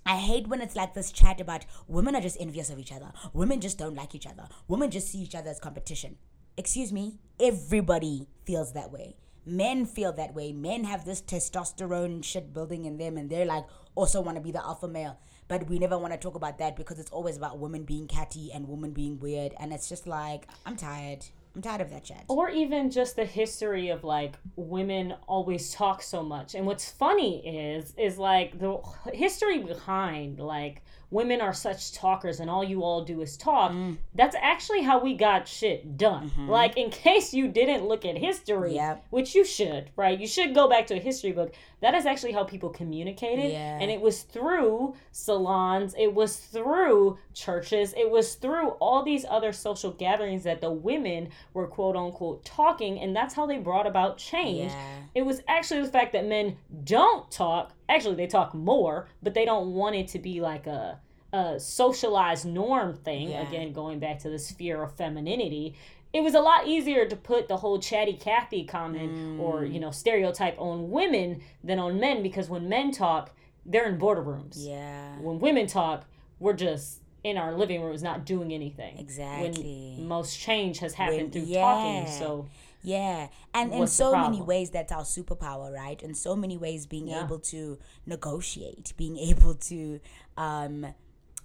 I 0.04 0.16
hate 0.16 0.46
when 0.48 0.60
it's 0.60 0.76
like 0.76 0.94
this 0.94 1.10
chat 1.10 1.40
about 1.40 1.64
women 1.88 2.14
are 2.14 2.20
just 2.20 2.36
envious 2.40 2.70
of 2.70 2.78
each 2.78 2.92
other. 2.92 3.12
Women 3.32 3.60
just 3.60 3.78
don't 3.78 3.94
like 3.94 4.14
each 4.14 4.26
other. 4.26 4.48
Women 4.68 4.90
just 4.90 5.08
see 5.10 5.18
each 5.18 5.34
other 5.34 5.50
as 5.50 5.58
competition. 5.58 6.16
Excuse 6.56 6.92
me, 6.92 7.18
everybody 7.40 8.28
feels 8.44 8.72
that 8.72 8.92
way. 8.92 9.16
Men 9.46 9.86
feel 9.86 10.12
that 10.14 10.34
way. 10.34 10.52
Men 10.52 10.84
have 10.84 11.04
this 11.04 11.22
testosterone 11.22 12.24
shit 12.24 12.52
building 12.52 12.84
in 12.84 12.98
them 12.98 13.16
and 13.16 13.30
they're 13.30 13.46
like 13.46 13.64
also 13.94 14.20
want 14.20 14.36
to 14.36 14.42
be 14.42 14.50
the 14.50 14.64
alpha 14.64 14.88
male. 14.88 15.18
But 15.48 15.68
we 15.68 15.78
never 15.78 15.96
want 15.96 16.12
to 16.12 16.18
talk 16.18 16.34
about 16.34 16.58
that 16.58 16.76
because 16.76 16.98
it's 16.98 17.10
always 17.10 17.36
about 17.36 17.58
women 17.58 17.84
being 17.84 18.08
catty 18.08 18.50
and 18.52 18.66
women 18.68 18.90
being 18.90 19.20
weird. 19.20 19.54
And 19.60 19.72
it's 19.72 19.88
just 19.88 20.06
like, 20.06 20.48
I'm 20.66 20.76
tired. 20.76 21.24
I'm 21.54 21.62
tired 21.62 21.80
of 21.80 21.90
that 21.90 22.04
chat. 22.04 22.24
or 22.28 22.50
even 22.50 22.90
just 22.90 23.16
the 23.16 23.24
history 23.24 23.88
of 23.88 24.04
like 24.04 24.34
women 24.56 25.14
always 25.26 25.72
talk 25.72 26.02
so 26.02 26.22
much 26.22 26.54
and 26.54 26.66
what's 26.66 26.90
funny 26.90 27.38
is 27.46 27.94
is 27.96 28.18
like 28.18 28.58
the 28.58 28.76
history 29.14 29.60
behind 29.60 30.38
like 30.38 30.82
women 31.10 31.40
are 31.40 31.52
such 31.52 31.92
talkers 31.92 32.40
and 32.40 32.50
all 32.50 32.64
you 32.64 32.82
all 32.82 33.04
do 33.04 33.20
is 33.20 33.36
talk 33.36 33.70
mm. 33.70 33.96
that's 34.14 34.36
actually 34.40 34.82
how 34.82 34.98
we 34.98 35.14
got 35.14 35.46
shit 35.46 35.96
done. 35.96 36.30
Mm-hmm. 36.30 36.48
Like 36.48 36.76
in 36.76 36.90
case 37.06 37.32
you 37.32 37.48
didn't 37.48 37.86
look 37.86 38.04
at 38.04 38.16
history 38.16 38.74
Yep. 38.74 39.06
which 39.10 39.34
you 39.34 39.44
should 39.44 39.90
right? 39.96 40.18
You 40.18 40.26
should 40.26 40.54
go 40.54 40.68
back 40.68 40.86
to 40.88 40.94
a 40.94 41.00
history 41.00 41.32
book 41.32 41.54
that 41.80 41.94
is 41.94 42.06
actually 42.06 42.32
how 42.32 42.42
people 42.44 42.70
communicated 42.70 43.52
Yeah. 43.52 43.78
and 43.80 43.90
it 43.90 44.00
was 44.00 44.22
through 44.22 44.94
salons. 45.12 45.94
It 45.98 46.14
was 46.14 46.36
through 46.38 47.18
churches. 47.34 47.92
It 47.96 48.10
was 48.10 48.34
through 48.36 48.70
all 48.80 49.02
these 49.02 49.24
other 49.28 49.52
social 49.52 49.90
gatherings 49.90 50.44
that 50.44 50.60
the 50.60 50.70
women 50.70 51.28
were 51.52 51.66
quote 51.66 51.96
unquote 51.96 52.44
talking 52.44 52.98
and 53.00 53.14
that's 53.14 53.34
how 53.34 53.46
they 53.46 53.58
brought 53.58 53.86
about 53.86 54.16
change. 54.18 54.72
Yeah. 54.72 54.96
it 55.14 55.22
was 55.26 55.42
actually 55.48 55.82
the 55.82 55.88
fact 55.88 56.12
that 56.14 56.24
men 56.26 56.56
don't 56.84 57.30
talk. 57.30 57.72
Actually 57.88 58.14
they 58.16 58.26
talk 58.26 58.54
more 58.54 59.08
but 59.22 59.34
they 59.34 59.44
don't 59.44 59.74
want 59.74 59.96
it 59.96 60.08
to 60.08 60.18
be 60.18 60.40
like 60.40 60.66
a 60.66 60.98
a 61.32 61.58
socialized 61.60 62.46
norm 62.46 62.94
thing. 62.94 63.30
Yeah. 63.30 63.46
again 63.46 63.72
going 63.72 63.98
back 63.98 64.20
to 64.20 64.30
the 64.30 64.38
sphere 64.38 64.82
of 64.82 64.92
femininity 64.96 65.74
it 66.16 66.22
was 66.22 66.34
a 66.34 66.40
lot 66.40 66.66
easier 66.66 67.06
to 67.06 67.16
put 67.16 67.46
the 67.48 67.56
whole 67.58 67.78
chatty 67.78 68.14
Cathy 68.14 68.64
comment 68.64 69.38
or 69.40 69.64
you 69.64 69.78
know 69.80 69.90
stereotype 69.90 70.56
on 70.58 70.90
women 70.90 71.28
than 71.62 71.78
on 71.78 72.00
men 72.00 72.22
because 72.22 72.48
when 72.48 72.68
men 72.68 72.90
talk, 72.90 73.24
they're 73.64 73.88
in 73.92 73.98
boardrooms. 73.98 74.54
Yeah. 74.56 75.18
When 75.26 75.38
women 75.40 75.66
talk, 75.66 76.04
we're 76.38 76.54
just 76.68 77.02
in 77.22 77.36
our 77.36 77.52
living 77.54 77.82
rooms 77.82 78.02
not 78.02 78.24
doing 78.24 78.52
anything. 78.52 78.98
Exactly. 78.98 79.94
When 79.98 80.08
most 80.08 80.38
change 80.38 80.78
has 80.78 80.94
happened 80.94 81.20
When- 81.22 81.30
through 81.32 81.42
yeah. 81.42 81.60
talking. 81.62 82.12
So 82.20 82.46
Yeah, 82.82 83.28
and 83.52 83.72
in 83.72 83.78
What's 83.80 83.96
the 83.96 84.04
so 84.04 84.16
many 84.16 84.40
ways, 84.40 84.70
that's 84.70 84.92
our 84.92 85.02
superpower, 85.02 85.72
right? 85.74 86.00
In 86.08 86.14
so 86.14 86.36
many 86.36 86.56
ways, 86.56 86.86
being 86.86 87.08
Yeah. 87.08 87.24
able 87.24 87.40
to 87.54 87.78
negotiate, 88.06 88.92
being 88.96 89.16
able 89.18 89.54
to 89.70 89.98
um, 90.36 90.86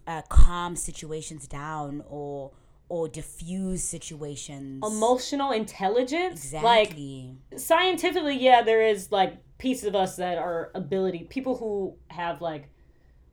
uh, 0.06 0.22
calm 0.30 0.76
situations 0.76 1.48
down 1.48 2.04
or 2.10 2.52
or 2.92 3.08
diffuse 3.08 3.82
situations. 3.82 4.84
emotional 4.86 5.52
intelligence, 5.52 6.44
Exactly. 6.44 7.38
like 7.50 7.60
scientifically, 7.60 8.38
yeah, 8.38 8.62
there 8.64 8.82
is 8.82 9.14
like 9.14 9.38
pieces 9.58 9.86
of 9.86 9.96
us 9.96 10.18
that 10.18 10.38
are 10.38 10.72
ability 10.76 11.26
people 11.30 11.56
who 11.56 11.96
have 12.10 12.42
like 12.42 12.68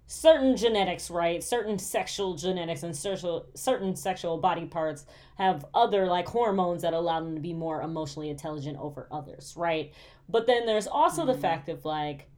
certain 0.07 0.57
genetics, 0.57 1.11
right? 1.11 1.43
Certain 1.43 1.77
sexual 1.77 2.37
genetics 2.37 2.85
and 2.85 2.97
certain 2.97 3.41
certain 3.55 3.97
sexual 3.97 4.39
body 4.39 4.65
parts 4.65 5.07
have 5.39 5.65
other 5.75 6.07
like 6.07 6.29
hormones 6.29 6.83
that 6.83 6.93
allow 6.93 7.19
them 7.19 7.35
to 7.35 7.41
be 7.41 7.53
more 7.53 7.83
emotionally 7.83 8.31
intelligent 8.31 8.79
over 8.79 9.09
others, 9.11 9.55
right? 9.57 9.93
But 10.29 10.47
then 10.47 10.67
there's 10.67 10.87
also 10.87 11.27
the 11.27 11.33
mm-hmm. 11.33 11.41
fact 11.41 11.69
of 11.69 11.85
like 11.85 12.31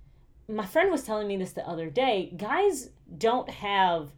my 0.49 0.65
friend 0.65 0.91
was 0.91 1.05
telling 1.05 1.29
me 1.29 1.37
this 1.37 1.53
the 1.53 1.69
other 1.69 1.91
day, 1.91 2.33
guys 2.35 2.89
don't 3.19 3.51
have 3.51 4.11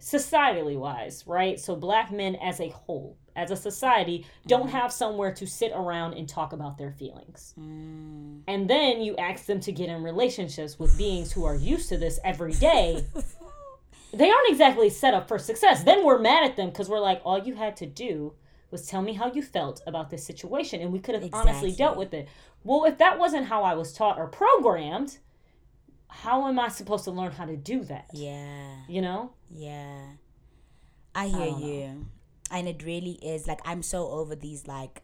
societally 0.00 0.78
wise, 0.78 1.24
right? 1.26 1.58
So 1.58 1.76
black 1.76 2.10
men 2.12 2.36
as 2.36 2.60
a 2.60 2.68
whole, 2.68 3.16
as 3.36 3.50
a 3.50 3.56
society, 3.56 4.26
don't 4.46 4.70
have 4.70 4.92
somewhere 4.92 5.32
to 5.34 5.46
sit 5.46 5.72
around 5.74 6.14
and 6.14 6.28
talk 6.28 6.52
about 6.52 6.78
their 6.78 6.92
feelings. 6.92 7.54
Mm. 7.58 8.42
And 8.46 8.68
then 8.68 9.00
you 9.00 9.16
ask 9.16 9.46
them 9.46 9.60
to 9.60 9.72
get 9.72 9.88
in 9.88 10.02
relationships 10.02 10.78
with 10.78 10.96
beings 10.96 11.32
who 11.32 11.44
are 11.44 11.56
used 11.56 11.88
to 11.90 11.98
this 11.98 12.20
every 12.24 12.52
day. 12.54 13.04
they 14.12 14.30
aren't 14.30 14.50
exactly 14.50 14.90
set 14.90 15.14
up 15.14 15.28
for 15.28 15.38
success. 15.38 15.82
Then 15.82 16.04
we're 16.04 16.18
mad 16.18 16.44
at 16.44 16.56
them 16.56 16.70
because 16.70 16.88
we're 16.88 17.00
like, 17.00 17.20
all 17.24 17.38
you 17.38 17.54
had 17.54 17.76
to 17.78 17.86
do 17.86 18.34
was 18.70 18.86
tell 18.86 19.02
me 19.02 19.14
how 19.14 19.32
you 19.32 19.42
felt 19.42 19.80
about 19.86 20.10
this 20.10 20.24
situation 20.24 20.80
and 20.80 20.92
we 20.92 20.98
could 20.98 21.14
have 21.14 21.28
honestly 21.32 21.72
dealt 21.72 21.96
with 21.96 22.12
it. 22.12 22.28
Well, 22.64 22.84
if 22.84 22.98
that 22.98 23.18
wasn't 23.18 23.46
how 23.46 23.62
I 23.62 23.74
was 23.74 23.92
taught 23.92 24.18
or 24.18 24.26
programmed, 24.26 25.18
how 26.08 26.46
am 26.48 26.58
I 26.58 26.68
supposed 26.68 27.04
to 27.04 27.10
learn 27.10 27.32
how 27.32 27.44
to 27.44 27.56
do 27.56 27.84
that? 27.84 28.10
Yeah. 28.12 28.76
You 28.88 29.02
know? 29.02 29.32
Yeah. 29.50 30.02
I 31.14 31.28
hear 31.28 31.50
know. 31.50 31.58
you. 31.58 32.06
And 32.50 32.66
it 32.68 32.82
really 32.82 33.18
is 33.22 33.46
like 33.46 33.60
I'm 33.64 33.82
so 33.82 34.08
over 34.08 34.34
these 34.34 34.66
like 34.66 35.02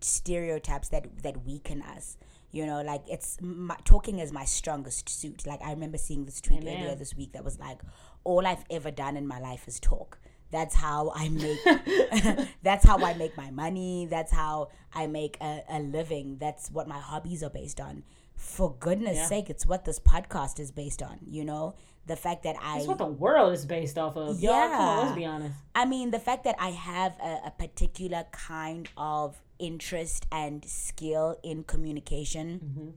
stereotypes 0.00 0.88
that 0.88 1.22
that 1.22 1.44
weaken 1.44 1.82
us. 1.82 2.16
You 2.50 2.64
know, 2.64 2.80
like 2.80 3.02
it's 3.08 3.38
my, 3.42 3.76
talking 3.84 4.20
is 4.20 4.32
my 4.32 4.44
strongest 4.44 5.08
suit. 5.08 5.46
Like 5.46 5.60
I 5.62 5.70
remember 5.70 5.98
seeing 5.98 6.24
this 6.24 6.40
tweet 6.40 6.62
Amen. 6.62 6.82
earlier 6.82 6.94
this 6.94 7.14
week 7.14 7.32
that 7.32 7.44
was 7.44 7.58
like, 7.58 7.80
"All 8.24 8.46
I've 8.46 8.64
ever 8.70 8.90
done 8.90 9.16
in 9.16 9.26
my 9.26 9.38
life 9.38 9.68
is 9.68 9.78
talk." 9.78 10.18
That's 10.50 10.74
how 10.74 11.12
I 11.14 11.28
make. 11.28 11.58
that's 12.62 12.86
how 12.86 13.04
I 13.04 13.12
make 13.14 13.36
my 13.36 13.50
money. 13.50 14.06
That's 14.06 14.32
how 14.32 14.70
I 14.94 15.06
make 15.06 15.36
a, 15.42 15.62
a 15.68 15.80
living. 15.80 16.38
That's 16.38 16.70
what 16.70 16.88
my 16.88 16.98
hobbies 16.98 17.42
are 17.42 17.50
based 17.50 17.80
on. 17.80 18.02
For 18.38 18.74
goodness 18.78 19.16
Yeah. 19.16 19.26
sake, 19.26 19.50
it's 19.50 19.66
what 19.66 19.84
this 19.84 19.98
podcast 19.98 20.60
is 20.60 20.70
based 20.70 21.02
on. 21.02 21.18
You 21.28 21.44
know, 21.44 21.74
the 22.06 22.16
fact 22.16 22.44
that 22.44 22.56
I. 22.62 22.78
It's 22.78 22.86
what 22.86 22.98
the 22.98 23.06
world 23.06 23.52
is 23.52 23.66
based 23.66 23.98
off 23.98 24.16
of. 24.16 24.38
Yeah. 24.38 24.50
Y'all, 24.50 24.68
come 24.68 24.80
on, 24.80 25.04
let's 25.04 25.16
be 25.16 25.24
honest. 25.24 25.54
I 25.74 25.84
mean, 25.84 26.12
the 26.12 26.20
fact 26.20 26.44
that 26.44 26.54
I 26.58 26.70
have 26.70 27.16
a, 27.20 27.40
a 27.46 27.50
particular 27.50 28.24
kind 28.30 28.88
of 28.96 29.42
interest 29.58 30.24
and 30.30 30.64
skill 30.64 31.36
in 31.42 31.64
communication 31.64 32.60
mm-hmm. 32.64 32.90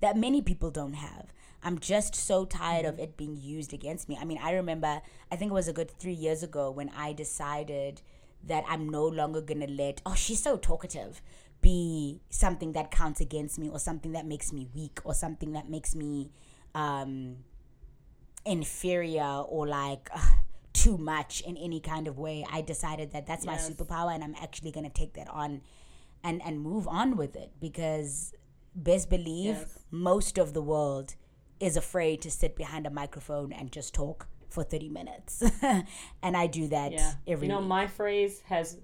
that 0.00 0.16
many 0.16 0.40
people 0.40 0.70
don't 0.70 0.94
have. 0.94 1.26
I'm 1.62 1.78
just 1.78 2.14
so 2.14 2.46
tired 2.46 2.86
of 2.86 2.94
mm-hmm. 2.94 3.02
it 3.04 3.16
being 3.18 3.36
used 3.36 3.74
against 3.74 4.08
me. 4.08 4.18
I 4.18 4.24
mean, 4.24 4.38
I 4.42 4.52
remember, 4.52 5.02
I 5.30 5.36
think 5.36 5.50
it 5.50 5.54
was 5.54 5.68
a 5.68 5.74
good 5.74 5.90
three 5.90 6.14
years 6.14 6.42
ago 6.42 6.70
when 6.70 6.88
I 6.96 7.12
decided 7.12 8.00
that 8.46 8.64
I'm 8.66 8.88
no 8.88 9.06
longer 9.06 9.42
going 9.42 9.60
to 9.60 9.70
let, 9.70 10.00
oh, 10.06 10.14
she's 10.14 10.42
so 10.42 10.56
talkative, 10.56 11.20
be 11.60 12.20
something 12.30 12.72
that 12.72 12.90
counts 12.90 13.20
against 13.20 13.58
me 13.58 13.68
or 13.68 13.78
something 13.78 14.12
that 14.12 14.26
makes 14.26 14.52
me 14.52 14.68
weak 14.74 14.98
or 15.04 15.14
something 15.14 15.52
that 15.52 15.68
makes 15.68 15.94
me 15.94 16.30
um, 16.74 17.36
inferior 18.44 19.42
or 19.48 19.66
like 19.66 20.08
ugh, 20.14 20.22
too 20.72 20.96
much 20.96 21.40
in 21.42 21.56
any 21.56 21.80
kind 21.80 22.06
of 22.06 22.16
way 22.18 22.46
i 22.50 22.60
decided 22.60 23.10
that 23.12 23.26
that's 23.26 23.44
Yes. 23.44 23.68
my 23.68 23.74
superpower 23.74 24.14
and 24.14 24.22
i'm 24.22 24.36
actually 24.40 24.70
going 24.70 24.86
to 24.86 24.92
take 24.92 25.14
that 25.14 25.28
on 25.28 25.60
and 26.22 26.40
and 26.44 26.60
move 26.60 26.86
on 26.88 27.16
with 27.16 27.34
it 27.36 27.50
because 27.60 28.32
best 28.74 29.10
believe 29.10 29.56
Yes. 29.56 29.78
most 29.90 30.38
of 30.38 30.54
the 30.54 30.62
world 30.62 31.16
is 31.58 31.76
afraid 31.76 32.22
to 32.22 32.30
sit 32.30 32.54
behind 32.56 32.86
a 32.86 32.90
microphone 32.90 33.52
and 33.52 33.72
just 33.72 33.92
talk 33.92 34.28
for 34.48 34.62
30 34.62 34.88
minutes 34.88 35.42
and 36.22 36.36
i 36.36 36.46
do 36.46 36.68
that 36.68 36.92
Yeah. 36.92 37.12
every 37.26 37.48
you 37.48 37.52
know, 37.52 37.58
week. 37.60 37.68
my 37.68 37.86
phrase 37.88 38.40
has. 38.46 38.78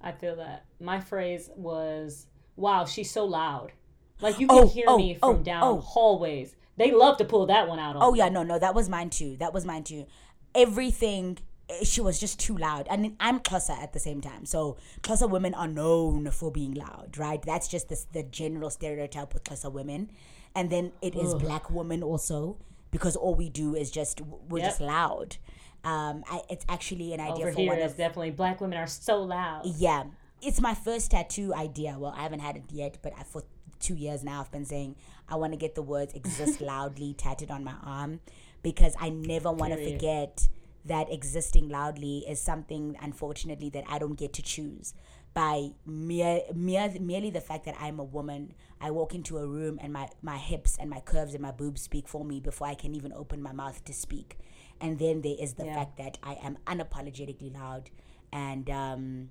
I 0.00 0.12
feel 0.12 0.36
that 0.36 0.64
my 0.80 1.00
phrase 1.00 1.50
was, 1.56 2.26
"Wow, 2.56 2.84
she's 2.84 3.10
so 3.10 3.24
loud." 3.24 3.72
Like 4.20 4.38
you 4.38 4.46
can 4.48 4.58
Oh, 4.64 4.68
hear 4.68 4.84
oh, 4.88 4.98
me 4.98 5.14
from 5.14 5.36
oh, 5.36 5.38
down 5.38 5.62
oh. 5.64 5.80
hallways. 5.80 6.54
They 6.76 6.90
love 6.92 7.16
to 7.18 7.24
pull 7.24 7.46
that 7.46 7.68
one 7.68 7.78
out. 7.78 7.96
On 7.96 8.02
Oh 8.02 8.14
yeah, 8.14 8.28
no, 8.28 8.42
no, 8.42 8.58
that 8.58 8.74
was 8.74 8.88
mine 8.88 9.10
too. 9.10 9.36
That 9.38 9.52
was 9.54 9.64
mine 9.64 9.84
too. 9.84 10.06
Everything 10.54 11.38
eh, 11.68 11.84
she 11.84 12.00
was 12.00 12.18
just 12.18 12.38
too 12.40 12.56
loud, 12.56 12.86
and 12.90 13.16
I'm 13.20 13.40
Xhosa 13.40 13.78
at 13.82 13.92
the 13.92 13.98
same 14.00 14.20
time. 14.20 14.44
So 14.46 14.76
Xhosa 15.02 15.28
women 15.28 15.54
are 15.54 15.68
known 15.68 16.30
for 16.30 16.50
being 16.50 16.74
loud, 16.74 17.16
right? 17.18 17.40
That's 17.42 17.68
just 17.68 17.88
the, 17.88 18.02
the 18.12 18.22
general 18.24 18.70
stereotype 18.70 19.32
with 19.32 19.44
Xhosa 19.44 19.70
women, 19.72 20.10
and 20.54 20.70
then 20.70 20.92
it 21.00 21.14
is 21.14 21.34
black 21.34 21.70
women 21.70 22.02
also 22.02 22.56
because 22.90 23.14
all 23.16 23.34
we 23.34 23.48
do 23.48 23.74
is 23.76 23.90
just 23.90 24.20
we're 24.48 24.58
Yep. 24.58 24.68
just 24.68 24.80
loud. 24.80 25.36
Um, 25.84 26.24
I, 26.30 26.42
it's 26.50 26.64
actually 26.68 27.14
an 27.14 27.20
idea 27.20 27.46
Over 27.46 27.52
for 27.52 27.60
here, 27.60 27.68
one 27.68 27.78
it's 27.78 27.92
of 27.92 27.98
definitely 27.98 28.30
black 28.32 28.60
women 28.60 28.78
are 28.78 28.86
so 28.86 29.22
loud. 29.22 29.62
yeah, 29.64 30.04
it's 30.42 30.60
my 30.60 30.74
first 30.74 31.10
tattoo 31.10 31.54
idea. 31.54 31.96
Well, 31.98 32.14
I 32.16 32.22
haven't 32.22 32.40
had 32.40 32.56
it 32.56 32.64
yet, 32.70 32.98
but 33.02 33.12
I, 33.18 33.22
for 33.22 33.44
two 33.78 33.94
years 33.94 34.22
now, 34.22 34.40
I've 34.40 34.50
been 34.50 34.64
saying 34.66 34.96
I 35.28 35.36
want 35.36 35.52
to 35.52 35.56
get 35.56 35.74
the 35.74 35.82
words 35.82 36.12
"exist 36.14 36.60
loudly" 36.72 37.14
tattooed 37.14 37.50
on 37.50 37.64
my 37.64 37.74
arm 37.82 38.20
because 38.62 38.94
I 39.00 39.08
never 39.08 39.50
want 39.50 39.72
to 39.72 39.92
forget 39.92 40.48
that 40.84 41.12
existing 41.12 41.68
loudly 41.68 42.24
is 42.28 42.40
something, 42.40 42.96
unfortunately, 43.00 43.70
that 43.70 43.84
I 43.88 43.98
don't 43.98 44.18
get 44.18 44.32
to 44.34 44.42
choose. 44.42 44.94
By 45.32 45.70
mere, 45.86 46.40
mere, 46.54 46.92
merely 47.00 47.30
the 47.30 47.40
fact 47.40 47.64
that 47.66 47.76
I'm 47.78 48.00
a 48.00 48.04
woman, 48.04 48.54
I 48.80 48.90
walk 48.90 49.14
into 49.14 49.38
a 49.38 49.46
room 49.46 49.78
and 49.80 49.92
my, 49.92 50.08
my 50.22 50.38
hips 50.38 50.76
and 50.80 50.90
my 50.90 51.00
curves 51.00 51.34
and 51.34 51.42
my 51.42 51.52
boobs 51.52 51.82
speak 51.82 52.08
for 52.08 52.24
me 52.24 52.40
before 52.40 52.66
I 52.66 52.74
can 52.74 52.94
even 52.94 53.12
open 53.12 53.40
my 53.42 53.52
mouth 53.52 53.84
to 53.84 53.92
speak. 53.92 54.38
And 54.80 54.98
then 54.98 55.20
there 55.22 55.36
is 55.38 55.54
the 55.54 55.66
Yeah. 55.66 55.74
fact 55.74 55.96
that 55.98 56.18
I 56.22 56.34
am 56.42 56.56
unapologetically 56.66 57.52
loud 57.54 57.90
and 58.32 58.68
um, 58.70 59.30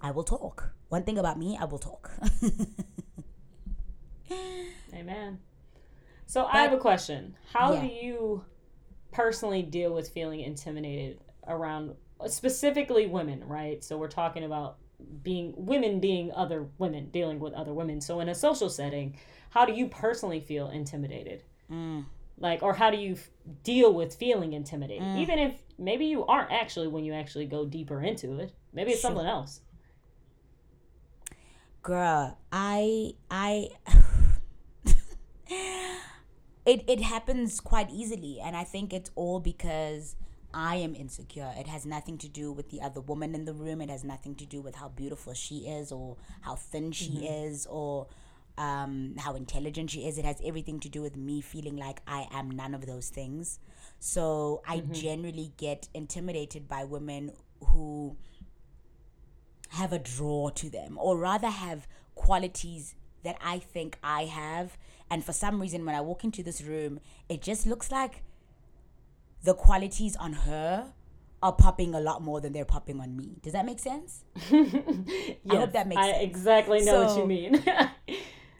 I 0.00 0.10
will 0.12 0.24
talk. 0.24 0.70
One 0.88 1.04
thing 1.04 1.18
about 1.18 1.38
me, 1.38 1.56
I 1.60 1.64
will 1.66 1.78
talk. 1.78 2.10
Amen. 4.94 5.38
So 6.26 6.46
I 6.46 6.62
have 6.62 6.72
a 6.72 6.78
question. 6.78 7.36
How 7.52 7.74
Yeah. 7.74 7.80
do 7.82 7.86
you 7.86 8.44
personally 9.10 9.62
deal 9.62 9.92
with 9.92 10.08
feeling 10.10 10.40
intimidated 10.40 11.20
around 11.46 11.94
specifically 12.28 13.06
women, 13.06 13.44
right? 13.46 13.82
So 13.84 13.98
we're 13.98 14.08
talking 14.08 14.44
about 14.44 14.78
being 15.22 15.52
women 15.56 15.98
being 16.00 16.30
other 16.32 16.68
women, 16.78 17.10
dealing 17.10 17.40
with 17.40 17.52
other 17.54 17.74
women. 17.74 18.00
So 18.00 18.20
in 18.20 18.28
a 18.28 18.34
social 18.34 18.70
setting, 18.70 19.16
how 19.50 19.64
do 19.66 19.72
you 19.72 19.88
personally 19.88 20.40
feel 20.40 20.68
intimidated? 20.70 21.42
Like, 22.38 22.62
or 22.62 22.74
how 22.74 22.90
do 22.90 22.96
you 22.96 23.12
f- 23.12 23.30
deal 23.62 23.92
with 23.92 24.14
feeling 24.14 24.52
intimidated? 24.52 25.02
Mm. 25.02 25.18
Even 25.20 25.38
if 25.38 25.54
maybe 25.78 26.06
you 26.06 26.24
aren't 26.26 26.50
actually 26.50 26.88
when 26.88 27.04
you 27.04 27.12
actually 27.12 27.46
go 27.46 27.64
deeper 27.64 28.00
into 28.02 28.38
it. 28.38 28.52
Maybe 28.72 28.92
it's 28.92 29.00
Sure. 29.00 29.10
something 29.10 29.26
else. 29.26 29.60
Girl, 31.82 32.38
I 32.52 33.14
I 33.30 33.70
it 36.64 36.84
it 36.86 37.00
happens 37.00 37.60
quite 37.60 37.90
easily 37.90 38.38
and 38.40 38.56
I 38.56 38.64
think 38.64 38.92
it's 38.92 39.10
all 39.16 39.40
because 39.40 40.16
I 40.54 40.76
am 40.76 40.94
insecure. 40.94 41.52
It 41.56 41.66
has 41.66 41.84
nothing 41.84 42.18
to 42.18 42.28
do 42.28 42.52
with 42.52 42.70
the 42.70 42.80
other 42.82 43.00
woman 43.00 43.34
in 43.34 43.46
the 43.46 43.54
room. 43.54 43.80
It 43.80 43.90
has 43.90 44.04
nothing 44.04 44.34
to 44.36 44.46
do 44.46 44.60
with 44.60 44.76
how 44.76 44.88
beautiful 44.88 45.34
she 45.34 45.66
is 45.66 45.90
or 45.90 46.16
how 46.42 46.56
thin 46.56 46.92
she 46.92 47.10
mm-hmm. 47.10 47.46
is 47.46 47.66
or 47.66 48.06
um, 48.58 49.14
how 49.18 49.34
intelligent 49.34 49.90
she 49.90 50.06
is. 50.06 50.18
It 50.18 50.24
has 50.24 50.40
everything 50.44 50.80
to 50.80 50.88
do 50.88 51.02
with 51.02 51.16
me 51.16 51.40
feeling 51.40 51.76
like 51.76 52.00
I 52.06 52.26
am 52.32 52.50
none 52.50 52.74
of 52.74 52.86
those 52.86 53.08
things. 53.08 53.58
So 53.98 54.62
I 54.66 54.80
generally 54.80 55.52
get 55.56 55.88
intimidated 55.94 56.68
by 56.68 56.84
women 56.84 57.32
who 57.68 58.16
have 59.70 59.92
a 59.92 59.98
draw 59.98 60.50
to 60.50 60.68
them, 60.68 60.98
or 61.00 61.16
rather 61.16 61.48
have 61.48 61.88
qualities 62.14 62.94
that 63.22 63.36
I 63.42 63.58
think 63.58 63.98
I 64.02 64.24
have. 64.24 64.76
And 65.10 65.24
for 65.24 65.32
some 65.32 65.60
reason, 65.60 65.84
when 65.86 65.94
I 65.94 66.00
walk 66.00 66.24
into 66.24 66.42
this 66.42 66.62
room, 66.62 67.00
it 67.28 67.40
just 67.42 67.66
looks 67.66 67.90
like 67.90 68.22
the 69.42 69.54
qualities 69.54 70.16
on 70.16 70.32
her 70.32 70.92
are 71.42 71.52
popping 71.52 71.94
a 71.94 72.00
lot 72.00 72.22
more 72.22 72.40
than 72.40 72.52
they're 72.52 72.64
popping 72.64 73.00
on 73.00 73.16
me. 73.16 73.36
Does 73.42 73.52
that 73.52 73.66
make 73.66 73.80
sense? 73.80 74.24
yes, 74.50 75.36
hope 75.50 75.72
that 75.72 75.88
makes 75.88 76.00
I 76.00 76.12
sense. 76.12 76.22
exactly 76.22 76.84
know 76.84 77.04
what 77.04 77.18
you 77.18 77.26
mean. 77.26 77.64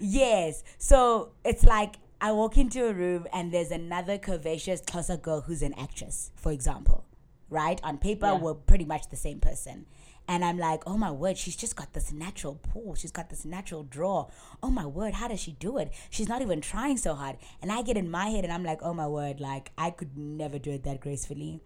Yes. 0.04 0.64
So 0.78 1.30
it's 1.44 1.62
like 1.64 1.94
I 2.20 2.32
walk 2.32 2.56
into 2.56 2.86
a 2.88 2.92
room 2.92 3.26
and 3.32 3.52
there's 3.52 3.70
another 3.70 4.18
curvaceous 4.18 4.84
Xhosa 4.84 5.20
girl 5.20 5.42
who's 5.42 5.62
an 5.62 5.74
actress, 5.78 6.32
for 6.34 6.50
example. 6.50 7.04
Right? 7.48 7.80
On 7.84 7.98
paper, 7.98 8.26
Yeah. 8.26 8.38
we're 8.38 8.54
pretty 8.54 8.84
much 8.84 9.10
the 9.10 9.16
same 9.16 9.38
person. 9.38 9.86
And 10.26 10.44
I'm 10.44 10.58
like, 10.58 10.82
oh 10.86 10.96
my 10.96 11.10
word, 11.12 11.36
she's 11.38 11.54
just 11.54 11.76
got 11.76 11.92
this 11.92 12.12
natural 12.12 12.54
pull. 12.72 12.94
She's 12.96 13.12
got 13.12 13.28
this 13.30 13.44
natural 13.44 13.84
draw. 13.84 14.28
Oh 14.62 14.70
my 14.70 14.86
word, 14.86 15.14
how 15.14 15.28
does 15.28 15.38
she 15.40 15.52
do 15.52 15.78
it? 15.78 15.92
She's 16.10 16.28
not 16.28 16.42
even 16.42 16.60
trying 16.60 16.96
so 16.96 17.14
hard. 17.14 17.36
And 17.60 17.70
I 17.70 17.82
get 17.82 17.96
in 17.96 18.10
my 18.10 18.26
head 18.28 18.42
and 18.44 18.52
I'm 18.52 18.64
like, 18.64 18.82
oh 18.82 18.94
my 18.94 19.06
word, 19.06 19.38
like 19.40 19.70
I 19.78 19.90
could 19.90 20.16
never 20.18 20.58
do 20.58 20.70
it 20.72 20.82
that 20.84 21.00
gracefully. 21.00 21.60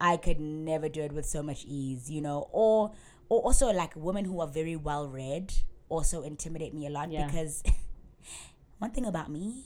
I 0.00 0.16
could 0.18 0.40
never 0.40 0.88
do 0.90 1.00
it 1.02 1.12
with 1.12 1.24
so 1.26 1.42
much 1.42 1.64
ease, 1.66 2.10
you 2.10 2.20
know. 2.20 2.48
Or 2.52 2.92
or 3.30 3.40
also 3.42 3.70
like 3.72 3.94
women 3.96 4.24
who 4.26 4.40
are 4.40 4.46
very 4.46 4.76
well 4.76 5.06
read 5.08 5.54
also 5.88 6.22
intimidate 6.22 6.74
me 6.74 6.86
a 6.86 6.90
lot 6.90 7.10
Yeah. 7.10 7.26
because 7.26 7.62
one 8.78 8.90
thing 8.90 9.06
about 9.06 9.30
me, 9.30 9.64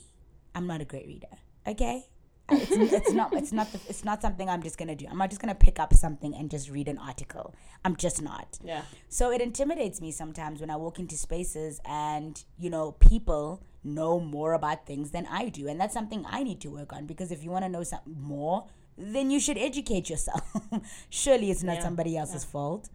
I'm 0.55 0.67
not 0.67 0.81
a 0.81 0.85
great 0.85 1.07
reader. 1.07 1.27
Okay, 1.67 2.05
it's, 2.49 2.71
it's 2.71 3.11
not 3.13 3.33
it's 3.33 3.51
not 3.53 3.71
the, 3.71 3.79
it's 3.87 4.03
not 4.03 4.21
something 4.21 4.49
I'm 4.49 4.61
just 4.61 4.77
gonna 4.77 4.95
do. 4.95 5.05
I'm 5.09 5.17
not 5.17 5.29
just 5.29 5.41
gonna 5.41 5.55
pick 5.55 5.79
up 5.79 5.93
something 5.93 6.35
and 6.35 6.49
just 6.51 6.69
read 6.69 6.87
an 6.87 6.97
article. 6.97 7.53
I'm 7.85 7.95
just 7.95 8.21
not. 8.21 8.59
yeah. 8.63 8.81
So 9.09 9.31
it 9.31 9.41
intimidates 9.41 10.01
me 10.01 10.11
sometimes 10.11 10.59
when 10.61 10.69
I 10.69 10.75
walk 10.75 10.99
into 10.99 11.15
spaces 11.17 11.79
and, 11.85 12.41
you 12.57 12.69
know, 12.69 12.93
people 12.93 13.61
know 13.83 14.19
more 14.19 14.53
about 14.53 14.85
things 14.85 15.11
than 15.11 15.25
I 15.29 15.49
do. 15.49 15.67
And 15.67 15.79
that's 15.79 15.93
something 15.93 16.25
I 16.29 16.43
need 16.43 16.59
to 16.61 16.69
work 16.69 16.93
on 16.93 17.05
because 17.05 17.31
if 17.31 17.43
you 17.43 17.49
want 17.51 17.63
to 17.65 17.69
know 17.69 17.83
something 17.83 18.15
more, 18.21 18.65
then 18.97 19.31
you 19.31 19.39
should 19.39 19.57
educate 19.57 20.09
yourself. 20.09 20.41
Surely 21.09 21.49
it's 21.51 21.63
not 21.63 21.77
Yeah. 21.77 21.83
somebody 21.83 22.17
else's 22.17 22.43
fault. 22.45 22.89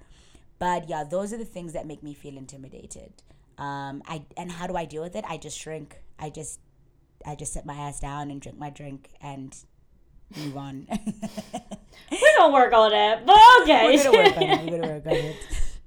But 0.58 0.88
yeah, 0.88 1.04
those 1.04 1.32
are 1.32 1.36
the 1.36 1.44
things 1.44 1.72
that 1.72 1.86
make 1.86 2.02
me 2.02 2.14
feel 2.14 2.36
intimidated. 2.36 3.12
Um, 3.58 4.02
I 4.06 4.24
and 4.36 4.50
how 4.50 4.66
do 4.66 4.76
I 4.76 4.84
deal 4.84 5.02
with 5.02 5.16
it? 5.16 5.24
I 5.28 5.36
just 5.36 5.58
shrink. 5.58 5.96
I 6.18 6.30
just 6.30 6.60
I 7.26 7.34
just 7.34 7.52
sit 7.52 7.66
my 7.66 7.74
ass 7.74 8.00
down 8.00 8.30
and 8.30 8.40
drink 8.40 8.58
my 8.58 8.70
drink 8.70 9.10
and 9.20 9.56
move 10.36 10.56
on. 10.56 10.86
We're 12.10 12.38
gonna 12.38 12.52
work 12.52 12.72
on 12.72 12.90
that, 12.90 13.26
but 13.26 13.38
okay. 13.62 13.96
We're 13.96 14.04
gonna 14.04 14.18
work 14.18 14.36
on 14.36 14.42
it. 14.42 14.70
We're 14.70 14.78
gonna 14.78 14.92
work 14.92 15.06
on 15.06 15.12
it. 15.12 15.36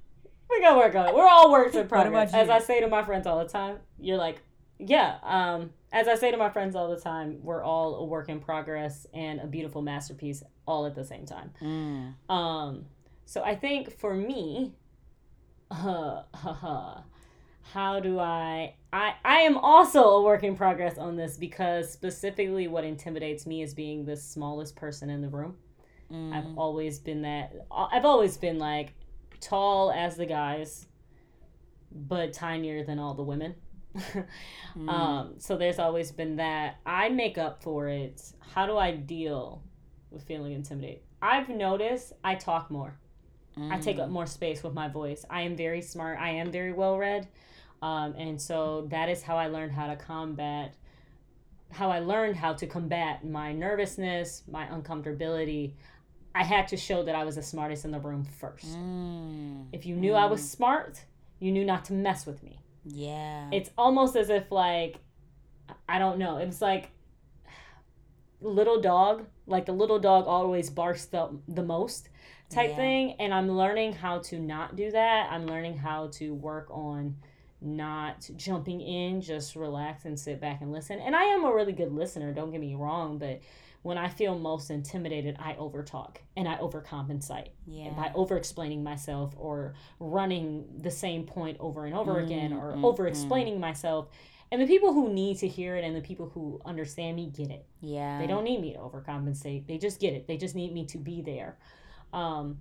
we 0.50 0.60
gonna 0.60 0.78
work 0.78 0.94
on 0.94 1.08
it. 1.08 1.14
We're 1.14 1.28
all 1.28 1.50
works 1.50 1.74
in 1.74 1.88
progress. 1.88 2.32
As? 2.34 2.50
I 2.50 2.58
say 2.58 2.80
to 2.80 2.88
my 2.88 3.02
friends 3.02 3.26
all 3.26 3.38
the 3.38 3.48
time, 3.48 3.78
you're 3.98 4.18
like, 4.18 4.42
yeah. 4.78 5.18
Um, 5.22 5.70
as 5.92 6.08
I 6.08 6.14
say 6.14 6.30
to 6.30 6.36
my 6.36 6.50
friends 6.50 6.74
all 6.74 6.88
the 6.88 7.00
time, 7.00 7.38
we're 7.42 7.62
all 7.62 7.96
a 7.96 8.04
work 8.04 8.28
in 8.28 8.40
progress 8.40 9.06
and 9.12 9.40
a 9.40 9.46
beautiful 9.46 9.82
masterpiece 9.82 10.42
all 10.66 10.86
at 10.86 10.94
the 10.94 11.04
same 11.04 11.26
time. 11.26 11.50
Mm. 11.60 12.32
Um, 12.34 12.84
so 13.24 13.42
I 13.42 13.54
think 13.54 13.98
for 13.98 14.14
me, 14.14 14.74
uh, 15.70 16.22
how 17.62 18.00
do 18.00 18.18
I? 18.18 18.74
I 18.92 19.14
I 19.24 19.38
am 19.38 19.56
also 19.56 20.02
a 20.02 20.22
work 20.22 20.42
in 20.44 20.56
progress 20.56 20.98
on 20.98 21.16
this 21.16 21.36
because 21.36 21.90
specifically 21.90 22.68
what 22.68 22.84
intimidates 22.84 23.46
me 23.46 23.62
is 23.62 23.74
being 23.74 24.04
the 24.04 24.16
smallest 24.16 24.76
person 24.76 25.10
in 25.10 25.22
the 25.22 25.28
room. 25.28 25.56
Mm. 26.12 26.32
I've 26.32 26.58
always 26.58 26.98
been 26.98 27.22
that. 27.22 27.52
I've 27.70 28.04
always 28.04 28.36
been 28.36 28.58
like 28.58 28.94
tall 29.40 29.92
as 29.92 30.16
the 30.16 30.26
guys, 30.26 30.86
but 31.90 32.32
tinier 32.32 32.84
than 32.84 32.98
all 32.98 33.14
the 33.14 33.22
women. 33.22 33.54
um, 34.88 35.34
so 35.38 35.56
there's 35.56 35.78
always 35.78 36.12
been 36.12 36.36
that. 36.36 36.78
I 36.84 37.08
make 37.08 37.38
up 37.38 37.62
for 37.62 37.88
it. 37.88 38.22
How 38.40 38.66
do 38.66 38.76
I 38.76 38.92
deal 38.92 39.62
with 40.10 40.22
feeling 40.24 40.52
intimidated? 40.52 41.00
I've 41.20 41.48
noticed 41.48 42.12
I 42.24 42.34
talk 42.34 42.70
more. 42.70 42.98
I 43.70 43.78
take 43.78 43.98
up 43.98 44.08
more 44.08 44.26
space 44.26 44.62
with 44.62 44.72
my 44.72 44.88
voice. 44.88 45.24
I 45.28 45.42
am 45.42 45.56
very 45.56 45.82
smart. 45.82 46.18
I 46.18 46.30
am 46.30 46.50
very 46.50 46.72
well 46.72 46.96
read. 46.96 47.28
Um, 47.82 48.14
and 48.16 48.40
so 48.40 48.86
that 48.90 49.08
is 49.08 49.22
how 49.22 49.36
I 49.36 49.48
learned 49.48 49.72
how 49.72 49.88
to 49.88 49.96
combat, 49.96 50.74
how 51.70 51.90
I 51.90 51.98
learned 51.98 52.36
how 52.36 52.54
to 52.54 52.66
combat 52.66 53.24
my 53.24 53.52
nervousness, 53.52 54.42
my 54.50 54.66
uncomfortability. 54.66 55.72
I 56.34 56.44
had 56.44 56.68
to 56.68 56.76
show 56.76 57.02
that 57.02 57.14
I 57.14 57.24
was 57.24 57.34
the 57.34 57.42
smartest 57.42 57.84
in 57.84 57.90
the 57.90 58.00
room 58.00 58.24
first. 58.24 58.76
Mm. 58.76 59.66
If 59.72 59.84
you 59.84 59.96
knew 59.96 60.14
I 60.14 60.26
was 60.26 60.48
smart, 60.48 61.04
you 61.40 61.52
knew 61.52 61.64
not 61.64 61.84
to 61.86 61.92
mess 61.92 62.24
with 62.24 62.42
me. 62.42 62.60
Yeah. 62.84 63.50
It's 63.52 63.70
almost 63.76 64.16
as 64.16 64.30
if, 64.30 64.50
like, 64.50 64.96
I 65.88 65.98
don't 65.98 66.18
know. 66.18 66.38
It's 66.38 66.62
like 66.62 66.90
little 68.40 68.80
dog, 68.80 69.26
like 69.46 69.66
the 69.66 69.72
little 69.72 69.98
dog 69.98 70.26
always 70.26 70.70
barks 70.70 71.04
the, 71.06 71.28
the 71.48 71.62
most 71.62 72.08
type 72.52 72.70
Yeah. 72.70 72.76
thing. 72.76 73.12
And 73.18 73.32
I'm 73.32 73.50
learning 73.50 73.94
how 73.94 74.18
to 74.20 74.38
not 74.38 74.76
do 74.76 74.90
that. 74.90 75.30
I'm 75.32 75.46
learning 75.46 75.76
how 75.78 76.08
to 76.12 76.34
work 76.34 76.68
on 76.70 77.16
not 77.60 78.28
jumping 78.36 78.80
in, 78.80 79.20
just 79.20 79.54
relax 79.56 80.04
and 80.04 80.18
sit 80.18 80.40
back 80.40 80.60
and 80.62 80.72
listen. 80.72 80.98
And 80.98 81.14
I 81.14 81.22
am 81.24 81.44
a 81.44 81.54
really 81.54 81.72
good 81.72 81.92
listener, 81.92 82.32
don't 82.32 82.50
get 82.50 82.60
me 82.60 82.74
wrong, 82.74 83.18
but 83.18 83.40
when 83.82 83.98
I 83.98 84.08
feel 84.08 84.38
most 84.38 84.70
intimidated, 84.70 85.36
I 85.40 85.54
overtalk 85.54 86.16
and 86.36 86.48
I 86.48 86.56
overcompensate 86.56 87.48
yeah. 87.66 87.90
by 87.90 88.12
over 88.14 88.36
explaining 88.36 88.82
myself 88.84 89.34
or 89.36 89.74
running 89.98 90.66
the 90.78 90.90
same 90.90 91.24
point 91.24 91.56
over 91.60 91.84
and 91.86 91.94
over 91.94 92.20
again 92.20 92.52
or 92.52 92.74
mm, 92.74 92.84
over 92.84 93.08
explaining 93.08 93.58
myself. 93.58 94.08
And 94.52 94.60
the 94.60 94.66
people 94.66 94.92
who 94.92 95.12
need 95.12 95.38
to 95.38 95.48
hear 95.48 95.76
it 95.76 95.84
and 95.84 95.96
the 95.96 96.00
people 96.00 96.28
who 96.28 96.60
understand 96.64 97.16
me 97.16 97.32
get 97.34 97.50
it. 97.50 97.66
yeah. 97.80 98.20
They 98.20 98.26
don't 98.26 98.44
need 98.44 98.60
me 98.60 98.72
to 98.74 98.78
overcompensate. 98.78 99.66
They 99.66 99.78
just 99.78 99.98
get 99.98 100.12
it. 100.14 100.26
They 100.28 100.36
just 100.36 100.54
need 100.54 100.72
me 100.72 100.84
to 100.86 100.98
be 100.98 101.22
there. 101.22 101.58
Um, 102.12 102.58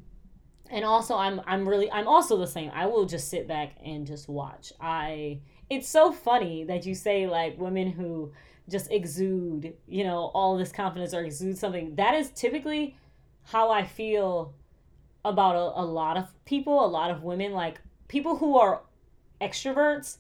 and 0.70 0.86
also 0.86 1.16
I'm 1.16 1.42
I'm 1.46 1.68
really 1.68 1.92
I'm 1.92 2.08
also 2.08 2.38
the 2.38 2.48
same. 2.48 2.72
I 2.74 2.86
will 2.88 3.06
just 3.06 3.30
sit 3.30 3.48
back 3.48 3.76
and 3.84 4.08
just 4.08 4.30
watch. 4.30 4.72
I 4.80 5.40
it's 5.70 5.88
so 5.88 6.12
funny 6.12 6.64
that 6.66 6.86
you 6.86 6.96
say 6.96 7.28
like 7.28 7.60
women 7.60 7.92
who 7.92 8.32
just 8.70 8.92
exude, 8.92 9.74
you 9.88 10.04
know, 10.04 10.32
all 10.34 10.58
this 10.58 10.72
confidence 10.72 11.14
or 11.14 11.24
exude 11.24 11.58
something. 11.58 11.96
That 11.96 12.14
is 12.16 12.30
typically 12.32 12.98
how 13.44 13.70
I 13.70 13.86
feel 13.86 14.54
about 15.26 15.56
a, 15.56 15.82
a 15.82 15.86
lot 15.86 16.18
of 16.18 16.28
people, 16.46 16.84
a 16.84 16.88
lot 16.88 17.12
of 17.12 17.24
women, 17.24 17.52
like 17.52 17.82
people 18.08 18.38
who 18.38 18.58
are 18.58 18.82
extroverts 19.42 20.18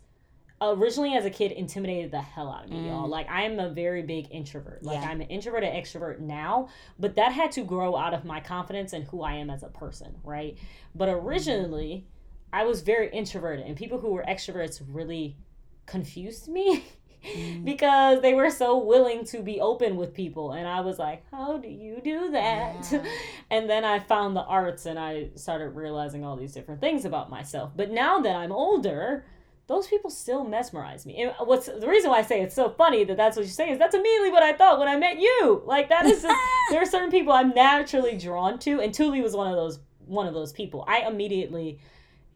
originally 0.62 1.15
as 1.15 1.26
a 1.26 1.30
kid 1.30 1.52
intimidated 1.52 2.12
the 2.12 2.21
hell 2.21 2.52
out 2.52 2.65
of 2.65 2.69
me, 2.69 2.88
y'all. 2.88 3.08
Mm. 3.08 3.10
Like 3.10 3.30
I 3.30 3.43
am 3.43 3.60
a 3.60 3.69
very 3.69 4.04
big 4.04 4.28
introvert. 4.32 4.84
Like 4.84 5.02
Yeah. 5.02 5.10
I'm 5.10 5.21
an 5.21 5.28
introvert 5.28 5.63
and 5.63 5.76
extrovert 5.76 6.19
now, 6.19 6.69
but 7.00 7.15
that 7.15 7.32
had 7.32 7.52
to 7.54 7.63
grow 7.63 7.95
out 7.97 8.13
of 8.13 8.26
my 8.26 8.39
confidence 8.39 8.93
and 8.93 9.06
who 9.06 9.24
I 9.24 9.34
am 9.34 9.50
as 9.50 9.63
a 9.63 9.69
person, 9.69 10.15
right? 10.24 10.58
But 10.93 11.10
mm-hmm. 11.10 11.28
originally, 11.28 12.06
I 12.54 12.65
was 12.65 12.82
very 12.82 13.10
introverted, 13.10 13.65
and 13.65 13.76
people 13.76 14.00
who 14.00 14.12
were 14.12 14.24
extroverts 14.28 14.82
really 14.88 15.38
confused 15.86 16.47
me. 16.47 16.84
Mm. 17.24 17.63
because 17.65 18.19
they 18.24 18.34
were 18.34 18.50
so 18.50 18.80
willing 18.80 19.26
to 19.26 19.43
be 19.43 19.62
open 19.62 19.95
with 19.95 20.12
people 20.12 20.54
and 20.54 20.67
i 20.67 20.82
was 20.82 20.97
like 20.97 21.24
how 21.30 21.60
do 21.60 21.67
you 21.67 22.02
do 22.04 22.32
that 22.32 22.91
Yeah. 22.91 23.06
and 23.52 23.69
then 23.69 23.86
i 23.86 24.00
found 24.00 24.36
the 24.36 24.41
arts 24.41 24.88
and 24.88 24.97
i 24.97 25.30
started 25.36 25.76
realizing 25.76 26.26
all 26.26 26.36
these 26.36 26.52
different 26.52 26.82
things 26.82 27.06
about 27.06 27.30
myself 27.30 27.74
but 27.76 27.91
now 27.91 28.21
that 28.21 28.36
i'm 28.36 28.52
older 28.52 29.24
those 29.72 29.88
people 29.88 30.10
still 30.10 30.44
mesmerize 30.44 31.06
me. 31.06 31.22
And 31.22 31.34
what's 31.48 31.68
the 31.68 31.88
reason 31.88 32.10
why 32.12 32.20
I 32.20 32.24
say 32.24 32.42
it's 32.42 32.56
so 32.56 32.70
funny 32.70 33.04
that 33.06 33.16
that's 33.18 33.38
what 33.38 33.46
you 33.46 33.52
say 33.52 33.72
is 33.72 33.80
that's 33.80 33.96
immediately 33.96 34.30
what 34.32 34.44
I 34.44 34.54
thought 34.54 34.80
when 34.80 34.88
I 34.90 34.98
met 34.98 35.18
you. 35.20 35.64
Like 35.66 35.88
that 35.90 36.06
is 36.06 36.22
just 36.22 36.36
there 36.70 36.82
are 36.82 36.86
certain 36.86 37.10
people 37.12 37.32
I'm 37.34 37.52
naturally 37.52 38.18
drawn 38.18 38.60
to, 38.60 38.82
and 38.82 38.94
Tuli 38.94 39.22
was 39.22 39.34
one 39.36 39.48
of 39.48 39.56
those 39.56 39.80
one 40.06 40.28
of 40.28 40.34
those 40.34 40.52
people. 40.52 40.84
I 40.88 41.08
immediately 41.08 41.80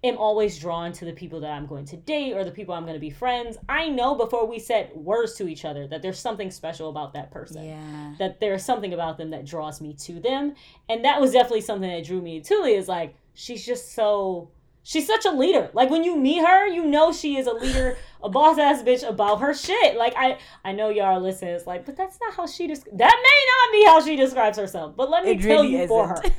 am 0.04 0.18
always 0.18 0.60
drawn 0.60 0.94
to 0.94 1.04
the 1.04 1.12
people 1.14 1.40
that 1.42 1.52
I'm 1.52 1.66
going 1.66 1.86
to 1.86 1.98
date 1.98 2.34
or 2.34 2.44
the 2.46 2.52
people 2.52 2.74
I'm 2.76 2.84
going 2.84 2.94
to 2.94 3.00
be 3.00 3.10
friends. 3.10 3.58
I 3.68 3.90
know 3.90 4.16
before 4.16 4.46
we 4.48 4.60
said 4.60 4.92
words 4.96 5.34
to 5.36 5.48
each 5.48 5.66
other 5.66 5.88
that 5.88 6.02
there's 6.02 6.20
something 6.20 6.52
special 6.52 6.90
about 6.90 7.14
that 7.14 7.32
person 7.32 7.66
Yeah. 7.66 8.14
that 8.20 8.40
there's 8.40 8.64
something 8.64 8.94
about 8.94 9.18
them 9.18 9.32
that 9.32 9.46
draws 9.46 9.82
me 9.82 9.94
to 10.06 10.20
them. 10.20 10.54
And 10.90 11.04
that 11.06 11.20
was 11.20 11.32
definitely 11.32 11.62
something 11.62 11.90
that 11.90 12.06
drew 12.06 12.22
me 12.22 12.40
to 12.40 12.48
Tuli 12.48 12.76
is 12.76 12.88
like, 12.88 13.16
she's 13.34 13.66
just 13.66 13.94
so 13.94 14.52
she's 14.86 15.06
such 15.06 15.26
a 15.26 15.32
leader. 15.32 15.70
Like 15.74 15.90
when 15.90 16.06
you 16.06 16.16
meet 16.16 16.46
her, 16.46 16.68
you 16.68 16.86
know 16.86 17.12
she 17.12 17.36
is 17.36 17.48
a 17.48 17.54
leader, 17.54 17.98
a 18.24 18.30
boss 18.30 18.58
ass 18.58 18.84
bitch 18.84 19.08
about 19.08 19.42
her 19.42 19.54
shit. 19.54 19.98
Like 19.98 20.14
I 20.16 20.38
I 20.64 20.72
know 20.72 20.90
y'all 20.90 21.18
are 21.18 21.20
listening, 21.20 21.56
it's 21.56 21.68
like, 21.68 21.86
but 21.86 21.98
that's 21.98 22.18
not 22.22 22.36
how 22.36 22.46
she 22.48 22.68
des- 22.68 22.76
that 22.94 23.16
may 23.24 23.40
not 23.52 23.72
be 23.74 23.86
how 23.86 24.02
she 24.06 24.16
describes 24.16 24.58
herself. 24.58 24.96
But 24.96 25.10
let 25.10 25.26
me 25.26 25.32
It 25.32 25.42
tell 25.42 25.64
really 25.64 25.82
you 25.82 25.88
for 25.88 26.08
her. 26.08 26.22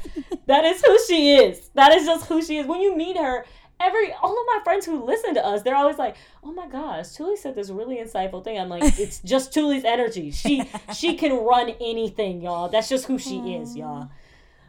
That 0.47 0.65
is 0.65 0.81
who 0.81 0.97
she 1.09 1.35
is. 1.35 1.71
That 1.75 1.93
is 1.93 2.07
just 2.07 2.27
who 2.27 2.41
she 2.41 2.59
is. 2.59 2.69
When 2.69 2.81
you 2.81 2.97
meet 2.97 3.17
her, 3.17 3.45
every 3.81 4.13
all 4.13 4.31
of 4.31 4.47
my 4.47 4.61
friends 4.63 4.87
who 4.87 5.05
listen 5.05 5.35
to 5.35 5.45
us, 5.45 5.63
they're 5.63 5.75
always 5.75 5.99
like, 5.99 6.15
"Oh 6.45 6.53
my 6.53 6.69
gosh, 6.69 7.11
Tuli 7.11 7.37
said 7.37 7.57
this 7.57 7.69
really 7.69 7.97
insightful 7.97 8.45
thing." 8.45 8.57
I'm 8.57 8.69
like, 8.69 8.97
"It's 8.97 9.19
just 9.21 9.53
Tuli's 9.53 9.85
energy. 9.85 10.31
She 10.31 10.63
she 10.95 11.15
can 11.17 11.33
run 11.33 11.71
anything, 11.81 12.43
y'all. 12.43 12.69
That's 12.69 12.89
just 12.89 13.07
who 13.07 13.19
she 13.19 13.55
is, 13.55 13.71
um, 13.73 13.77
y'all." 13.77 14.09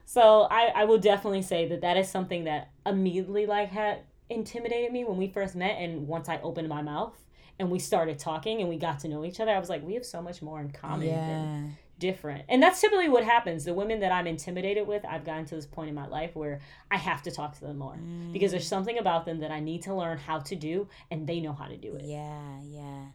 So 0.10 0.48
I 0.50 0.68
I 0.74 0.86
will 0.86 1.00
definitely 1.00 1.42
say 1.42 1.68
that 1.68 1.82
that 1.82 1.98
is 1.98 2.10
something 2.10 2.46
that 2.46 2.72
immediately 2.86 3.46
like 3.46 3.70
had 3.70 4.04
intimidated 4.30 4.94
me 4.94 5.04
when 5.04 5.18
we 5.18 5.28
first 5.28 5.54
met, 5.54 5.76
and 5.80 6.08
once 6.08 6.30
I 6.30 6.40
opened 6.40 6.70
my 6.70 6.82
mouth 6.82 7.14
and 7.60 7.70
we 7.70 7.78
started 7.78 8.18
talking 8.18 8.62
and 8.62 8.70
we 8.70 8.78
got 8.78 9.00
to 9.00 9.10
know 9.10 9.26
each 9.26 9.42
other, 9.42 9.52
I 9.52 9.60
was 9.60 9.68
like, 9.68 9.84
"We 9.84 9.96
have 9.96 10.06
so 10.06 10.22
much 10.22 10.42
more 10.42 10.62
in 10.62 10.72
common 10.72 11.08
than 11.08 11.66
Yeah. 11.66 11.70
different. 12.00 12.46
And 12.48 12.64
that's 12.64 12.80
typically 12.80 13.10
what 13.10 13.26
happens. 13.26 13.66
The 13.66 13.74
women 13.74 14.00
that 14.00 14.14
I'm 14.14 14.28
intimidated 14.28 14.88
with, 14.88 15.04
I've 15.04 15.26
gotten 15.26 15.44
to 15.48 15.56
this 15.56 15.66
point 15.66 15.90
in 15.90 15.96
my 15.96 16.08
life 16.08 16.36
where 16.38 16.62
I 16.90 16.96
have 16.98 17.22
to 17.24 17.32
talk 17.32 17.56
to 17.56 17.62
them 17.66 17.78
more 17.80 18.00
because 18.32 18.52
there's 18.52 18.66
mm. 18.66 18.70
something 18.70 18.98
about 19.00 19.26
them 19.26 19.40
that 19.40 19.52
I 19.52 19.60
need 19.60 19.82
to 19.84 19.94
learn 19.94 20.20
how 20.20 20.40
to 20.40 20.56
do 20.56 20.88
and 21.12 21.28
they 21.28 21.42
know 21.42 21.54
how 21.54 21.66
to 21.66 21.76
do 21.76 21.96
it. 21.96 22.06
Yeah, 22.06 22.62
yeah. 22.64 23.06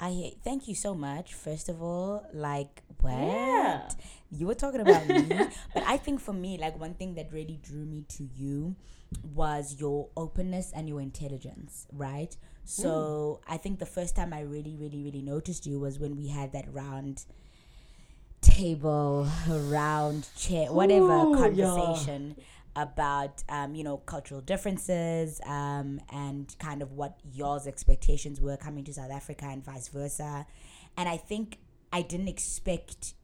I 0.00 0.32
thank 0.42 0.66
you 0.66 0.74
so 0.74 0.94
much. 0.94 1.34
First 1.34 1.68
of 1.68 1.82
all, 1.82 2.26
like 2.32 2.82
what 3.00 3.12
Yeah. 3.12 3.88
you 4.30 4.46
were 4.46 4.54
talking 4.54 4.80
about 4.80 5.06
me, 5.06 5.22
but 5.74 5.82
I 5.86 5.96
think 5.98 6.20
for 6.20 6.32
me, 6.32 6.56
like 6.58 6.78
one 6.78 6.94
thing 6.94 7.14
that 7.14 7.32
really 7.32 7.58
drew 7.62 7.84
me 7.84 8.04
to 8.16 8.24
you 8.24 8.76
was 9.34 9.76
your 9.78 10.08
openness 10.16 10.72
and 10.74 10.88
your 10.88 11.00
intelligence, 11.00 11.86
right? 11.92 12.34
So 12.64 13.40
mm. 13.42 13.52
I 13.52 13.56
think 13.58 13.78
the 13.78 13.86
first 13.86 14.16
time 14.16 14.32
I 14.32 14.40
really, 14.40 14.76
really, 14.76 15.02
really 15.02 15.22
noticed 15.22 15.66
you 15.66 15.78
was 15.80 15.98
when 15.98 16.16
we 16.16 16.28
had 16.28 16.52
that 16.52 16.72
round 16.72 17.24
table, 18.40 19.28
round 19.48 20.28
chair, 20.36 20.72
whatever 20.72 21.12
Ooh, 21.12 21.34
yeah. 21.54 22.34
About 22.82 23.42
um, 23.48 23.74
you 23.74 23.84
know 23.84 23.98
cultural 23.98 24.40
differences 24.40 25.40
um, 25.46 26.00
and 26.12 26.54
kind 26.58 26.82
of 26.82 26.92
what 26.92 27.18
y'all's 27.32 27.66
expectations 27.66 28.40
were 28.40 28.56
coming 28.56 28.84
to 28.84 28.92
South 28.92 29.10
Africa 29.10 29.46
and 29.46 29.64
vice 29.64 29.88
versa. 29.88 30.46
And 30.96 31.08
I 31.08 31.16
think 31.16 31.58
I 31.92 32.02
didn't 32.02 32.28
expect 32.28 33.14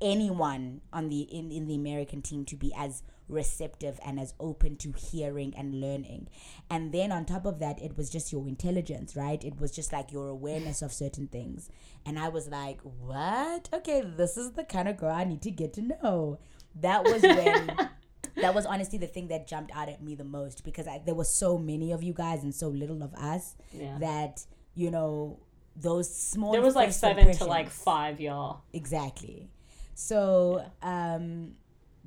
anyone 0.00 0.80
on 0.92 1.08
the 1.08 1.20
in, 1.20 1.50
in 1.50 1.66
the 1.66 1.74
American 1.74 2.22
team 2.22 2.44
to 2.46 2.56
be 2.56 2.72
as 2.76 3.02
receptive 3.28 4.00
and 4.04 4.18
as 4.18 4.34
open 4.40 4.76
to 4.76 4.92
hearing 4.92 5.54
and 5.56 5.80
learning. 5.80 6.28
And 6.68 6.92
then 6.92 7.12
on 7.12 7.24
top 7.24 7.46
of 7.46 7.58
that, 7.60 7.80
it 7.80 7.96
was 7.96 8.10
just 8.10 8.32
your 8.32 8.46
intelligence, 8.48 9.14
right? 9.14 9.42
It 9.44 9.60
was 9.60 9.70
just 9.70 9.92
like 9.92 10.10
your 10.12 10.28
awareness 10.28 10.82
of 10.82 10.92
certain 10.92 11.28
things. 11.28 11.70
And 12.04 12.18
I 12.18 12.28
was 12.28 12.48
like, 12.48 12.80
what? 12.82 13.68
Okay, 13.72 14.02
this 14.02 14.36
is 14.36 14.52
the 14.52 14.64
kind 14.64 14.88
of 14.88 14.96
girl 14.96 15.14
I 15.14 15.24
need 15.24 15.42
to 15.42 15.50
get 15.50 15.72
to 15.74 15.82
know. 15.82 16.38
That 16.80 17.04
was 17.04 17.22
when 17.22 17.88
that 18.36 18.54
was 18.54 18.66
honestly 18.66 18.98
the 18.98 19.06
thing 19.06 19.28
that 19.28 19.46
jumped 19.46 19.70
out 19.74 19.88
at 19.88 20.02
me 20.02 20.14
the 20.14 20.24
most 20.24 20.64
because 20.64 20.86
I, 20.88 21.00
there 21.04 21.14
were 21.14 21.24
so 21.24 21.58
many 21.58 21.92
of 21.92 22.02
you 22.02 22.12
guys 22.12 22.42
and 22.42 22.54
so 22.54 22.68
little 22.68 23.02
of 23.02 23.12
us 23.14 23.54
Yeah. 23.72 23.98
that 23.98 24.44
you 24.74 24.90
know 24.90 25.38
those 25.76 26.12
small 26.14 26.52
There 26.52 26.60
was 26.62 26.74
like 26.74 26.92
seven 26.92 27.32
to 27.36 27.44
like 27.44 27.70
five 27.70 28.20
y'all. 28.20 28.62
exactly. 28.72 29.48
So 29.94 30.64
um 30.82 31.52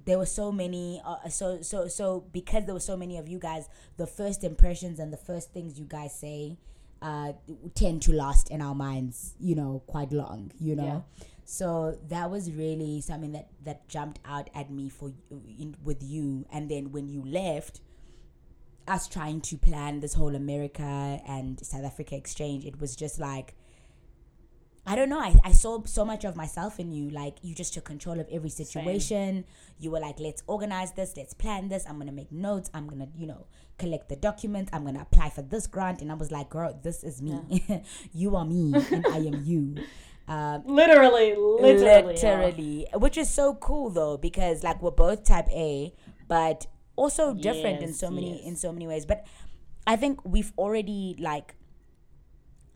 there 0.05 0.17
were 0.17 0.25
so 0.25 0.51
many 0.51 1.01
uh, 1.05 1.29
so 1.29 1.61
so 1.61 1.87
so 1.87 2.25
because 2.33 2.65
there 2.65 2.73
were 2.73 2.79
so 2.79 2.97
many 2.97 3.17
of 3.17 3.27
you 3.27 3.39
guys 3.39 3.69
the 3.97 4.07
first 4.07 4.43
impressions 4.43 4.99
and 4.99 5.13
the 5.13 5.17
first 5.17 5.53
things 5.53 5.79
you 5.79 5.85
guys 5.85 6.13
say 6.13 6.57
uh 7.01 7.31
tend 7.75 8.01
to 8.01 8.11
last 8.13 8.49
in 8.49 8.61
our 8.61 8.75
minds 8.75 9.33
you 9.39 9.55
know 9.55 9.81
quite 9.87 10.11
long 10.11 10.51
you 10.59 10.75
know 10.75 11.03
so 11.45 11.97
that 12.07 12.29
was 12.29 12.51
really 12.51 13.01
something 13.01 13.31
that 13.33 13.49
that 13.63 13.87
jumped 13.87 14.19
out 14.25 14.49
at 14.55 14.71
me 14.71 14.89
for 14.89 15.11
in, 15.31 15.75
with 15.83 16.01
you 16.01 16.45
and 16.51 16.69
then 16.69 16.91
when 16.91 17.07
you 17.07 17.23
left 17.25 17.81
us 18.87 19.07
trying 19.07 19.41
to 19.41 19.57
plan 19.57 19.99
this 19.99 20.13
whole 20.13 20.35
America 20.35 21.21
and 21.27 21.59
South 21.65 21.85
Africa 21.85 22.15
exchange, 22.15 22.65
it 22.65 22.79
was 22.79 22.95
just 22.95 23.19
like, 23.19 23.55
I 24.85 24.97
don't 24.97 25.07
know. 25.07 25.19
I, 25.19 25.33
I 25.45 25.51
saw 25.53 25.81
so 25.85 26.03
much 26.03 26.25
of 26.25 26.35
myself 26.35 26.79
in 26.79 26.91
you. 26.91 27.09
Like, 27.09 27.37
you 27.41 27.55
just 27.55 27.73
took 27.73 27.85
control 27.85 28.19
of 28.19 28.27
every 28.29 28.49
situation. 28.49 29.45
You 29.79 29.91
were 29.91 30.01
like, 30.01 30.19
let's 30.19 30.43
organize 30.45 30.91
this, 30.91 31.15
let's 31.15 31.33
plan 31.33 31.69
this. 31.69 31.85
I'm 31.87 31.95
going 31.95 32.07
to 32.07 32.13
make 32.13 32.31
notes. 32.33 32.69
I'm 32.73 32.87
going 32.87 32.99
to, 32.99 33.07
you 33.17 33.25
know, 33.25 33.45
collect 33.77 34.09
the 34.09 34.17
documents. 34.17 34.71
I'm 34.73 34.83
going 34.83 34.95
to 34.95 35.01
apply 35.01 35.29
for 35.29 35.41
this 35.41 35.67
grant. 35.67 36.01
And 36.01 36.11
I 36.11 36.15
was 36.15 36.31
like, 36.31 36.49
girl, 36.49 36.77
this 36.83 37.03
is 37.03 37.21
me. 37.21 37.63
you 38.13 38.35
are 38.35 38.43
me, 38.43 38.73
and 38.91 39.07
I 39.07 39.17
am 39.19 39.41
you. 39.45 39.77
Um, 40.27 40.63
Literally, 40.65 41.35
literally. 41.35 41.83
y'all. 41.85 42.05
literally 42.05 42.87
which 42.93 43.17
is 43.17 43.29
so 43.29 43.55
cool 43.55 43.89
though 43.89 44.15
because 44.17 44.63
like 44.63 44.81
we're 44.81 44.91
both 44.91 45.25
type 45.25 45.49
a 45.49 45.93
but 46.29 46.65
also 46.95 47.33
different 47.33 47.81
in 47.83 47.93
so 47.93 48.09
many 48.09 48.37
yes. 48.37 48.47
in 48.47 48.55
so 48.55 48.71
many 48.71 48.87
ways 48.87 49.05
but 49.05 49.25
i 49.85 49.97
think 49.97 50.23
we've 50.23 50.53
already 50.57 51.17
like 51.19 51.55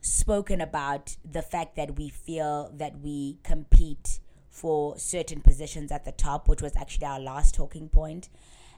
spoken 0.00 0.60
about 0.60 1.16
the 1.24 1.42
fact 1.42 1.76
that 1.76 1.96
we 1.98 2.08
feel 2.08 2.70
that 2.76 3.00
we 3.00 3.38
compete 3.42 4.20
for 4.50 4.98
certain 4.98 5.40
positions 5.40 5.90
at 5.90 6.04
the 6.04 6.12
top 6.12 6.48
which 6.48 6.60
was 6.62 6.76
actually 6.76 7.06
our 7.06 7.20
last 7.20 7.54
talking 7.54 7.88
point. 7.88 8.28
point 8.28 8.28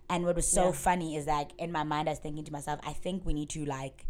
and 0.09 0.24
what 0.24 0.37
was 0.37 0.46
so 0.46 0.66
Yeah. 0.66 0.72
funny 0.72 1.16
is 1.16 1.26
like 1.26 1.50
in 1.59 1.72
my 1.72 1.83
mind 1.83 2.09
i 2.09 2.12
was 2.12 2.18
thinking 2.20 2.44
to 2.44 2.52
myself 2.52 2.78
i 2.87 2.92
think 2.92 3.24
we 3.26 3.33
need 3.33 3.48
to 3.50 3.64
like 3.64 4.06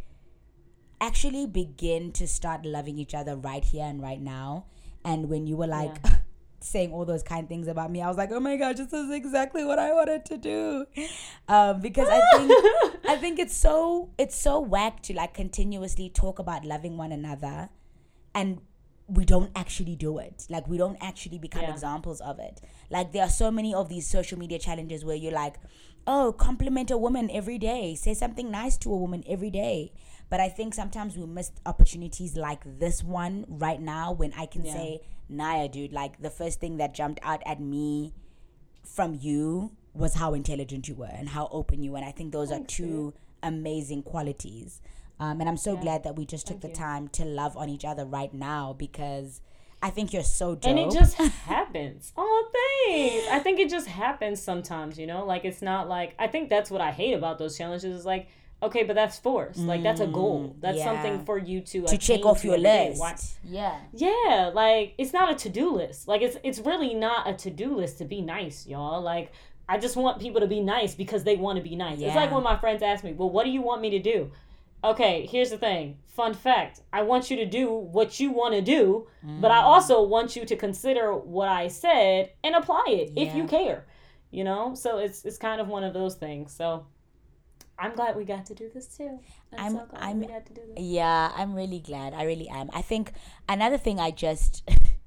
actually 1.00 1.46
begin 1.46 2.12
to 2.12 2.26
start 2.26 2.64
loving 2.64 2.98
each 2.98 3.14
other 3.14 3.36
right 3.36 3.64
here 3.64 3.84
and 3.84 4.02
right 4.02 4.20
now. 4.20 4.66
And 5.04 5.28
when 5.28 5.46
you 5.46 5.56
were 5.56 5.66
like 5.66 5.96
saying 6.60 6.92
all 6.92 7.04
those 7.06 7.22
kind 7.22 7.48
things 7.48 7.68
about 7.68 7.90
me, 7.90 8.02
I 8.02 8.08
was 8.08 8.16
like, 8.18 8.30
oh 8.32 8.40
my 8.40 8.56
gosh, 8.56 8.76
this 8.76 8.92
is 8.92 9.10
exactly 9.10 9.64
what 9.64 9.78
I 9.78 9.92
wanted 9.92 10.24
to 10.26 10.36
do. 10.36 10.86
Um, 11.48 11.80
because 11.80 12.08
I 12.10 12.20
think 12.36 12.52
I 13.08 13.16
think 13.16 13.38
it's 13.38 13.56
so 13.56 14.10
it's 14.18 14.36
so 14.36 14.60
whack 14.60 15.02
to 15.04 15.14
like 15.14 15.32
continuously 15.34 16.10
talk 16.10 16.38
about 16.38 16.64
loving 16.64 16.96
one 16.98 17.12
another 17.12 17.70
and 18.34 18.60
we 19.08 19.24
don't 19.24 19.50
actually 19.56 19.96
do 19.96 20.18
it. 20.18 20.46
Like 20.48 20.68
we 20.68 20.76
don't 20.78 20.96
actually 21.00 21.38
become 21.38 21.62
Yeah. 21.62 21.72
examples 21.72 22.20
of 22.20 22.38
it. 22.38 22.60
Like 22.90 23.10
there 23.12 23.22
are 23.24 23.28
so 23.30 23.50
many 23.50 23.74
of 23.74 23.88
these 23.88 24.06
social 24.06 24.38
media 24.38 24.58
challenges 24.58 25.04
where 25.04 25.16
you're 25.16 25.32
like, 25.32 25.56
oh, 26.06 26.32
compliment 26.32 26.90
a 26.90 26.98
woman 26.98 27.30
every 27.30 27.58
day, 27.58 27.94
say 27.94 28.14
something 28.14 28.50
nice 28.50 28.76
to 28.78 28.92
a 28.92 28.96
woman 28.96 29.22
every 29.28 29.50
day. 29.50 29.92
But 30.28 30.40
I 30.40 30.48
think 30.48 30.74
sometimes 30.74 31.16
we 31.16 31.26
miss 31.26 31.50
opportunities 31.66 32.36
like 32.36 32.62
this 32.78 33.02
one 33.02 33.44
right 33.48 33.80
now 33.80 34.12
when 34.12 34.32
I 34.34 34.46
can 34.46 34.64
Yeah. 34.64 34.72
say, 34.72 35.00
Naya, 35.28 35.68
dude, 35.68 35.92
like 35.92 36.20
the 36.20 36.30
first 36.30 36.60
thing 36.60 36.76
that 36.78 36.94
jumped 36.94 37.20
out 37.22 37.42
at 37.46 37.60
me 37.60 38.12
from 38.84 39.14
you 39.20 39.72
was 39.94 40.14
how 40.14 40.34
intelligent 40.34 40.88
you 40.88 40.94
were 40.94 41.10
and 41.12 41.28
how 41.30 41.48
open 41.50 41.82
you 41.82 41.92
were. 41.92 41.98
And 41.98 42.06
I 42.06 42.12
think 42.12 42.32
those 42.32 42.50
are 42.50 42.56
Thanks, 42.56 42.74
two 42.74 43.12
amazing 43.42 44.02
qualities. 44.04 44.80
Um, 45.18 45.40
and 45.40 45.48
I'm 45.48 45.56
so 45.56 45.74
Yeah. 45.74 45.80
glad 45.80 46.02
that 46.04 46.16
we 46.16 46.24
just 46.24 46.46
took 46.46 46.60
Thank 46.60 46.74
the 46.74 46.80
you. 46.80 46.86
time 46.86 47.08
to 47.08 47.24
love 47.24 47.56
on 47.56 47.68
each 47.68 47.84
other 47.84 48.04
right 48.06 48.32
now 48.32 48.72
because 48.72 49.40
I 49.82 49.90
think 49.90 50.12
you're 50.12 50.22
so 50.22 50.54
dope. 50.54 50.66
And 50.70 50.78
it 50.78 50.90
just 50.92 51.16
happens. 51.46 52.12
Oh, 52.16 52.50
thanks. 52.86 53.28
I 53.28 53.38
think 53.38 53.58
it 53.60 53.70
just 53.70 53.86
happens 53.86 54.42
sometimes, 54.42 54.98
you 54.98 55.06
know? 55.06 55.24
Like, 55.24 55.44
it's 55.44 55.62
not 55.62 55.88
like, 55.88 56.14
I 56.18 56.26
think 56.26 56.50
that's 56.50 56.70
what 56.70 56.80
I 56.80 56.90
hate 56.90 57.14
about 57.14 57.38
those 57.38 57.56
challenges 57.56 57.96
is 57.96 58.04
like, 58.04 58.28
okay, 58.62 58.82
but 58.84 58.94
that's 58.94 59.18
forced. 59.18 59.58
Like, 59.58 59.82
that's 59.82 60.00
a 60.00 60.06
goal. 60.06 60.54
That's 60.60 60.76
Mm, 60.76 60.80
yeah. 60.80 60.84
something 60.84 61.24
for 61.24 61.38
you 61.38 61.62
to 61.62 61.86
to 61.86 61.96
check 61.96 62.26
off 62.26 62.42
to 62.42 62.48
your 62.48 62.58
list. 62.58 63.00
Why- 63.00 63.16
Yeah. 63.42 63.78
Yeah, 63.94 64.50
like 64.54 64.94
it's 64.98 65.14
not 65.14 65.32
a 65.32 65.34
to-do 65.34 65.72
list. 65.74 66.06
Like 66.08 66.20
it's 66.20 66.36
it's 66.44 66.58
really 66.58 66.92
not 66.92 67.26
a 67.28 67.32
to-do 67.32 67.74
list 67.74 67.98
to 67.98 68.04
be 68.04 68.20
nice, 68.20 68.66
y'all. 68.66 69.00
Like 69.00 69.32
I 69.66 69.78
just 69.78 69.96
want 69.96 70.20
people 70.20 70.40
to 70.42 70.46
be 70.46 70.60
nice 70.60 70.94
because 70.94 71.24
they 71.24 71.36
want 71.36 71.56
to 71.56 71.62
be 71.62 71.74
nice. 71.74 72.00
It's 72.00 72.14
like 72.16 72.30
when 72.32 72.42
my 72.42 72.56
friends 72.58 72.82
ask 72.82 73.02
me, 73.02 73.12
"Well, 73.14 73.30
what 73.30 73.44
do 73.44 73.50
you 73.50 73.62
want 73.62 73.80
me 73.80 73.90
to 73.90 73.98
do?" 73.98 74.30
Okay, 74.82 75.26
here's 75.26 75.50
the 75.50 75.58
thing. 75.58 75.98
Fun 76.06 76.32
fact. 76.34 76.80
I 76.92 77.02
want 77.02 77.30
you 77.30 77.36
to 77.36 77.46
do 77.46 77.70
what 77.72 78.18
you 78.20 78.30
want 78.32 78.54
to 78.54 78.62
do, 78.62 79.06
but 79.22 79.50
Mm. 79.50 79.54
I 79.54 79.62
also 79.62 80.02
want 80.02 80.36
you 80.36 80.44
to 80.46 80.56
consider 80.56 81.14
what 81.14 81.48
I 81.48 81.68
said 81.68 82.32
and 82.42 82.54
apply 82.54 82.84
it 82.88 83.12
if 83.16 83.34
you 83.34 83.44
care. 83.46 83.86
You 84.30 84.44
know? 84.44 84.74
So 84.74 84.98
it's 84.98 85.24
it's 85.24 85.36
kind 85.38 85.60
of 85.60 85.68
one 85.68 85.84
of 85.84 85.92
those 85.92 86.14
things. 86.14 86.52
So 86.52 86.86
I'm 87.78 87.94
glad 87.94 88.16
we 88.16 88.24
got 88.24 88.46
to 88.46 88.54
do 88.54 88.70
this 88.72 88.86
too. 88.96 89.18
I'm, 89.52 89.58
I'm- 89.60 89.72
so 89.76 89.86
glad 89.90 90.02
I'm- 90.02 90.20
we 90.20 90.26
got 90.26 90.46
to 90.46 90.54
do 90.54 90.60
this. 90.66 90.76
Yeah, 90.84 91.30
I'm 91.36 91.54
really 91.54 91.80
glad. 91.80 92.14
I 92.14 92.24
really 92.24 92.48
am. 92.48 92.70
I 92.72 92.82
think 92.82 93.12
another 93.48 93.78
thing 93.78 93.98
I 94.00 94.10
just 94.10 94.62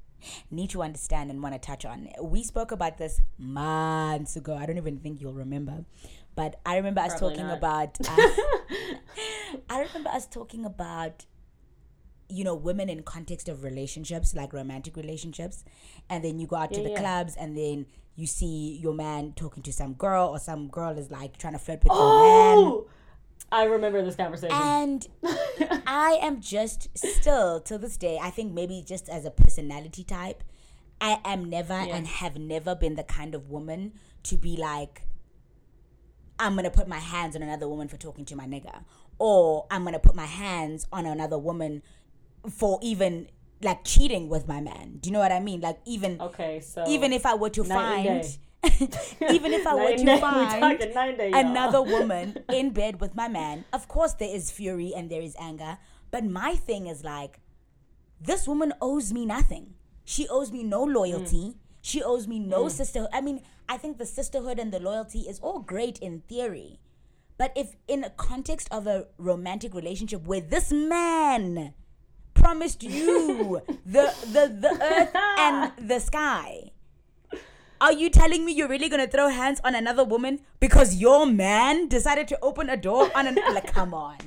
need 0.52 0.70
to 0.72 0.82
understand 0.84 1.30
and 1.32 1.42
want 1.44 1.54
to 1.56 1.60
touch 1.60 1.84
on. 1.86 2.10
We 2.22 2.44
spoke 2.44 2.72
about 2.72 2.98
this 2.98 3.22
months 3.38 4.36
ago. 4.36 4.56
I 4.56 4.66
don't 4.66 4.78
even 4.78 5.00
think 5.00 5.20
you'll 5.22 5.34
remember. 5.34 5.86
But 6.36 6.60
I 6.66 6.78
remember 6.78 7.02
us 7.02 7.18
Probably 7.18 7.36
talking 7.38 7.48
not. 7.48 7.58
about 7.58 7.98
uh, 8.08 8.28
I 9.70 9.82
remember 9.82 10.10
us 10.10 10.26
talking 10.26 10.66
about 10.66 11.26
you 12.30 12.44
know 12.44 12.56
women 12.56 12.90
in 12.90 13.04
context 13.04 13.48
of 13.50 13.64
relationships 13.64 14.34
like 14.34 14.54
romantic 14.54 14.96
relationships 14.96 15.64
and 16.10 16.24
then 16.24 16.40
you 16.40 16.48
go 16.48 16.56
out 16.56 16.74
to 16.74 16.82
the 16.82 16.90
yeah. 16.92 17.00
clubs 17.00 17.36
and 17.36 17.56
then 17.56 17.86
you 18.16 18.26
see 18.26 18.80
your 18.82 18.94
man 18.94 19.34
talking 19.36 19.62
to 19.62 19.72
some 19.74 19.94
girl 19.94 20.30
or 20.30 20.40
some 20.40 20.68
girl 20.70 20.98
is 20.98 21.12
like 21.12 21.38
trying 21.38 21.54
to 21.54 21.60
flirt 21.60 21.84
with 21.84 21.92
your 21.92 22.00
man 22.00 22.58
Oh, 22.58 22.88
I 23.52 23.66
remember 23.66 24.02
this 24.04 24.16
conversation. 24.16 24.56
and 24.56 25.08
I 25.86 26.18
am 26.22 26.42
just 26.42 26.98
still 26.98 27.60
to 27.62 27.78
this 27.78 27.98
day, 27.98 28.18
I 28.20 28.32
think 28.32 28.52
maybe 28.54 28.84
just 28.84 29.10
as 29.10 29.26
a 29.26 29.32
personality 29.32 30.04
type, 30.04 30.44
I 31.00 31.20
am 31.24 31.50
never 31.50 31.74
Yeah. 31.74 31.96
and 31.98 32.08
have 32.08 32.38
never 32.38 32.74
been 32.74 32.96
the 32.96 33.04
kind 33.04 33.36
of 33.36 33.50
woman 33.52 33.94
to 34.24 34.38
be 34.38 34.56
like, 34.58 35.04
I'm 36.40 36.56
gonna 36.56 36.72
put 36.72 36.88
my 36.88 37.00
hands 37.00 37.36
on 37.36 37.44
another 37.44 37.68
woman 37.68 37.88
for 37.88 37.98
talking 37.98 38.26
to 38.26 38.36
my 38.36 38.46
nigga. 38.46 38.84
Or 39.20 39.66
I'm 39.72 39.84
gonna 39.84 40.00
put 40.00 40.16
my 40.16 40.26
hands 40.26 40.88
on 40.92 41.06
another 41.06 41.38
woman 41.38 41.82
for 42.50 42.80
even 42.82 43.28
like 43.62 43.84
cheating 43.86 44.28
with 44.30 44.48
my 44.48 44.60
man. 44.60 44.98
Do 45.00 45.10
you 45.10 45.14
know 45.14 45.20
what 45.20 45.32
I 45.32 45.40
mean? 45.40 45.62
Like 45.62 45.80
even 45.86 46.20
Okay, 46.22 46.60
so 46.60 46.84
even 46.88 47.14
if 47.14 47.26
I 47.26 47.36
were 47.36 47.50
to 47.52 47.64
find 47.64 48.26
even 49.30 49.54
if 49.54 49.68
I 49.68 49.76
were 49.84 49.96
to 49.98 50.04
day. 50.04 50.20
Find 50.20 50.80
talking 50.80 50.94
night 50.94 51.10
and 51.10 51.18
day, 51.18 51.32
another 51.34 51.82
woman 51.96 52.38
in 52.50 52.72
bed 52.72 53.00
with 53.02 53.14
my 53.16 53.28
man, 53.28 53.66
of 53.74 53.88
course 53.88 54.14
there 54.14 54.34
is 54.34 54.52
fury 54.52 54.94
and 54.96 55.10
there 55.10 55.22
is 55.22 55.36
anger. 55.40 55.78
But 56.12 56.24
my 56.26 56.56
thing 56.56 56.88
is 56.88 57.04
like, 57.04 57.40
this 58.22 58.48
woman 58.48 58.74
owes 58.82 59.12
me 59.14 59.26
nothing. 59.26 59.74
She 60.06 60.28
owes 60.30 60.52
me 60.52 60.64
no 60.64 60.84
loyalty. 60.84 61.56
She 61.82 62.02
owes 62.04 62.28
me 62.28 62.40
Mm. 62.40 62.48
no 62.48 62.70
sisterhood. 62.70 63.10
I 63.12 63.20
mean, 63.22 63.42
I 63.70 63.78
think 63.78 63.98
the 63.98 64.06
sisterhood 64.06 64.60
and 64.60 64.72
the 64.72 64.80
loyalty 64.80 65.22
is 65.22 65.40
all 65.40 65.60
great 65.60 65.98
in 66.00 66.22
theory. 66.28 66.80
But 67.38 67.52
if 67.56 67.76
in 67.88 68.04
a 68.04 68.10
context 68.12 68.68
of 68.72 68.86
a 68.88 69.08
romantic 69.18 69.74
relationship 69.74 70.26
where 70.26 70.42
this 70.42 70.72
man 70.72 71.74
promised 72.34 72.84
you 72.84 73.62
the 73.86 74.14
the 74.26 74.44
the 74.60 74.78
earth 74.82 75.16
and 75.40 75.72
the 75.90 76.00
sky, 76.00 76.72
are 77.82 77.92
you 77.94 78.10
telling 78.10 78.46
me 78.46 78.54
you're 78.54 78.68
really 78.70 78.88
gonna 78.90 79.08
throw 79.08 79.30
hands 79.30 79.60
on 79.64 79.76
another 79.76 80.04
woman 80.04 80.40
because 80.60 80.96
your 80.96 81.26
man 81.26 81.88
decided 81.88 82.28
to 82.30 82.40
open 82.42 82.70
a 82.70 82.78
door 82.78 83.10
on 83.16 83.28
an 83.28 83.36
like? 83.54 83.74
Come 83.74 83.94
on. 83.94 84.18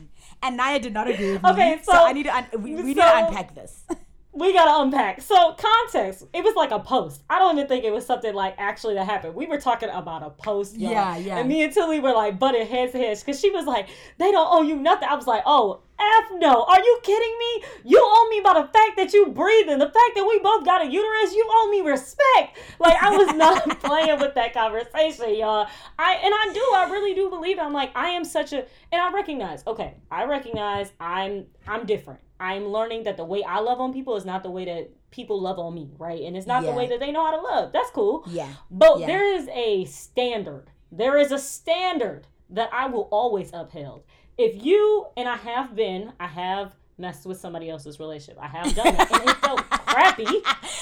And 0.43 0.57
Naya 0.59 0.78
did 0.78 0.93
not 0.93 1.09
agree 1.09 1.32
with 1.32 1.43
me. 1.45 1.51
Okay, 1.51 1.80
so, 1.82 1.93
so- 1.93 2.05
I 2.05 2.12
need 2.12 2.24
to 2.24 2.37
un- 2.37 2.47
we, 2.62 2.74
we 2.74 2.82
need 2.82 2.97
to 2.97 3.16
unpack 3.26 3.55
this. 3.55 3.84
we 4.37 4.53
gotta 4.53 4.82
unpack. 4.82 5.22
So 5.22 5.55
context, 5.55 6.26
it 6.34 6.45
was 6.45 6.55
like 6.55 6.70
a 6.70 6.78
post. 6.78 7.22
I 7.30 7.39
don't 7.39 7.57
even 7.57 7.68
think 7.68 7.84
it 7.84 7.93
was 7.93 8.05
something 8.05 8.34
like 8.34 8.55
actually 8.59 8.95
that 8.95 9.07
happened. 9.07 9.34
We 9.34 9.47
were 9.47 9.59
talking 9.59 9.89
about 9.89 10.22
a 10.22 10.30
post, 10.30 10.76
y'all. 10.76 10.91
Yeah, 10.91 11.16
yeah. 11.16 11.39
And 11.39 11.49
me 11.49 11.64
and 11.64 11.72
Tilly 11.72 12.01
were 12.01 12.12
like 12.12 12.39
butted 12.39 12.66
heads 12.66 12.93
to 12.93 12.99
heads 12.99 13.22
because 13.22 13.41
she 13.41 13.51
was 13.51 13.64
like, 13.64 13.89
"They 14.18 14.30
don't 14.30 14.49
owe 14.51 14.62
you 14.62 14.76
nothing." 14.76 15.09
I 15.09 15.14
was 15.14 15.26
like, 15.26 15.43
"Oh, 15.47 15.80
f 15.99 16.30
no! 16.34 16.64
Are 16.64 16.78
you 16.78 17.01
kidding 17.03 17.39
me? 17.39 17.64
You 17.84 18.01
owe 18.03 18.28
me 18.28 18.41
by 18.41 18.61
the 18.61 18.68
fact 18.68 18.99
that 18.99 19.14
you 19.14 19.28
breathing, 19.28 19.78
the 19.78 19.87
fact 19.87 20.14
that 20.14 20.26
we 20.28 20.39
both 20.41 20.66
got 20.66 20.82
a 20.82 20.84
uterus. 20.84 21.34
You 21.34 21.47
owe 21.49 21.70
me 21.70 21.80
respect." 21.80 22.59
Like 22.78 23.03
I 23.03 23.16
was 23.16 23.34
not 23.34 23.80
playing 23.82 24.20
with 24.20 24.34
that 24.34 24.53
conversation, 24.53 25.34
y'all. 25.34 25.66
I 25.99 26.14
and 26.22 26.34
I 26.34 26.51
do, 26.53 26.72
I 26.74 26.91
really 26.91 27.14
do 27.14 27.30
believe. 27.30 27.57
It. 27.57 27.62
I'm 27.62 27.72
like, 27.72 27.91
I 27.97 28.09
am 28.09 28.24
such 28.24 28.53
a, 28.53 28.66
and 28.93 29.01
I 29.01 29.11
recognize. 29.12 29.66
Okay, 29.66 29.95
I 30.11 30.24
recognize 30.24 30.93
I'm 31.01 31.47
I'm 31.66 31.87
different. 31.87 32.20
I'm 32.39 32.66
learning 32.68 33.05
that 33.05 33.16
the 33.16 33.24
way 33.24 33.43
I 33.43 33.61
love 33.61 33.80
on 33.80 33.93
people 33.93 34.16
is 34.16 34.24
not 34.24 34.43
the 34.43 34.51
way 34.51 34.64
that 34.66 34.91
people 35.11 35.41
love 35.41 35.59
on 35.59 35.74
me, 35.74 35.91
right? 35.99 36.22
And 36.22 36.37
it's 36.37 36.47
not 36.47 36.62
Yeah. 36.62 36.70
the 36.72 36.76
way 36.76 36.87
that 36.89 37.01
they 37.01 37.11
know 37.12 37.24
how 37.24 37.37
to 37.37 37.43
love. 37.43 37.72
That's 37.72 37.91
cool. 37.91 38.24
Yeah. 38.26 38.49
But 38.70 39.01
Yeah. 39.01 39.07
there 39.07 39.24
is 39.34 39.49
a 39.49 39.84
standard. 39.87 40.70
There 40.93 41.16
is 41.16 41.32
a 41.32 41.39
standard 41.39 42.26
that 42.51 42.70
I 42.72 42.87
will 42.87 43.09
always 43.11 43.51
uphold. 43.53 44.03
If 44.39 44.64
you 44.64 45.07
and 45.16 45.28
I 45.28 45.37
have 45.37 45.74
been, 45.74 46.12
I 46.20 46.26
have 46.26 46.74
messed 46.99 47.26
with 47.26 47.38
somebody 47.38 47.68
else's 47.70 47.99
relationship. 48.01 48.42
I 48.42 48.47
have 48.49 48.74
done 48.74 48.88
it, 48.88 48.99
and 49.12 49.28
it 49.28 49.36
felt 49.36 49.61
crappy. 49.70 50.24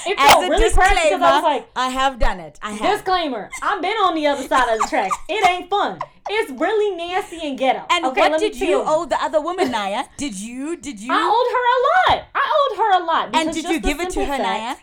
It 0.07 0.19
felt 0.19 0.49
really 0.49 0.71
crappy 0.73 0.95
because 1.05 1.23
I 1.23 1.35
was 1.35 1.43
like, 1.43 1.69
I 1.77 1.89
have 1.89 2.19
done 2.19 2.41
it. 2.41 2.59
I 2.63 2.73
have. 2.73 2.99
disclaimer: 2.99 3.51
I've 3.63 3.83
been 3.83 3.97
on 3.97 4.15
the 4.15 4.27
other 4.27 4.47
side 4.47 4.73
of 4.75 4.81
the 4.81 4.87
track. 4.89 5.11
It 5.29 5.47
ain't 5.49 5.69
fun. 5.71 5.99
It's 6.29 6.51
really 6.59 6.97
nasty 6.97 7.47
and 7.47 7.59
ghetto. 7.59 7.85
and 7.91 8.07
okay, 8.07 8.31
what 8.31 8.41
did 8.41 8.59
you 8.59 8.83
owe 8.85 9.05
the 9.05 9.21
other 9.23 9.41
woman, 9.41 9.71
Naya? 9.71 10.05
Did 10.17 10.35
you? 10.39 10.77
Did 10.77 11.01
you? 11.01 11.13
I 11.13 11.17
owed 11.17 11.53
her 11.53 12.15
a 12.15 12.17
lot. 12.19 12.29
I 12.35 12.69
owed 12.71 12.79
her 12.79 13.03
a 13.03 13.05
lot. 13.05 13.37
and 13.37 13.53
did 13.53 13.65
you 13.69 13.81
give 13.81 14.01
it 14.01 14.11
to 14.11 14.21
her, 14.25 14.37
fact- 14.39 14.43
Naya? 14.43 14.77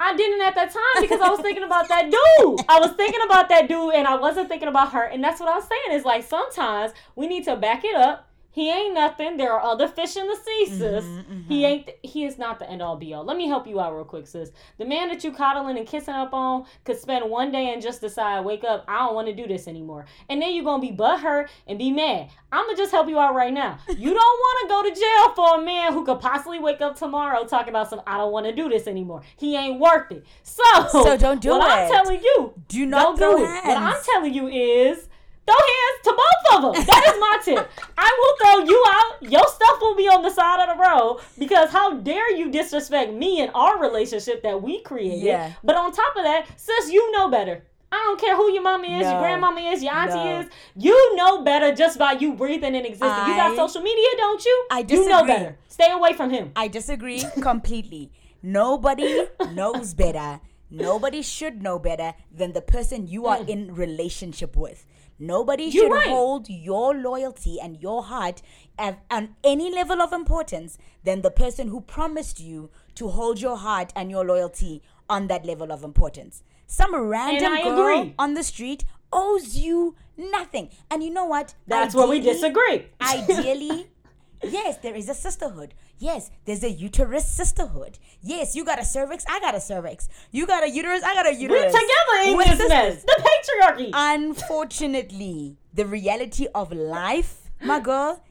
I 0.00 0.14
didn't 0.16 0.40
at 0.42 0.54
that 0.54 0.70
time 0.72 1.00
because 1.02 1.20
I 1.20 1.28
was 1.28 1.40
thinking 1.40 1.64
about 1.64 1.88
that 1.88 2.04
dude. 2.04 2.60
I 2.68 2.78
was 2.78 2.92
thinking 2.92 3.20
about 3.26 3.48
that 3.48 3.66
dude 3.68 3.94
and 3.94 4.06
I 4.06 4.14
wasn't 4.14 4.48
thinking 4.48 4.68
about 4.68 4.92
her. 4.92 5.02
And 5.02 5.24
that's 5.24 5.40
what 5.40 5.48
I 5.48 5.56
was 5.56 5.64
saying 5.66 5.98
is 5.98 6.04
like 6.04 6.22
sometimes 6.22 6.92
we 7.16 7.26
need 7.26 7.42
to 7.46 7.56
back 7.56 7.82
it 7.84 7.96
up. 7.96 8.27
He 8.50 8.70
ain't 8.70 8.94
nothing. 8.94 9.36
There 9.36 9.52
are 9.52 9.60
other 9.60 9.86
fish 9.86 10.16
in 10.16 10.26
the 10.26 10.34
sea, 10.34 10.66
sis. 10.66 11.04
Mm-hmm, 11.04 11.40
He 11.48 11.64
ain't. 11.64 11.90
He 12.02 12.24
is 12.24 12.38
not 12.38 12.58
the 12.58 12.68
end 12.68 12.82
all 12.82 12.96
be 12.96 13.12
all. 13.14 13.22
Let 13.22 13.36
me 13.36 13.46
help 13.46 13.66
you 13.66 13.78
out 13.78 13.94
real 13.94 14.04
quick, 14.04 14.26
sis. 14.26 14.50
The 14.78 14.84
man 14.84 15.08
that 15.08 15.22
you 15.22 15.32
coddling 15.32 15.76
and 15.78 15.86
kissing 15.86 16.14
up 16.14 16.32
on 16.32 16.64
could 16.84 16.98
spend 16.98 17.30
one 17.30 17.52
day 17.52 17.72
and 17.72 17.80
just 17.82 18.00
decide, 18.00 18.44
wake 18.44 18.64
up, 18.64 18.84
I 18.88 19.00
don't 19.00 19.14
want 19.14 19.28
to 19.28 19.34
do 19.34 19.46
this 19.46 19.68
anymore, 19.68 20.06
and 20.28 20.40
then 20.42 20.54
you're 20.54 20.64
gonna 20.64 20.80
be 20.80 20.90
butthurt 20.92 21.48
and 21.68 21.78
be 21.78 21.92
mad. 21.92 22.30
I'm 22.50 22.64
gonna 22.66 22.76
just 22.76 22.90
help 22.90 23.08
you 23.08 23.18
out 23.20 23.34
right 23.34 23.52
now. 23.52 23.78
You 23.88 24.14
don't 24.14 24.16
want 24.40 24.62
to 24.62 24.68
go 24.68 24.82
to 24.94 25.00
jail 25.00 25.34
for 25.34 25.60
a 25.60 25.64
man 25.64 25.92
who 25.92 26.04
could 26.04 26.18
possibly 26.20 26.58
wake 26.58 26.80
up 26.80 26.96
tomorrow 26.96 27.44
talking 27.44 27.68
about 27.68 27.90
some. 27.90 28.00
I 28.06 28.16
don't 28.16 28.32
want 28.32 28.46
to 28.46 28.52
do 28.54 28.68
this 28.68 28.86
anymore. 28.86 29.22
He 29.36 29.54
ain't 29.56 29.78
worth 29.78 30.10
it. 30.10 30.24
So, 30.42 30.62
So 30.90 31.16
don't 31.16 31.40
do 31.40 31.50
what 31.50 31.70
I'm 31.70 31.86
it. 31.86 31.92
telling 31.92 32.20
you, 32.22 32.54
Do 32.68 32.86
not 32.86 33.02
don't 33.02 33.18
throw 33.18 33.36
do 33.36 33.44
it. 33.44 33.64
What 33.66 33.76
I'm 33.76 34.02
telling 34.02 34.32
you 34.34 34.48
is 34.48 35.08
throw 35.48 35.62
hands 35.74 35.98
to 36.04 36.12
both 36.22 36.42
of 36.54 36.74
them. 36.74 36.86
That 36.86 37.02
is 37.08 37.20
my 37.20 37.38
tip. 37.44 37.70
I 37.96 38.10
will 38.18 38.34
throw 38.40 38.64
you 38.64 38.84
out. 38.88 39.30
Your 39.32 39.48
stuff 39.48 39.80
will 39.80 39.96
be 39.96 40.08
on 40.08 40.22
the 40.22 40.30
side 40.30 40.60
of 40.68 40.76
the 40.76 40.82
road 40.82 41.20
because 41.38 41.70
how 41.70 41.94
dare 41.94 42.34
you 42.36 42.50
disrespect 42.50 43.12
me 43.12 43.40
and 43.40 43.50
our 43.54 43.80
relationship 43.80 44.42
that 44.42 44.62
we 44.62 44.82
created. 44.82 45.22
Yeah. 45.24 45.52
But 45.64 45.76
on 45.76 45.92
top 45.92 46.16
of 46.16 46.24
that, 46.24 46.46
sis, 46.56 46.90
you 46.90 47.10
know 47.12 47.28
better. 47.30 47.62
I 47.90 47.96
don't 47.96 48.20
care 48.20 48.36
who 48.36 48.52
your 48.52 48.62
mama 48.62 48.86
is, 48.86 49.04
No. 49.06 49.12
your 49.12 49.20
grandmama 49.20 49.60
is, 49.60 49.82
your 49.82 49.94
auntie 49.94 50.14
No. 50.14 50.40
is. 50.40 50.46
You 50.76 51.16
know 51.16 51.42
better 51.42 51.74
just 51.74 51.98
by 51.98 52.12
you 52.12 52.34
breathing 52.34 52.76
and 52.76 52.84
existing. 52.84 53.26
you 53.28 53.36
got 53.36 53.56
social 53.56 53.80
media, 53.80 54.06
don't 54.18 54.44
you? 54.44 54.66
I 54.70 54.82
disagree. 54.82 55.04
You 55.04 55.08
know 55.08 55.24
better. 55.24 55.56
Stay 55.68 55.90
away 55.90 56.12
from 56.12 56.28
him. 56.30 56.52
I 56.54 56.68
disagree 56.68 57.24
completely. 57.40 58.10
Nobody 58.42 59.26
knows 59.52 59.94
better. 59.94 60.40
Nobody 60.70 61.22
should 61.22 61.62
know 61.62 61.78
better 61.78 62.12
than 62.30 62.52
the 62.52 62.60
person 62.60 63.06
you 63.06 63.26
are 63.26 63.38
mm. 63.38 63.48
in 63.48 63.74
relationship 63.74 64.54
with. 64.54 64.84
Nobody 65.18 65.64
You're 65.64 65.86
should 65.86 65.92
right. 65.92 66.08
hold 66.08 66.48
your 66.48 66.94
loyalty 66.94 67.58
and 67.60 67.80
your 67.80 68.04
heart 68.04 68.40
at, 68.78 69.02
on 69.10 69.34
any 69.42 69.72
level 69.72 70.00
of 70.00 70.12
importance 70.12 70.78
than 71.04 71.22
the 71.22 71.30
person 71.30 71.68
who 71.68 71.80
promised 71.80 72.38
you 72.40 72.70
to 72.94 73.08
hold 73.08 73.40
your 73.40 73.56
heart 73.56 73.92
and 73.96 74.10
your 74.10 74.24
loyalty 74.24 74.82
on 75.08 75.26
that 75.28 75.44
level 75.44 75.72
of 75.72 75.82
importance. 75.82 76.42
Some 76.66 76.94
random 76.94 77.62
girl 77.62 78.00
agree. 78.00 78.14
on 78.18 78.34
the 78.34 78.42
street 78.44 78.84
owes 79.12 79.56
you 79.56 79.96
nothing. 80.16 80.70
And 80.90 81.02
you 81.02 81.10
know 81.10 81.24
what? 81.24 81.54
That's 81.66 81.94
where 81.94 82.06
we 82.06 82.20
disagree. 82.20 82.86
Ideally, 83.00 83.88
yes, 84.42 84.78
there 84.78 84.94
is 84.94 85.08
a 85.08 85.14
sisterhood. 85.14 85.74
Yes, 85.98 86.30
there's 86.44 86.62
a 86.62 86.70
uterus 86.70 87.26
sisterhood. 87.26 87.98
Yes, 88.22 88.54
you 88.54 88.64
got 88.64 88.78
a 88.78 88.84
cervix, 88.84 89.24
I 89.28 89.40
got 89.40 89.54
a 89.54 89.60
cervix. 89.60 90.08
You 90.30 90.46
got 90.46 90.64
a 90.64 90.70
uterus, 90.70 91.02
I 91.02 91.14
got 91.14 91.26
a 91.26 91.34
uterus. 91.34 91.72
We're 91.72 91.80
together 91.80 92.30
in 92.30 92.36
We're 92.36 92.56
this 92.56 92.68
mess. 92.68 93.02
The 93.04 93.22
patriarchy. 93.22 93.90
Unfortunately, 93.92 95.56
the 95.74 95.86
reality 95.86 96.46
of 96.54 96.72
life, 96.72 97.50
my 97.62 97.80
girl, 97.80 98.22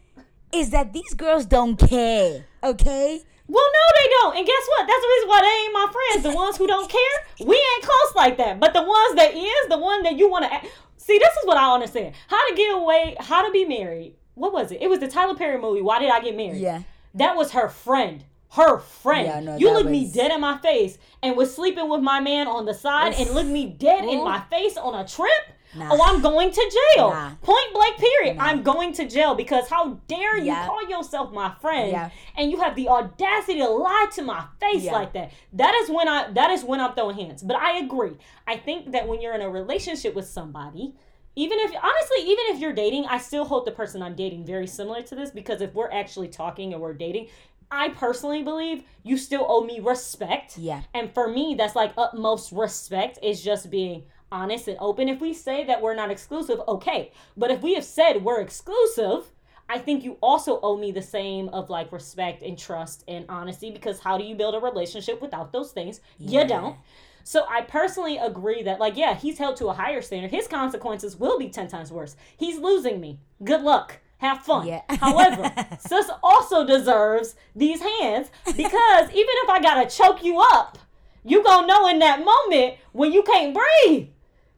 is 0.54 0.70
that 0.72 0.94
these 0.94 1.14
girls 1.14 1.46
don't 1.46 1.78
care. 1.78 2.46
Okay? 2.64 3.22
Well, 3.48 3.66
no, 3.66 4.02
they 4.02 4.10
don't. 4.10 4.38
And 4.38 4.46
guess 4.46 4.68
what? 4.68 4.88
That's 4.88 5.02
the 5.02 5.08
reason 5.08 5.30
why 5.30 5.42
they 5.42 5.66
ain't 5.66 5.74
my 5.74 5.94
friends. 5.94 6.24
The 6.24 6.36
ones 6.36 6.58
who 6.58 6.68
don't 6.68 6.90
care, 6.98 7.48
we 7.48 7.56
ain't 7.56 7.84
close 7.84 8.16
like 8.16 8.38
that. 8.38 8.60
But 8.60 8.74
the 8.74 8.84
ones 8.84 9.16
that 9.16 9.34
is, 9.34 9.70
the 9.70 9.78
one 9.78 10.04
that 10.04 10.18
you 10.18 10.30
want 10.30 10.46
to 10.46 10.70
see, 10.98 11.18
this 11.18 11.30
is 11.30 11.46
what 11.46 11.58
I 11.58 11.74
understand. 11.74 12.14
How 12.28 12.50
to 12.50 12.56
get 12.56 12.76
away, 12.76 13.16
how 13.20 13.46
to 13.46 13.52
be 13.52 13.66
married. 13.66 14.16
What 14.38 14.54
was 14.54 14.72
it? 14.72 14.82
It 14.82 14.90
was 14.90 15.00
the 15.00 15.08
Tyler 15.08 15.36
Perry 15.36 15.60
movie. 15.60 15.82
Why 15.82 16.00
did 16.00 16.10
I 16.12 16.22
get 16.22 16.36
married? 16.38 16.62
Yeah. 16.62 16.84
That 17.16 17.36
was 17.36 17.52
her 17.52 17.68
friend. 17.70 18.24
Her 18.52 18.78
friend. 18.80 19.26
Yeah, 19.28 19.40
no, 19.42 19.58
you 19.58 19.74
looked 19.74 19.90
me 19.90 20.10
dead 20.12 20.32
in 20.32 20.40
my 20.40 20.58
face 20.60 20.98
and 21.22 21.36
was 21.36 21.54
sleeping 21.54 21.90
with 21.90 22.02
my 22.02 22.20
man 22.22 22.48
on 22.48 22.66
the 22.66 22.74
side 22.74 23.14
and 23.16 23.32
looked 23.32 23.50
me 23.50 23.66
dead 23.66 24.06
in 24.06 24.24
my 24.24 24.40
face 24.50 24.78
on 24.78 24.94
a 24.96 25.06
trip. 25.08 25.32
Nah. 25.76 25.90
Oh, 25.92 26.02
I'm 26.02 26.22
going 26.22 26.50
to 26.50 26.72
jail. 26.96 27.10
Nah. 27.10 27.32
Point 27.42 27.74
blank, 27.74 27.98
period. 27.98 28.38
I'm 28.40 28.64
going 28.64 28.94
to 28.94 29.08
jail 29.08 29.36
because 29.36 29.68
how 29.68 30.00
dare 30.08 30.38
you 30.38 30.46
Yeah. 30.46 30.66
call 30.66 30.88
yourself 30.88 31.34
my 31.34 31.52
friend 31.60 31.92
Yeah. 31.92 32.10
and 32.38 32.50
you 32.50 32.58
have 32.62 32.76
the 32.76 32.88
audacity 32.88 33.60
to 33.60 33.68
lie 33.68 34.08
to 34.14 34.22
my 34.22 34.46
face 34.62 34.86
Yeah. 34.86 34.94
like 34.94 35.12
that. 35.14 35.32
That 35.54 35.76
is 35.76 35.90
when 35.90 36.08
I 36.08 36.32
that 36.32 36.52
is 36.52 36.64
when 36.64 36.80
I'm 36.80 36.94
throwing 36.94 37.18
hands. 37.18 37.44
But 37.44 37.58
I 37.58 37.80
agree. 37.80 38.14
I 38.48 38.56
think 38.58 38.92
that 38.94 39.08
when 39.10 39.22
you're 39.22 39.34
in 39.36 39.42
a 39.42 39.50
relationship 39.50 40.16
with 40.16 40.28
somebody, 40.28 40.94
even 41.38 41.60
if 41.60 41.72
honestly, 41.72 42.32
even 42.32 42.46
if 42.48 42.60
you're 42.60 42.74
dating, 42.74 43.06
I 43.06 43.20
still 43.20 43.46
hold 43.46 43.68
the 43.68 43.72
person 43.72 44.02
I'm 44.02 44.16
dating 44.16 44.44
very 44.44 44.66
similar 44.66 45.04
to 45.04 45.16
this 45.16 45.30
because 45.30 45.62
if 45.62 45.72
we're 45.76 45.92
actually 45.92 46.30
talking 46.30 46.74
and 46.74 46.82
we're 46.82 46.96
dating, 46.96 47.28
I 47.70 47.90
personally 47.90 48.42
believe 48.42 48.84
you 49.04 49.18
still 49.18 49.46
owe 49.48 49.64
me 49.64 49.80
respect. 49.80 50.58
Yeah. 50.58 50.82
And 50.96 51.14
for 51.14 51.28
me, 51.28 51.54
that's 51.56 51.76
like 51.76 51.94
utmost 51.96 52.52
respect 52.52 53.20
is 53.22 53.44
just 53.44 53.70
being 53.70 54.06
honest 54.32 54.68
and 54.68 54.78
open. 54.80 55.10
If 55.10 55.22
we 55.22 55.32
say 55.32 55.64
that 55.66 55.80
we're 55.80 55.94
not 55.94 56.10
exclusive, 56.10 56.60
okay. 56.68 57.12
But 57.38 57.52
if 57.52 57.62
we 57.62 57.76
have 57.76 57.86
said 57.86 58.24
we're 58.24 58.42
exclusive, 58.42 59.30
I 59.70 59.78
think 59.78 60.04
you 60.04 60.18
also 60.22 60.60
owe 60.62 60.76
me 60.76 60.92
the 60.92 61.04
same 61.04 61.50
of 61.50 61.70
like 61.70 61.92
respect 61.92 62.42
and 62.42 62.58
trust 62.58 63.04
and 63.08 63.26
honesty 63.30 63.70
because 63.70 64.00
how 64.00 64.18
do 64.18 64.24
you 64.24 64.34
build 64.34 64.56
a 64.56 64.60
relationship 64.60 65.22
without 65.22 65.52
those 65.52 65.72
things? 65.72 66.02
Yeah. 66.18 66.42
You 66.42 66.48
don't. 66.48 66.78
So 67.28 67.46
I 67.50 67.60
personally 67.60 68.18
agree 68.18 68.64
that 68.64 68.80
like 68.80 68.96
yeah, 68.96 69.14
he's 69.14 69.38
held 69.38 69.58
to 69.58 69.68
a 69.68 69.74
higher 69.74 70.02
standard. 70.02 70.32
His 70.32 70.48
consequences 70.48 71.18
will 71.18 71.38
be 71.38 71.50
10 71.50 71.68
times 71.68 71.92
worse. 71.92 72.16
He's 72.38 72.58
losing 72.58 73.02
me. 73.02 73.20
Good 73.44 73.64
luck. 73.64 74.00
Have 74.20 74.46
fun. 74.46 74.66
Yeah. 74.66 74.84
However, 74.90 75.54
sis 75.78 76.10
also 76.24 76.66
deserves 76.66 77.36
these 77.54 77.82
hands 77.82 78.32
because 78.46 79.10
even 79.10 79.36
if 79.44 79.50
I 79.50 79.60
gotta 79.62 79.94
choke 79.94 80.24
you 80.24 80.40
up, 80.40 80.78
you 81.26 81.44
gonna 81.44 81.68
know 81.68 81.90
in 81.90 82.00
that 82.00 82.24
moment 82.24 82.76
when 82.94 83.12
you 83.12 83.24
can't 83.24 83.54
breathe 83.54 84.08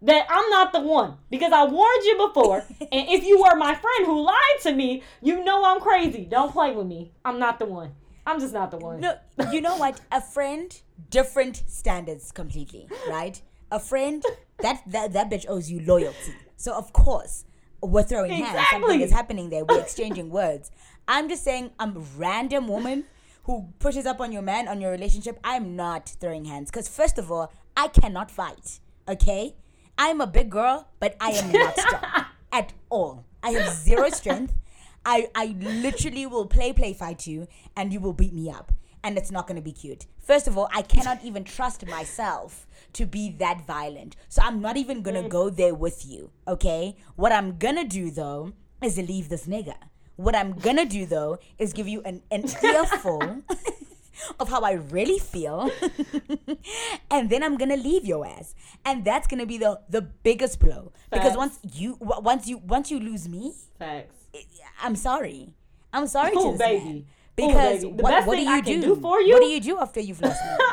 that 0.03 0.27
I'm 0.29 0.47
not 0.51 0.71
the 0.71 0.81
one 0.81 1.17
because 1.31 1.51
I 1.51 1.63
warned 1.63 2.03
you 2.03 2.27
before. 2.27 2.63
and 2.79 3.09
if 3.09 3.25
you 3.25 3.41
were 3.41 3.55
my 3.55 3.73
friend 3.73 4.05
who 4.05 4.21
lied 4.21 4.61
to 4.61 4.73
me, 4.73 5.01
you 5.23 5.43
know 5.43 5.65
I'm 5.65 5.81
crazy. 5.81 6.23
Don't 6.23 6.51
play 6.51 6.75
with 6.75 6.85
me. 6.85 7.13
I'm 7.25 7.39
not 7.39 7.57
the 7.57 7.65
one. 7.65 7.93
I'm 8.27 8.39
just 8.39 8.53
not 8.53 8.69
the 8.69 8.77
one. 8.77 8.99
No, 8.99 9.15
you 9.51 9.59
know 9.59 9.77
what? 9.77 9.99
A 10.11 10.21
friend, 10.21 10.79
different 11.09 11.63
standards 11.67 12.31
completely, 12.31 12.87
right? 13.09 13.41
A 13.71 13.79
friend, 13.79 14.23
that 14.61 14.81
that, 14.87 15.13
that 15.13 15.29
bitch 15.29 15.45
owes 15.47 15.69
you 15.71 15.81
loyalty. 15.81 16.33
So 16.57 16.73
of 16.73 16.91
course, 16.93 17.45
we're 17.81 18.03
throwing 18.03 18.31
hands. 18.31 18.67
Something 18.71 18.83
Exactly. 18.83 19.03
is 19.03 19.11
happening 19.11 19.49
there. 19.49 19.63
We're 19.65 19.79
exchanging 19.81 20.29
words. 20.29 20.71
I'm 21.07 21.29
just 21.29 21.43
saying, 21.43 21.71
I'm 21.79 21.95
a 21.95 21.99
random 22.17 22.67
woman 22.67 23.05
who 23.43 23.69
pushes 23.79 24.05
up 24.05 24.19
on 24.21 24.31
your 24.31 24.41
man 24.43 24.67
on 24.67 24.79
your 24.81 24.91
relationship, 24.91 25.39
I'm 25.43 25.75
not 25.75 26.09
throwing 26.19 26.45
hands. 26.45 26.69
Because 26.69 26.87
first 26.87 27.17
of 27.17 27.31
all, 27.31 27.51
I 27.75 27.87
cannot 27.87 28.29
fight. 28.29 28.79
Okay, 29.07 29.55
I'm 29.97 30.21
a 30.21 30.27
big 30.27 30.49
girl, 30.51 30.87
but 30.99 31.15
I 31.19 31.31
am 31.31 31.51
not 31.51 31.77
strong 31.79 32.03
at 32.51 32.73
all. 32.89 33.25
I 33.41 33.51
have 33.51 33.73
zero 33.73 34.09
strength. 34.09 34.53
I 35.05 35.29
I 35.33 35.55
literally 35.59 36.25
will 36.27 36.45
play 36.45 36.73
play 36.73 36.93
fight 36.93 37.25
you, 37.25 37.47
and 37.75 37.91
you 37.93 37.99
will 37.99 38.13
beat 38.13 38.33
me 38.33 38.51
up, 38.51 38.71
and 39.03 39.17
it's 39.17 39.31
not 39.31 39.47
gonna 39.47 39.61
be 39.61 39.71
cute. 39.71 40.05
First 40.19 40.47
of 40.47 40.57
all, 40.57 40.69
I 40.73 40.81
cannot 40.81 41.23
even 41.23 41.43
trust 41.43 41.85
myself 41.87 42.67
to 42.93 43.05
be 43.05 43.31
that 43.39 43.65
violent. 43.65 44.15
So 44.27 44.41
I'm 44.43 44.61
not 44.61 44.77
even 44.77 45.01
gonna 45.01 45.23
mm. 45.23 45.29
go 45.29 45.49
there 45.49 45.73
with 45.75 46.05
you. 46.05 46.31
Okay. 46.47 46.95
What 47.15 47.31
I'm 47.31 47.57
gonna 47.57 47.85
do 47.85 48.11
though 48.11 48.53
is 48.83 48.97
leave 48.97 49.29
this 49.29 49.47
nigga. 49.47 49.75
What 50.15 50.35
I'm 50.35 50.53
gonna 50.53 50.85
do 50.85 51.05
though 51.05 51.39
is 51.57 51.73
give 51.73 51.87
you 51.87 52.01
an, 52.03 52.21
an 52.29 52.43
earful 52.63 53.21
of 54.39 54.49
how 54.49 54.61
I 54.61 54.73
really 54.73 55.19
feel, 55.19 55.71
and 57.11 57.29
then 57.29 57.41
I'm 57.41 57.57
gonna 57.57 57.77
leave 57.77 58.05
your 58.05 58.25
ass, 58.25 58.53
and 58.83 59.05
that's 59.05 59.27
gonna 59.27 59.45
be 59.45 59.57
the 59.57 59.79
the 59.89 60.01
biggest 60.01 60.59
blow 60.59 60.91
because 61.11 61.37
once 61.37 61.59
you 61.73 61.97
once 62.01 62.47
you 62.47 62.57
once 62.57 62.91
you 62.91 62.99
lose 62.99 63.29
me, 63.29 63.53
Facts. 63.77 64.15
I'm 64.81 64.95
sorry, 64.95 65.53
I'm 65.93 66.07
sorry 66.07 66.33
to 66.33 66.51
this 66.51 66.59
baby. 66.59 66.85
man. 66.85 67.05
Ooh, 67.41 67.47
Because. 67.47 67.81
The 67.81 67.87
what, 67.89 68.09
best 68.11 68.27
what 68.27 68.35
do 68.35 68.41
you 68.43 68.49
I 68.51 68.61
can 68.61 68.81
do? 68.81 68.95
do 68.95 69.01
for 69.01 69.19
you- 69.21 69.33
What 69.33 69.41
do 69.41 69.47
you 69.47 69.59
do 69.61 69.79
after 69.79 69.99
you've 69.99 70.21
lost 70.21 70.41
me? 70.43 70.51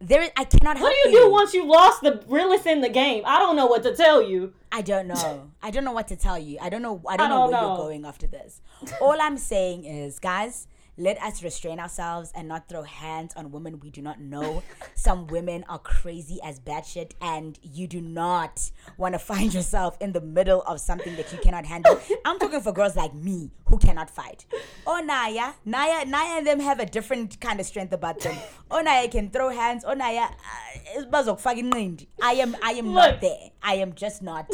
There, 0.00 0.28
I 0.36 0.44
cannot 0.44 0.76
help 0.76 0.90
What 0.90 0.96
do 1.04 1.08
you 1.10 1.18
do 1.20 1.30
once 1.30 1.54
you 1.54 1.64
lost 1.66 2.02
the 2.02 2.22
realest 2.28 2.66
in 2.66 2.82
the 2.82 2.90
game? 2.90 3.22
I 3.24 3.38
don't 3.38 3.56
know 3.56 3.64
what 3.66 3.82
to 3.84 3.94
tell 3.96 4.20
you. 4.20 4.52
I 4.70 4.82
don't 4.82 5.06
know. 5.06 5.50
I 5.62 5.70
don't 5.70 5.84
know 5.84 5.92
what 5.92 6.08
to 6.08 6.16
tell 6.16 6.36
you. 6.38 6.58
I 6.60 6.68
don't 6.68 6.82
know. 6.82 7.00
I 7.08 7.16
don't, 7.16 7.30
know 7.30 7.36
don't 7.36 7.52
where 7.52 7.60
know. 7.62 7.68
you're 7.68 7.76
going 7.78 8.04
after 8.04 8.26
this. 8.26 8.60
All 9.00 9.16
I'm 9.18 9.38
saying 9.38 9.84
is, 9.86 10.18
guys, 10.18 10.66
let 10.96 11.20
us 11.22 11.42
restrain 11.42 11.80
ourselves 11.80 12.32
and 12.34 12.46
not 12.48 12.68
throw 12.68 12.82
hands 12.82 13.34
on 13.36 13.50
women 13.50 13.80
we 13.80 13.90
do 13.90 14.00
not 14.00 14.20
know. 14.20 14.62
Some 14.94 15.26
women 15.26 15.64
are 15.68 15.78
crazy 15.78 16.38
as 16.42 16.60
batshit, 16.60 17.12
and 17.20 17.58
you 17.62 17.86
do 17.86 18.00
not 18.00 18.70
want 18.96 19.14
to 19.14 19.18
find 19.18 19.52
yourself 19.52 19.96
in 20.00 20.12
the 20.12 20.20
middle 20.20 20.62
of 20.62 20.80
something 20.80 21.16
that 21.16 21.32
you 21.32 21.38
cannot 21.38 21.66
handle. 21.66 22.00
I'm 22.24 22.38
talking 22.38 22.60
for 22.60 22.72
girls 22.72 22.96
like 22.96 23.14
me 23.14 23.50
who 23.66 23.78
cannot 23.78 24.08
fight. 24.10 24.46
Oh, 24.86 25.00
Naya, 25.00 25.54
Naya, 25.64 26.04
Naya, 26.04 26.38
and 26.38 26.46
them 26.46 26.60
have 26.60 26.78
a 26.80 26.86
different 26.86 27.40
kind 27.40 27.60
of 27.60 27.66
strength 27.66 27.92
about 27.92 28.20
them. 28.20 28.36
Oh, 28.70 28.80
Naya 28.80 29.06
can 29.08 29.30
throw 29.30 29.50
hands. 29.50 29.84
Oh, 29.86 29.92
Naya, 29.92 30.22
uh, 30.22 30.78
it's 30.96 31.06
bazok 31.06 31.38
fucking 31.38 31.68
mind. 31.68 32.06
I 32.20 32.32
am, 32.34 32.56
I 32.60 32.72
am 32.72 32.92
not 32.92 33.20
there. 33.20 33.50
I 33.62 33.74
am 33.74 33.92
just 33.92 34.20
not. 34.20 34.50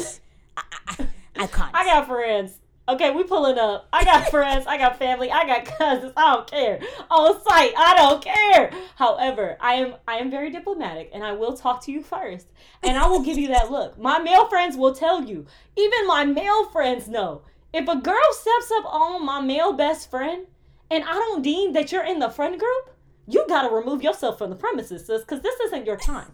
I, 0.55 0.61
I, 0.87 1.07
I 1.37 1.47
can't. 1.47 1.73
I 1.73 1.85
got 1.85 2.07
friends. 2.07 2.60
Okay, 2.89 3.11
we 3.11 3.23
pulling 3.23 3.57
up. 3.57 3.87
I 3.93 4.03
got 4.03 4.27
friends. 4.31 4.65
I 4.67 4.77
got 4.77 4.97
family. 4.97 5.31
I 5.31 5.45
got 5.45 5.65
cousins. 5.65 6.13
I 6.17 6.33
don't 6.33 6.49
care. 6.49 6.79
On 7.09 7.41
site, 7.43 7.73
I 7.77 7.93
don't 7.95 8.23
care. 8.23 8.71
However, 8.95 9.57
I 9.61 9.75
am 9.75 9.95
I 10.07 10.15
am 10.15 10.31
very 10.31 10.49
diplomatic, 10.49 11.09
and 11.13 11.23
I 11.23 11.33
will 11.33 11.53
talk 11.53 11.83
to 11.85 11.91
you 11.91 12.01
first, 12.01 12.47
and 12.83 12.97
I 12.97 13.07
will 13.07 13.21
give 13.21 13.37
you 13.37 13.47
that 13.49 13.71
look. 13.71 13.97
My 13.99 14.19
male 14.19 14.47
friends 14.47 14.75
will 14.75 14.93
tell 14.95 15.23
you. 15.23 15.45
Even 15.77 16.07
my 16.07 16.25
male 16.25 16.67
friends 16.69 17.07
know. 17.07 17.43
If 17.73 17.87
a 17.87 17.95
girl 17.95 18.33
steps 18.33 18.71
up 18.73 18.85
on 18.85 19.25
my 19.25 19.39
male 19.39 19.71
best 19.73 20.09
friend, 20.09 20.47
and 20.89 21.03
I 21.05 21.13
don't 21.13 21.41
deem 21.41 21.71
that 21.73 21.91
you're 21.91 22.03
in 22.05 22.19
the 22.19 22.29
friend 22.29 22.59
group, 22.59 22.89
you 23.27 23.45
gotta 23.47 23.73
remove 23.73 24.03
yourself 24.03 24.37
from 24.37 24.49
the 24.49 24.57
premises, 24.57 25.05
sis, 25.05 25.21
because 25.21 25.41
this 25.41 25.57
isn't 25.61 25.85
your 25.85 25.95
time. 25.95 26.33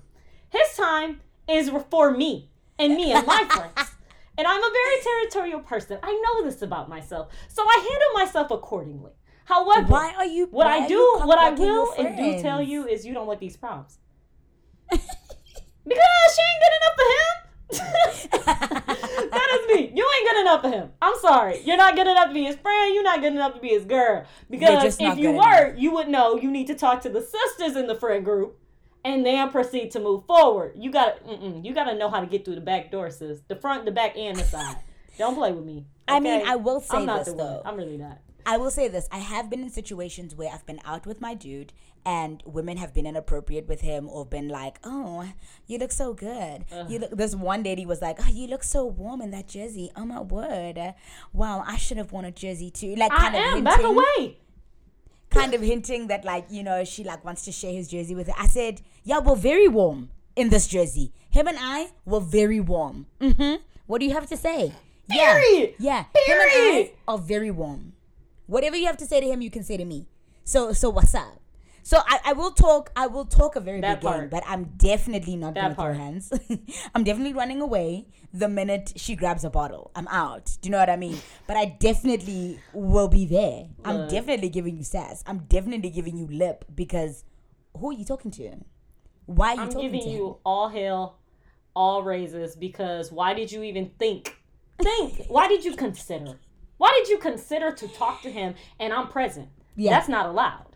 His 0.49 0.75
time 0.75 1.21
is 1.47 1.69
for 1.91 2.09
me 2.09 2.49
and 2.79 2.95
me 2.95 3.11
and 3.11 3.27
my 3.27 3.43
friends. 3.49 3.91
And 4.37 4.45
I'm 4.45 4.63
a 4.63 4.71
very 4.71 5.01
territorial 5.01 5.59
person. 5.61 5.97
I 6.03 6.11
know 6.11 6.45
this 6.45 6.61
about 6.61 6.89
myself. 6.89 7.29
So 7.47 7.63
I 7.63 7.75
handle 7.77 8.25
myself 8.25 8.51
accordingly. 8.51 9.11
However, 9.45 9.87
Why 9.87 10.13
are 10.15 10.25
you? 10.25 10.47
what 10.47 10.67
I 10.67 10.87
do, 10.87 11.21
what 11.23 11.39
I 11.39 11.51
will 11.51 11.93
and 11.97 12.17
do 12.17 12.41
tell 12.41 12.61
you 12.61 12.85
is 12.85 13.05
you 13.05 13.13
don't 13.13 13.27
want 13.27 13.39
these 13.39 13.55
problems. 13.57 13.97
because 14.89 15.05
she 16.35 16.41
ain't 16.43 16.61
good 16.63 16.75
enough 16.77 16.95
for 16.97 17.07
him. 17.17 17.47
that 18.45 19.59
is 19.59 19.75
me. 19.75 19.91
You 19.95 20.09
ain't 20.15 20.29
good 20.29 20.41
enough 20.41 20.61
for 20.61 20.69
him. 20.69 20.91
I'm 21.01 21.17
sorry. 21.19 21.61
You're 21.63 21.77
not 21.77 21.95
good 21.95 22.07
enough 22.07 22.27
to 22.27 22.33
be 22.33 22.43
his 22.43 22.57
friend. 22.57 22.93
You're 22.93 23.03
not 23.03 23.21
good 23.21 23.33
enough 23.33 23.53
to 23.55 23.59
be 23.59 23.69
his 23.69 23.85
girl. 23.85 24.25
Because 24.49 24.97
if 24.99 25.17
you 25.17 25.31
were, 25.31 25.73
you 25.75 25.91
would 25.93 26.09
know 26.09 26.35
you 26.35 26.51
need 26.51 26.67
to 26.67 26.75
talk 26.75 27.01
to 27.01 27.09
the 27.09 27.21
sisters 27.21 27.75
in 27.75 27.87
the 27.87 27.95
friend 27.95 28.23
group 28.23 28.59
and 29.07 29.25
then 29.25 29.49
proceed 29.51 29.91
to 29.91 29.99
move 29.99 30.25
forward. 30.25 30.73
You 30.75 30.91
gotta, 30.91 31.17
you 31.63 31.73
gotta 31.73 31.95
know 31.95 32.09
how 32.09 32.19
to 32.19 32.25
get 32.25 32.43
through 32.43 32.55
the 32.55 32.61
back 32.61 32.91
door, 32.91 33.09
sis. 33.09 33.39
The 33.47 33.55
front, 33.55 33.85
the 33.85 33.91
back, 33.91 34.17
and 34.17 34.37
the 34.37 34.43
side. 34.43 34.77
Don't 35.17 35.35
play 35.35 35.51
with 35.51 35.65
me. 35.65 35.85
I 36.07 36.19
mean. 36.19 36.45
I 36.45 36.57
will 36.57 36.81
say 36.81 36.97
I'm 36.97 37.05
not 37.05 37.19
this 37.19 37.29
the 37.29 37.33
one. 37.33 37.45
though. 37.47 37.61
I'm 37.65 37.77
really 37.77 37.97
not. 37.97 38.19
I 38.45 38.57
will 38.57 38.71
say 38.71 38.87
this. 38.87 39.09
I 39.11 39.17
have 39.17 39.49
been 39.49 39.61
in 39.61 39.69
situations 39.69 40.35
where 40.35 40.49
I've 40.53 40.65
been 40.65 40.79
out 40.85 41.05
with 41.05 41.19
my 41.19 41.33
dude 41.33 41.73
and 42.05 42.41
women 42.45 42.77
have 42.77 42.93
been 42.93 43.05
inappropriate 43.05 43.67
with 43.67 43.81
him 43.81 44.07
or 44.07 44.25
been 44.25 44.47
like, 44.47 44.79
"Oh, 44.85 45.27
you 45.65 45.77
look 45.77 45.91
so 45.91 46.13
good." 46.13 46.63
You 46.87 46.99
look 46.99 47.11
this 47.11 47.35
one 47.35 47.63
lady 47.63 47.85
was 47.85 48.01
like, 48.01 48.19
"Oh, 48.21 48.29
you 48.29 48.47
look 48.47 48.63
so 48.63 48.85
warm 48.85 49.21
in 49.21 49.31
that 49.31 49.47
jersey." 49.49 49.91
Oh 49.97 50.05
my 50.05 50.21
word. 50.21 50.93
Wow, 51.33 51.63
I 51.67 51.75
should 51.75 51.97
have 51.97 52.13
worn 52.13 52.23
a 52.23 52.31
jersey 52.31 52.69
too. 52.71 52.95
Like 52.95 53.11
I 53.11 53.17
kind 53.17 53.35
of 53.35 53.41
am. 53.41 53.47
hinting, 53.47 53.63
Back 53.65 53.83
away. 53.83 54.37
Kind 55.29 55.53
of 55.53 55.61
hinting 55.61 56.07
that 56.07 56.23
like, 56.25 56.45
you 56.49 56.63
know, 56.63 56.83
she 56.83 57.03
like 57.03 57.23
wants 57.25 57.43
to 57.45 57.51
share 57.51 57.71
his 57.73 57.87
jersey 57.87 58.15
with 58.15 58.27
her. 58.27 58.33
I 58.37 58.47
said, 58.47 58.81
"Yeah, 59.03 59.19
we're 59.19 59.35
very 59.35 59.67
warm 59.67 60.09
in 60.35 60.49
this 60.49 60.67
jersey. 60.67 61.11
Him 61.29 61.47
and 61.47 61.57
I 61.59 61.91
were 62.05 62.19
very 62.21 62.59
warm." 62.59 63.07
Mhm. 63.19 63.59
What 63.85 63.99
do 63.99 64.05
you 64.05 64.13
have 64.13 64.27
to 64.27 64.37
say? 64.37 64.73
Period. 65.09 65.75
Yeah. 65.79 66.05
Yeah. 66.27 66.33
Him 66.33 66.41
and 66.41 66.51
I 66.53 66.91
are 67.07 67.17
very 67.17 67.51
warm. 67.51 67.93
Whatever 68.45 68.75
you 68.77 68.85
have 68.87 68.97
to 68.97 69.05
say 69.05 69.19
to 69.21 69.27
him, 69.27 69.41
you 69.41 69.49
can 69.49 69.63
say 69.63 69.77
to 69.77 69.85
me. 69.85 70.07
So 70.43 70.73
so 70.73 70.89
what's 70.89 71.13
up? 71.15 71.39
So 71.87 71.99
I, 72.05 72.19
I 72.25 72.33
will 72.33 72.51
talk 72.51 72.91
I 72.97 73.07
will 73.07 73.23
talk 73.23 73.55
a 73.55 73.61
very 73.61 73.79
That 73.79 74.01
big 74.01 74.09
game, 74.09 74.11
part. 74.11 74.29
but 74.29 74.43
I'm 74.45 74.65
definitely 74.75 75.37
not 75.37 75.53
That 75.53 75.61
gonna 75.61 75.75
throw 75.75 75.93
hands. 75.93 76.33
I'm 76.93 77.05
definitely 77.05 77.31
running 77.31 77.61
away 77.61 78.07
the 78.33 78.49
minute 78.49 78.91
she 78.97 79.15
grabs 79.15 79.45
a 79.45 79.49
bottle. 79.49 79.91
I'm 79.95 80.05
out. 80.09 80.57
Do 80.59 80.67
you 80.67 80.71
know 80.71 80.79
what 80.79 80.89
I 80.89 80.97
mean? 80.97 81.17
But 81.47 81.55
I 81.55 81.63
definitely 81.63 82.59
will 82.73 83.07
be 83.07 83.25
there. 83.25 83.67
I'm 83.85 84.09
definitely 84.09 84.49
giving 84.49 84.75
you 84.75 84.83
sass. 84.83 85.23
I'm 85.25 85.45
definitely 85.47 85.89
giving 85.89 86.17
you 86.17 86.27
lip 86.27 86.65
because 86.75 87.23
who 87.77 87.91
are 87.91 87.93
you 87.93 88.03
talking 88.03 88.31
to? 88.31 88.57
Why 89.27 89.51
are 89.51 89.55
you 89.55 89.61
I'm 89.61 89.69
talking 89.69 89.81
giving 89.83 90.01
to 90.01 90.09
him? 90.09 90.15
you 90.17 90.37
all 90.43 90.67
hell, 90.67 91.19
all 91.73 92.03
raises 92.03 92.57
because 92.57 93.13
why 93.13 93.33
did 93.33 93.49
you 93.49 93.63
even 93.63 93.91
think? 93.97 94.35
Think. 94.83 95.27
why 95.29 95.47
did 95.47 95.63
you 95.63 95.73
consider? 95.77 96.37
Why 96.75 96.91
did 96.99 97.07
you 97.07 97.17
consider 97.17 97.71
to 97.71 97.87
talk 97.87 98.21
to 98.23 98.29
him 98.29 98.55
and 98.77 98.91
I'm 98.91 99.07
present? 99.07 99.47
Yeah. 99.77 99.91
That's 99.91 100.09
not 100.09 100.25
allowed. 100.25 100.66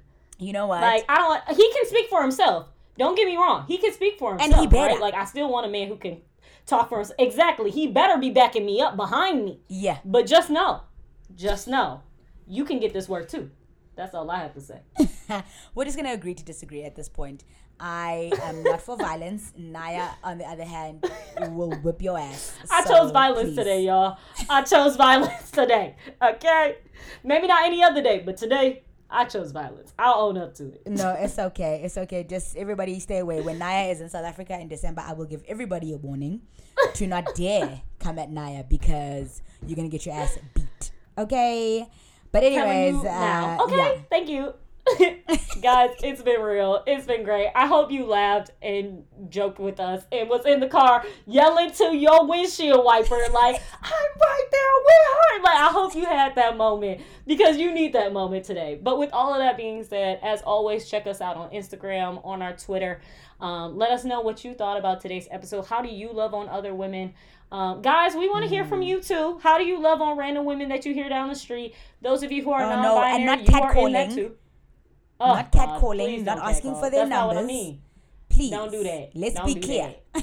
You 0.42 0.54
know 0.54 0.66
what? 0.68 0.82
Like 0.82 1.06
I 1.08 1.18
don't. 1.18 1.56
He 1.58 1.72
can 1.72 1.86
speak 1.86 2.10
for 2.10 2.22
himself. 2.22 2.68
Don't 2.98 3.16
get 3.16 3.26
me 3.28 3.38
wrong. 3.38 3.66
He 3.68 3.78
can 3.78 3.94
speak 3.94 4.18
for 4.18 4.32
himself. 4.32 4.52
And 4.54 4.60
he 4.62 4.68
better. 4.68 4.94
Right? 4.96 5.00
Like 5.02 5.14
I 5.14 5.26
still 5.26 5.50
want 5.52 5.68
a 5.68 5.70
man 5.70 5.88
who 5.88 5.96
can 5.98 6.22
talk 6.66 6.89
for 6.89 6.98
himself. 6.98 7.16
Exactly. 7.20 7.70
He 7.70 7.88
better 7.88 8.18
be 8.20 8.32
backing 8.32 8.66
me 8.66 8.82
up 8.82 8.96
behind 8.96 9.46
me. 9.46 9.60
yeah. 9.68 10.00
But 10.04 10.26
just 10.26 10.50
know, 10.50 10.82
just 11.36 11.68
know, 11.68 12.02
you 12.48 12.66
can 12.66 12.80
get 12.80 12.92
this 12.92 13.08
work 13.08 13.30
too. 13.30 13.52
That's 13.96 14.16
all 14.16 14.30
I 14.32 14.39
have 14.39 14.54
to 14.56 14.62
say. 14.62 14.82
We're 15.76 15.86
just 15.86 15.96
gonna 15.98 16.14
agree 16.14 16.34
to 16.34 16.44
disagree 16.44 16.84
at 16.84 16.96
this 16.96 17.08
point. 17.08 17.44
I 17.80 18.32
am 18.44 18.64
not 18.64 18.82
for 18.82 18.96
violence. 18.98 19.54
Naya, 19.58 20.08
on 20.24 20.38
the 20.38 20.46
other 20.46 20.64
hand, 20.66 21.04
will 21.50 21.72
whip 21.84 22.02
your 22.02 22.18
ass. 22.18 22.54
I 22.72 22.84
So, 22.84 22.96
chose 22.96 23.12
violence 23.12 23.50
please. 23.50 23.56
today, 23.58 23.84
y'all. 23.86 24.18
I 24.50 24.62
chose 24.64 24.96
violence 25.08 25.52
today. 25.52 25.96
Okay? 26.22 26.78
Maybe 27.24 27.48
not 27.48 27.64
any 27.66 27.84
other 27.84 28.02
day, 28.02 28.22
but 28.26 28.38
today 28.38 28.84
I 29.12 29.26
chose 29.26 29.51
violence. 29.51 29.93
I'll 29.99 30.22
own 30.22 30.38
up 30.38 30.55
to 30.55 30.68
it. 30.68 30.88
No, 30.88 31.12
it's 31.14 31.38
okay. 31.49 31.82
It's 31.84 31.97
okay. 31.97 32.24
Just 32.24 32.55
everybody 32.55 32.99
stay 32.99 33.18
away. 33.20 33.41
When 33.41 33.57
Naya 33.59 33.89
is 33.89 33.99
in 34.01 34.09
South 34.09 34.26
Africa 34.26 34.57
in 34.59 34.68
December, 34.70 35.03
I 35.05 35.14
will 35.14 35.26
give 35.26 35.43
everybody 35.47 35.93
a 35.93 35.97
warning 35.97 36.41
to 36.95 37.07
not 37.07 37.28
dare 37.36 37.82
come 37.99 38.18
at 38.20 38.30
Naya 38.32 38.64
because 38.68 39.41
you're 39.68 39.76
gonna 39.76 39.89
get 39.89 40.05
your 40.05 40.16
ass 40.16 40.38
beat. 40.55 40.91
Okay. 41.18 41.88
But 42.32 42.43
anyways, 42.43 43.03
uh, 43.03 43.57
Okay, 43.64 43.76
yeah. 43.78 44.01
thank 44.09 44.30
you. 44.30 44.53
Guys, 45.62 45.92
it's 46.04 46.22
been 46.22 46.42
real. 46.42 46.84
It's 46.88 47.06
been 47.06 47.24
great. 47.24 47.52
I 47.56 47.68
hope 47.68 47.92
you 47.92 48.06
laughed 48.06 48.52
and 48.62 49.04
joked 49.30 49.60
with 49.60 49.80
us 49.80 50.04
and 50.12 50.30
was 50.30 50.46
in 50.46 50.60
the 50.60 50.68
car 50.68 51.04
yelling 51.28 51.72
to 51.72 51.96
your 51.96 52.26
windshield 52.28 52.84
wiper 52.84 53.18
like, 53.34 53.56
I'm 53.84 54.20
right 54.22 54.48
there 54.52 54.72
with 54.86 55.14
her. 55.14 55.44
Like, 55.44 55.58
I 55.60 55.68
hope 55.72 55.96
you 55.96 56.06
had 56.06 56.36
that 56.36 56.58
moment 56.58 57.02
because 57.28 57.58
you 57.58 57.72
need 57.74 57.94
that 57.94 58.12
moment 58.14 58.46
today. 58.46 58.80
But 58.82 58.98
with 59.00 59.10
all 59.14 59.34
of 59.34 59.39
that 59.39 59.58
being 59.58 59.84
said, 59.84 60.20
as 60.24 60.42
always, 60.42 60.89
check 60.89 61.06
us 61.08 61.22
out 61.22 61.38
on 61.38 61.50
Instagram, 61.52 62.26
on 62.26 62.42
our 62.42 62.56
Twitter. 62.56 63.02
Um, 63.39 63.78
let 63.78 63.92
us 63.92 64.04
know 64.04 64.22
what 64.22 64.44
you 64.44 64.54
thought 64.54 64.78
about 64.78 65.02
today's 65.02 65.28
episode. 65.32 65.64
How 65.66 65.82
do 65.82 65.89
you 65.89 66.12
love 66.12 66.34
on 66.34 66.48
other 66.50 66.74
women? 66.74 67.14
Um, 67.52 67.82
guys, 67.82 68.16
we 68.16 68.30
want 68.30 68.44
to 68.44 68.50
hear 68.50 68.64
Mm. 68.64 68.70
from 68.70 68.82
you 68.82 69.02
too. 69.02 69.39
How 69.44 69.58
do 69.58 69.66
you 69.66 69.80
love 69.82 70.02
on 70.02 70.18
random 70.18 70.46
women 70.46 70.70
that 70.70 70.86
you 70.86 70.94
hear 70.94 71.10
down 71.10 71.28
the 71.28 71.36
street? 71.36 71.76
Those 72.02 72.24
of 72.24 72.32
you 72.32 72.44
who 72.44 72.52
are 72.52 72.62
Oh, 72.64 72.70
non-binary, 72.70 73.10
no, 73.12 73.16
and 73.16 73.26
not 73.26 73.48
you 73.50 73.60
are 73.62 73.88
in 73.88 73.94
that 73.94 74.12
too. 74.12 74.36
Oh, 75.22 75.36
not 75.36 75.47
Oh, 75.53 75.57
God, 75.57 75.82
catcalling, 75.82 76.24
not 76.26 76.39
asking 76.39 76.72
catcall. 76.72 76.84
for 76.84 76.89
their 76.89 76.99
That's 77.01 77.09
Not 77.09 77.28
what 77.28 77.38
I 77.38 77.39
numbers. 77.41 77.55
mean. 77.55 77.82
Please 78.30 78.49
Don't 78.51 78.72
do 78.72 78.84
that. 78.84 79.09
Let's 79.15 79.36
Don't 79.36 79.45
be 79.45 79.55
clear. 79.55 79.95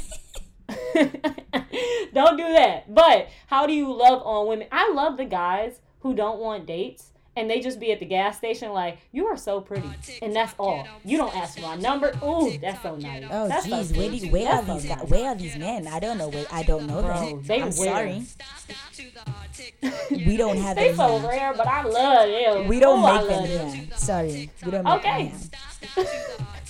don't 2.14 2.36
do 2.36 2.52
that. 2.52 2.92
But 2.94 3.28
how 3.46 3.66
do 3.66 3.72
you 3.72 3.92
love 3.92 4.22
on 4.24 4.48
women? 4.48 4.66
I 4.72 4.92
love 4.92 5.16
the 5.16 5.24
guys 5.24 5.80
who 6.00 6.14
don't 6.14 6.38
want 6.40 6.66
dates 6.66 7.12
and 7.38 7.48
they 7.50 7.60
just 7.60 7.78
be 7.80 7.92
at 7.92 8.00
the 8.00 8.06
gas 8.06 8.36
station 8.36 8.72
like, 8.72 8.98
"You 9.12 9.26
are 9.26 9.36
so 9.36 9.60
pretty," 9.60 9.88
and 10.22 10.34
that's 10.34 10.54
all. 10.58 10.86
You 11.04 11.16
don't 11.18 11.34
ask 11.36 11.54
for 11.56 11.62
my 11.62 11.76
number. 11.76 12.12
Ooh, 12.24 12.58
that's 12.60 12.82
so 12.82 12.96
nice. 12.96 13.24
Oh 13.30 13.48
that's 13.48 13.64
so 13.68 13.70
jeez, 13.76 13.96
where, 13.96 14.10
do, 14.10 14.26
where 14.28 14.48
are 14.52 14.62
these 14.62 14.84
guys? 14.86 15.08
Where 15.08 15.28
are 15.30 15.34
these 15.34 15.56
men? 15.56 15.86
I 15.86 16.00
don't 16.00 16.18
know. 16.18 16.28
Where, 16.28 16.46
I 16.52 16.62
don't 16.64 16.86
know 16.86 17.02
Bro, 17.02 17.20
them. 17.26 17.42
they 17.44 17.56
I'm 17.62 17.64
weird. 17.64 17.74
sorry. 17.74 18.22
Stop 18.22 18.92
to 18.94 19.02
the 19.14 19.32
TikTok. 19.54 20.10
We 20.26 20.36
don't 20.36 20.56
have 20.58 20.76
They 20.76 20.88
them 20.88 20.96
so 20.96 21.18
here. 21.18 21.28
rare, 21.28 21.54
but 21.54 21.66
I 21.66 21.82
love 21.84 22.28
them. 22.28 22.68
We 22.68 22.80
don't 22.80 23.00
Ooh, 23.00 23.06
I 23.06 23.18
make 23.20 23.28
them 23.28 23.40
love 23.40 23.48
them. 23.48 23.68
here. 23.74 23.86
Sorry, 23.96 24.50
we 24.64 24.70
don't 24.70 24.84
make 24.84 24.94
Okay. 24.94 25.28
them 25.28 25.38
here. 25.38 25.38
Stop 25.38 26.64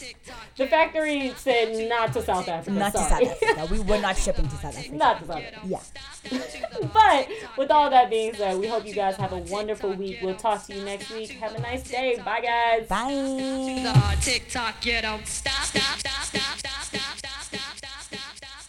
to 0.57 0.65
the 0.65 0.67
factory 0.67 1.33
said 1.37 1.89
not 1.89 2.13
to 2.13 2.23
South 2.23 2.49
Africa. 2.49 2.77
Not 2.79 2.93
to. 2.93 2.99
South 2.99 3.23
Africa. 3.23 3.69
We 3.71 3.81
were 3.81 3.99
not 4.01 4.17
shipping 4.25 4.47
to 4.49 4.57
South 4.57 4.77
Africa. 4.77 4.97
not 4.97 5.21
to 5.21 5.27
South 5.27 5.37
Africa. 5.43 5.61
Yeah. 5.67 5.81
But 6.93 7.29
with 7.57 7.71
all 7.71 7.91
that 7.91 8.11
being 8.11 8.35
said, 8.35 8.59
we 8.59 8.67
hope 8.67 8.85
you 8.87 8.93
guys 8.95 9.17
have 9.17 9.33
a 9.33 9.39
wonderful 9.39 9.93
week. 9.95 10.19
We'll 10.23 10.35
talk 10.37 10.58
See 10.59 10.79
you 10.79 10.85
next 10.85 11.11
week. 11.11 11.31
Have 11.31 11.55
a 11.55 11.61
nice 11.61 11.83
day. 11.83 12.21
Bye, 12.25 12.41
guys. 12.41 12.89
Bye. 12.89 13.09